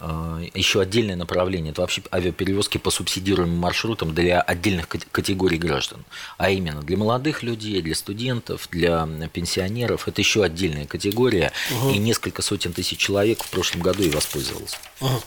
э, 0.00 0.46
еще 0.54 0.80
отдельное 0.80 1.14
направление. 1.16 1.70
Это 1.70 1.82
вообще 1.82 2.02
авиаперевозки 2.12 2.78
по 2.78 2.90
субсидируемым 2.90 3.58
маршрутам 3.58 4.12
для 4.12 4.40
отдельных 4.40 4.88
кат- 4.88 5.06
категорий 5.12 5.58
граждан. 5.58 6.04
А 6.36 6.50
именно 6.50 6.82
для 6.82 6.96
молодых 6.96 7.44
людей, 7.44 7.80
для 7.80 7.94
студентов, 7.94 8.66
для 8.72 9.08
пенсионеров. 9.32 10.08
Это 10.08 10.20
еще 10.20 10.42
отдельная 10.42 10.86
категория. 10.86 11.52
И 11.92 11.98
несколько 11.98 12.42
сотен 12.42 12.72
тысяч 12.72 12.98
человек 12.98 13.42
в 13.42 13.48
прошлом 13.50 13.82
году 13.82 14.02
и 14.02 14.10
воспользовался. 14.10 14.76
Мгм. 15.00 15.20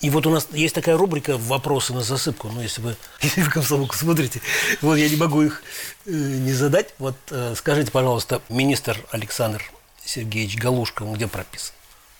И 0.00 0.10
вот 0.10 0.26
у 0.26 0.30
нас 0.30 0.46
есть 0.52 0.74
такая 0.74 0.96
рубрика 0.96 1.36
«Вопросы 1.36 1.92
на 1.92 2.02
засыпку». 2.02 2.48
Ну, 2.48 2.62
если 2.62 2.80
вы, 2.80 2.96
если 3.20 3.42
вы 3.42 3.50
комсомолку 3.50 3.96
смотрите, 3.96 4.40
вот 4.80 4.96
я 4.96 5.08
не 5.08 5.16
могу 5.16 5.42
их 5.42 5.62
э, 6.06 6.10
не 6.10 6.52
задать. 6.52 6.94
Вот 6.98 7.16
э, 7.30 7.54
скажите, 7.56 7.90
пожалуйста, 7.90 8.40
министр 8.48 9.04
Александр 9.10 9.62
Сергеевич 10.04 10.56
Галушка, 10.56 11.02
он 11.02 11.14
где 11.14 11.26
прописан? 11.26 11.74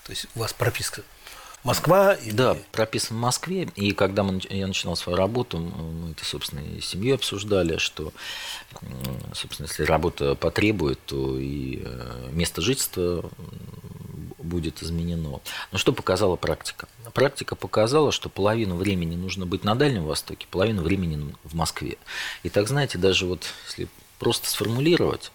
То 0.04 0.10
есть 0.10 0.26
у 0.34 0.40
вас 0.40 0.52
прописка 0.52 1.02
Москва? 1.68 2.14
Или... 2.14 2.32
Да, 2.32 2.56
прописан 2.72 3.16
в 3.16 3.20
Москве. 3.20 3.68
И 3.76 3.92
когда 3.92 4.22
мы, 4.22 4.40
я 4.48 4.66
начинал 4.66 4.96
свою 4.96 5.18
работу, 5.18 5.58
мы 5.58 6.12
это, 6.12 6.24
собственно, 6.24 6.60
и 6.60 6.80
с 6.80 6.86
семьей 6.86 7.14
обсуждали, 7.14 7.76
что, 7.76 8.12
собственно, 9.34 9.66
если 9.66 9.82
работа 9.82 10.34
потребует, 10.34 10.98
то 11.04 11.38
и 11.38 11.82
э, 11.84 12.30
место 12.32 12.62
жительства 12.62 13.30
будет 14.38 14.82
изменено. 14.82 15.40
Но 15.70 15.78
что 15.78 15.92
показала 15.92 16.36
практика? 16.36 16.88
Практика 17.12 17.54
показала, 17.54 18.12
что 18.12 18.30
половину 18.30 18.76
времени 18.76 19.14
нужно 19.14 19.44
быть 19.44 19.62
на 19.62 19.74
Дальнем 19.74 20.04
Востоке, 20.04 20.46
половину 20.50 20.82
времени 20.82 21.34
в 21.44 21.54
Москве. 21.54 21.98
И 22.44 22.48
так, 22.48 22.66
знаете, 22.68 22.96
даже 22.96 23.26
вот 23.26 23.42
если 23.66 23.88
просто 24.18 24.48
сформулировать, 24.48 25.32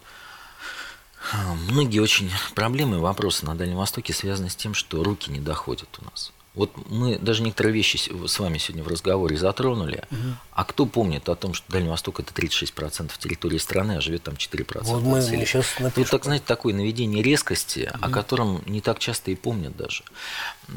многие 1.70 2.00
очень 2.00 2.30
проблемы 2.54 2.96
и 2.96 3.00
вопросы 3.00 3.46
на 3.46 3.54
Дальнем 3.54 3.76
Востоке 3.76 4.12
связаны 4.12 4.50
с 4.50 4.56
тем, 4.56 4.74
что 4.74 5.02
руки 5.02 5.30
не 5.30 5.40
доходят 5.40 5.88
у 6.00 6.04
нас. 6.04 6.32
Вот 6.54 6.70
мы 6.88 7.18
даже 7.18 7.42
некоторые 7.42 7.74
вещи 7.74 7.96
с 7.96 8.38
вами 8.38 8.58
сегодня 8.58 8.84
в 8.84 8.88
разговоре 8.88 9.36
затронули. 9.36 10.04
Угу. 10.10 10.18
А 10.54 10.64
кто 10.64 10.86
помнит 10.86 11.28
о 11.28 11.34
том, 11.34 11.52
что 11.52 11.70
Дальний 11.70 11.88
Восток 11.88 12.20
это 12.20 12.32
36% 12.32 13.10
территории 13.18 13.58
страны, 13.58 13.96
а 13.96 14.00
живет 14.00 14.22
там 14.22 14.34
4% 14.34 14.84
вот 14.84 15.02
мы, 15.02 15.16
мы 15.16 15.22
сейчас 15.22 15.66
напишем. 15.80 16.02
Вот 16.02 16.10
так, 16.10 16.24
знаете, 16.24 16.44
такое 16.46 16.72
наведение 16.72 17.22
резкости, 17.22 17.90
угу. 17.92 18.04
о 18.06 18.08
котором 18.08 18.62
не 18.66 18.80
так 18.80 19.00
часто 19.00 19.32
и 19.32 19.34
помнят 19.34 19.76
даже. 19.76 20.04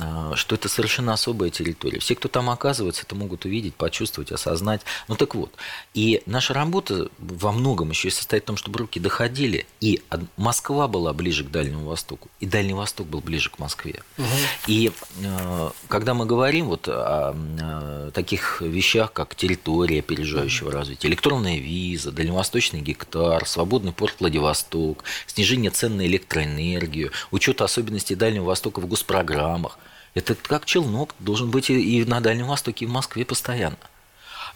А, 0.01 0.35
что 0.35 0.55
это 0.55 0.67
совершенно 0.67 1.13
особая 1.13 1.51
территория. 1.51 1.99
Все, 1.99 2.15
кто 2.15 2.27
там 2.27 2.49
оказывается, 2.49 3.03
это 3.03 3.13
могут 3.15 3.45
увидеть, 3.45 3.75
почувствовать, 3.75 4.31
осознать. 4.31 4.81
Ну 5.07 5.15
так 5.15 5.35
вот. 5.35 5.53
И 5.93 6.23
наша 6.25 6.55
работа 6.55 7.09
во 7.19 7.51
многом 7.51 7.91
еще 7.91 8.07
и 8.07 8.11
состоит 8.11 8.43
в 8.43 8.45
том, 8.47 8.57
чтобы 8.57 8.79
руки 8.79 8.99
доходили. 8.99 9.67
И 9.79 10.01
Москва 10.37 10.87
была 10.87 11.13
ближе 11.13 11.43
к 11.43 11.51
Дальнему 11.51 11.85
Востоку, 11.85 12.29
и 12.39 12.47
Дальний 12.47 12.73
Восток 12.73 13.07
был 13.07 13.21
ближе 13.21 13.51
к 13.51 13.59
Москве. 13.59 14.01
Угу. 14.17 14.25
И 14.65 14.91
а, 15.23 15.71
когда 15.87 16.15
мы 16.15 16.25
говорим 16.25 16.65
вот 16.65 16.87
о 16.87 18.11
таких 18.13 18.61
вещах, 18.61 19.13
как 19.13 19.35
территория 19.35 19.66
опережающего 19.99 20.71
развития, 20.71 21.07
электронная 21.07 21.57
виза, 21.57 22.11
дальневосточный 22.11 22.81
гектар, 22.81 23.47
свободный 23.47 23.91
порт 23.91 24.15
Владивосток, 24.19 25.03
снижение 25.25 25.71
цен 25.71 25.97
на 25.97 26.05
электроэнергию, 26.05 27.11
учет 27.31 27.61
особенностей 27.61 28.15
Дальнего 28.15 28.45
Востока 28.45 28.79
в 28.79 28.87
госпрограммах, 28.87 29.77
это 30.13 30.35
как 30.35 30.65
челнок 30.65 31.13
должен 31.19 31.51
быть 31.51 31.69
и 31.69 32.03
на 32.05 32.21
Дальнем 32.21 32.47
Востоке, 32.47 32.85
и 32.85 32.87
в 32.87 32.91
Москве 32.91 33.25
постоянно. 33.25 33.77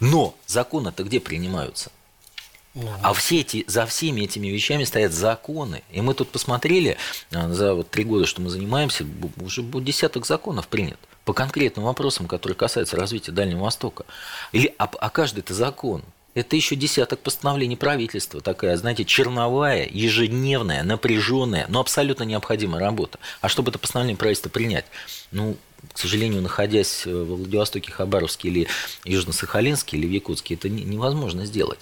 Но 0.00 0.34
законы-то 0.46 1.04
где 1.04 1.20
принимаются? 1.20 1.92
А 3.02 3.12
все 3.12 3.40
эти, 3.40 3.64
за 3.66 3.84
всеми 3.86 4.22
этими 4.22 4.48
вещами 4.48 4.84
стоят 4.84 5.12
законы. 5.12 5.82
И 5.90 6.00
мы 6.00 6.14
тут 6.14 6.30
посмотрели, 6.30 6.96
а, 7.30 7.52
за 7.52 7.74
вот 7.74 7.90
три 7.90 8.02
года, 8.02 8.24
что 8.24 8.40
мы 8.40 8.48
занимаемся, 8.48 9.06
уже 9.40 9.62
десяток 9.62 10.24
законов 10.26 10.68
принят 10.68 10.98
по 11.24 11.32
конкретным 11.32 11.84
вопросам, 11.84 12.26
которые 12.26 12.56
касаются 12.56 12.96
развития 12.96 13.32
Дальнего 13.32 13.64
Востока. 13.64 14.04
Или, 14.52 14.74
а, 14.78 14.84
а 14.98 15.10
каждый 15.10 15.40
это 15.40 15.54
закон. 15.54 16.02
Это 16.34 16.56
еще 16.56 16.76
десяток 16.76 17.20
постановлений 17.20 17.76
правительства, 17.76 18.40
такая, 18.40 18.76
знаете, 18.78 19.04
черновая, 19.04 19.86
ежедневная, 19.90 20.82
напряженная, 20.82 21.66
но 21.68 21.80
абсолютно 21.80 22.22
необходимая 22.22 22.80
работа. 22.80 23.18
А 23.42 23.50
чтобы 23.50 23.70
это 23.70 23.78
постановление 23.78 24.16
правительства 24.16 24.48
принять, 24.48 24.86
ну, 25.30 25.56
к 25.92 25.98
сожалению, 25.98 26.40
находясь 26.40 27.04
в 27.04 27.24
Владивостоке, 27.24 27.92
Хабаровске 27.92 28.48
или 28.48 28.68
Южно-Сахалинске 29.04 29.98
или 29.98 30.06
в 30.06 30.10
Якутске, 30.10 30.54
это 30.54 30.70
невозможно 30.70 31.44
сделать. 31.44 31.80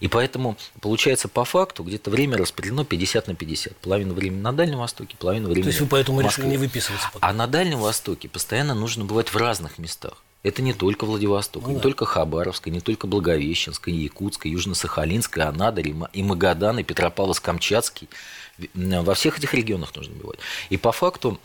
И 0.00 0.08
поэтому 0.08 0.56
получается 0.80 1.28
по 1.28 1.44
факту 1.44 1.82
где-то 1.82 2.10
время 2.10 2.36
распределено 2.36 2.84
50 2.84 3.28
на 3.28 3.34
50. 3.34 3.76
Половину 3.76 4.14
времени 4.14 4.40
на 4.40 4.52
Дальнем 4.52 4.78
Востоке, 4.78 5.16
половину 5.18 5.48
времени 5.48 5.64
То 5.64 5.68
есть 5.68 5.80
вы 5.80 5.86
поэтому 5.86 6.20
решили 6.20 6.46
не 6.46 6.56
выписываться? 6.56 7.08
Потом. 7.12 7.28
А 7.28 7.32
на 7.32 7.46
Дальнем 7.46 7.78
Востоке 7.78 8.28
постоянно 8.28 8.74
нужно 8.74 9.04
бывать 9.04 9.28
в 9.28 9.36
разных 9.36 9.78
местах. 9.78 10.22
Это 10.42 10.62
не 10.62 10.74
только 10.74 11.06
Владивосток, 11.06 11.64
ну, 11.64 11.70
не 11.70 11.74
да. 11.76 11.80
только 11.80 12.04
Хабаровская, 12.04 12.72
не 12.72 12.80
только 12.80 13.06
Благовещенская, 13.06 13.92
Якутская, 13.92 14.52
Южно-Сахалинская, 14.52 15.48
Анадырь, 15.48 15.92
и 16.12 16.22
Магадан, 16.22 16.78
и 16.78 16.84
Петропавловск-Камчатский. 16.84 18.08
Во 18.74 19.14
всех 19.14 19.38
этих 19.38 19.54
регионах 19.54 19.96
нужно 19.96 20.14
бывать. 20.14 20.38
И 20.70 20.76
по 20.76 20.92
факту, 20.92 21.40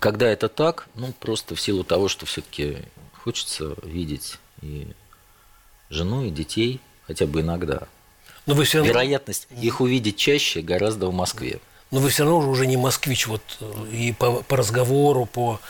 когда 0.00 0.26
это 0.26 0.48
так, 0.48 0.88
ну, 0.94 1.12
просто 1.20 1.54
в 1.54 1.60
силу 1.60 1.84
того, 1.84 2.08
что 2.08 2.26
все-таки 2.26 2.78
хочется 3.12 3.76
видеть 3.84 4.38
и 4.60 4.88
жену, 5.90 6.24
и 6.24 6.30
детей– 6.30 6.80
хотя 7.06 7.26
бы 7.26 7.40
иногда. 7.40 7.82
Но 8.46 8.54
вы 8.54 8.64
все 8.64 8.78
равно... 8.78 8.92
Вероятность 8.92 9.48
их 9.60 9.80
увидеть 9.80 10.16
чаще 10.16 10.60
гораздо 10.60 11.08
в 11.08 11.14
Москве. 11.14 11.60
Но 11.90 12.00
вы 12.00 12.08
все 12.08 12.24
равно 12.24 12.48
уже 12.48 12.66
не 12.66 12.76
москвич, 12.76 13.26
вот 13.26 13.42
э, 13.60 13.86
и 13.92 14.12
по, 14.12 14.42
по 14.42 14.56
разговору, 14.56 15.26
по, 15.26 15.60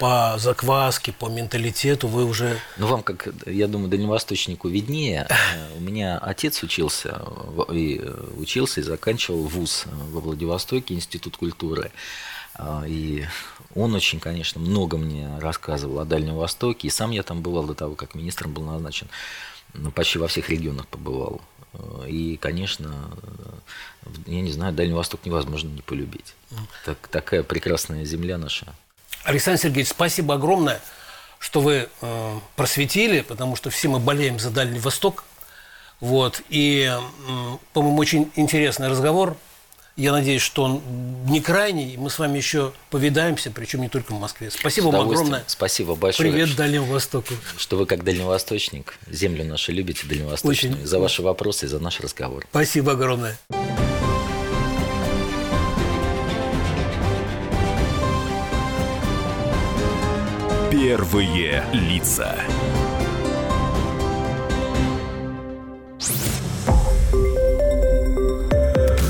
по 0.00 0.36
закваске, 0.38 1.12
по 1.12 1.28
менталитету 1.28 2.08
вы 2.08 2.24
уже... 2.24 2.58
Ну, 2.78 2.86
вам, 2.86 3.02
как, 3.02 3.28
я 3.46 3.66
думаю, 3.66 3.88
дальневосточнику 3.88 4.68
виднее. 4.68 5.26
Э, 5.28 5.76
у 5.76 5.80
меня 5.80 6.18
отец 6.18 6.62
учился, 6.62 7.22
и 7.70 8.00
э, 8.02 8.24
учился 8.38 8.80
и 8.80 8.82
заканчивал 8.82 9.44
вуз 9.44 9.84
во 10.10 10.20
Владивостоке, 10.20 10.94
Институт 10.94 11.36
культуры. 11.36 11.90
И 12.86 13.24
он 13.74 13.94
очень, 13.94 14.20
конечно, 14.20 14.60
много 14.60 14.96
мне 14.96 15.30
рассказывал 15.38 16.00
о 16.00 16.04
Дальнем 16.04 16.36
Востоке. 16.36 16.88
И 16.88 16.90
сам 16.90 17.10
я 17.10 17.22
там 17.22 17.42
бывал 17.42 17.64
до 17.64 17.74
того, 17.74 17.94
как 17.94 18.14
министром 18.14 18.52
был 18.52 18.64
назначен 18.64 19.08
ну, 19.74 19.90
почти 19.90 20.18
во 20.18 20.28
всех 20.28 20.48
регионах 20.50 20.86
побывал. 20.88 21.40
И, 22.06 22.38
конечно, 22.40 23.10
я 24.26 24.40
не 24.40 24.50
знаю, 24.50 24.72
Дальний 24.72 24.94
Восток 24.94 25.20
невозможно 25.24 25.68
не 25.68 25.82
полюбить. 25.82 26.34
Так, 26.84 27.08
такая 27.08 27.42
прекрасная 27.42 28.04
земля 28.04 28.38
наша. 28.38 28.74
Александр 29.24 29.60
Сергеевич, 29.60 29.88
спасибо 29.88 30.34
огромное, 30.34 30.80
что 31.38 31.60
вы 31.60 31.88
э, 32.00 32.38
просветили, 32.56 33.20
потому 33.20 33.54
что 33.54 33.70
все 33.70 33.88
мы 33.88 33.98
болеем 33.98 34.38
за 34.38 34.50
Дальний 34.50 34.78
Восток. 34.78 35.24
Вот. 36.00 36.42
И, 36.48 36.90
э, 36.90 37.56
по-моему, 37.72 37.98
очень 37.98 38.30
интересный 38.34 38.88
разговор. 38.88 39.36
Я 39.98 40.12
надеюсь, 40.12 40.42
что 40.42 40.62
он 40.62 40.82
не 41.26 41.40
крайний. 41.40 41.96
Мы 41.96 42.08
с 42.08 42.20
вами 42.20 42.36
еще 42.36 42.72
повидаемся, 42.88 43.50
причем 43.50 43.80
не 43.80 43.88
только 43.88 44.12
в 44.12 44.20
Москве. 44.20 44.48
Спасибо 44.48 44.86
вам 44.86 45.08
огромное. 45.08 45.42
Спасибо 45.48 45.96
большое. 45.96 46.30
Привет 46.30 46.54
Дальнему 46.54 46.86
Востоку. 46.86 47.34
Что 47.56 47.76
вы 47.76 47.84
как 47.84 48.04
дальневосточник, 48.04 48.96
землю 49.10 49.44
нашу 49.44 49.72
любите 49.72 50.06
дальневосточную. 50.06 50.74
Очень. 50.76 50.86
За 50.86 51.00
ваши 51.00 51.20
вопросы 51.22 51.66
и 51.66 51.68
за 51.68 51.80
наш 51.80 51.98
разговор. 51.98 52.46
Спасибо 52.48 52.92
огромное. 52.92 53.36
Первые 60.70 61.64
лица. 61.72 62.36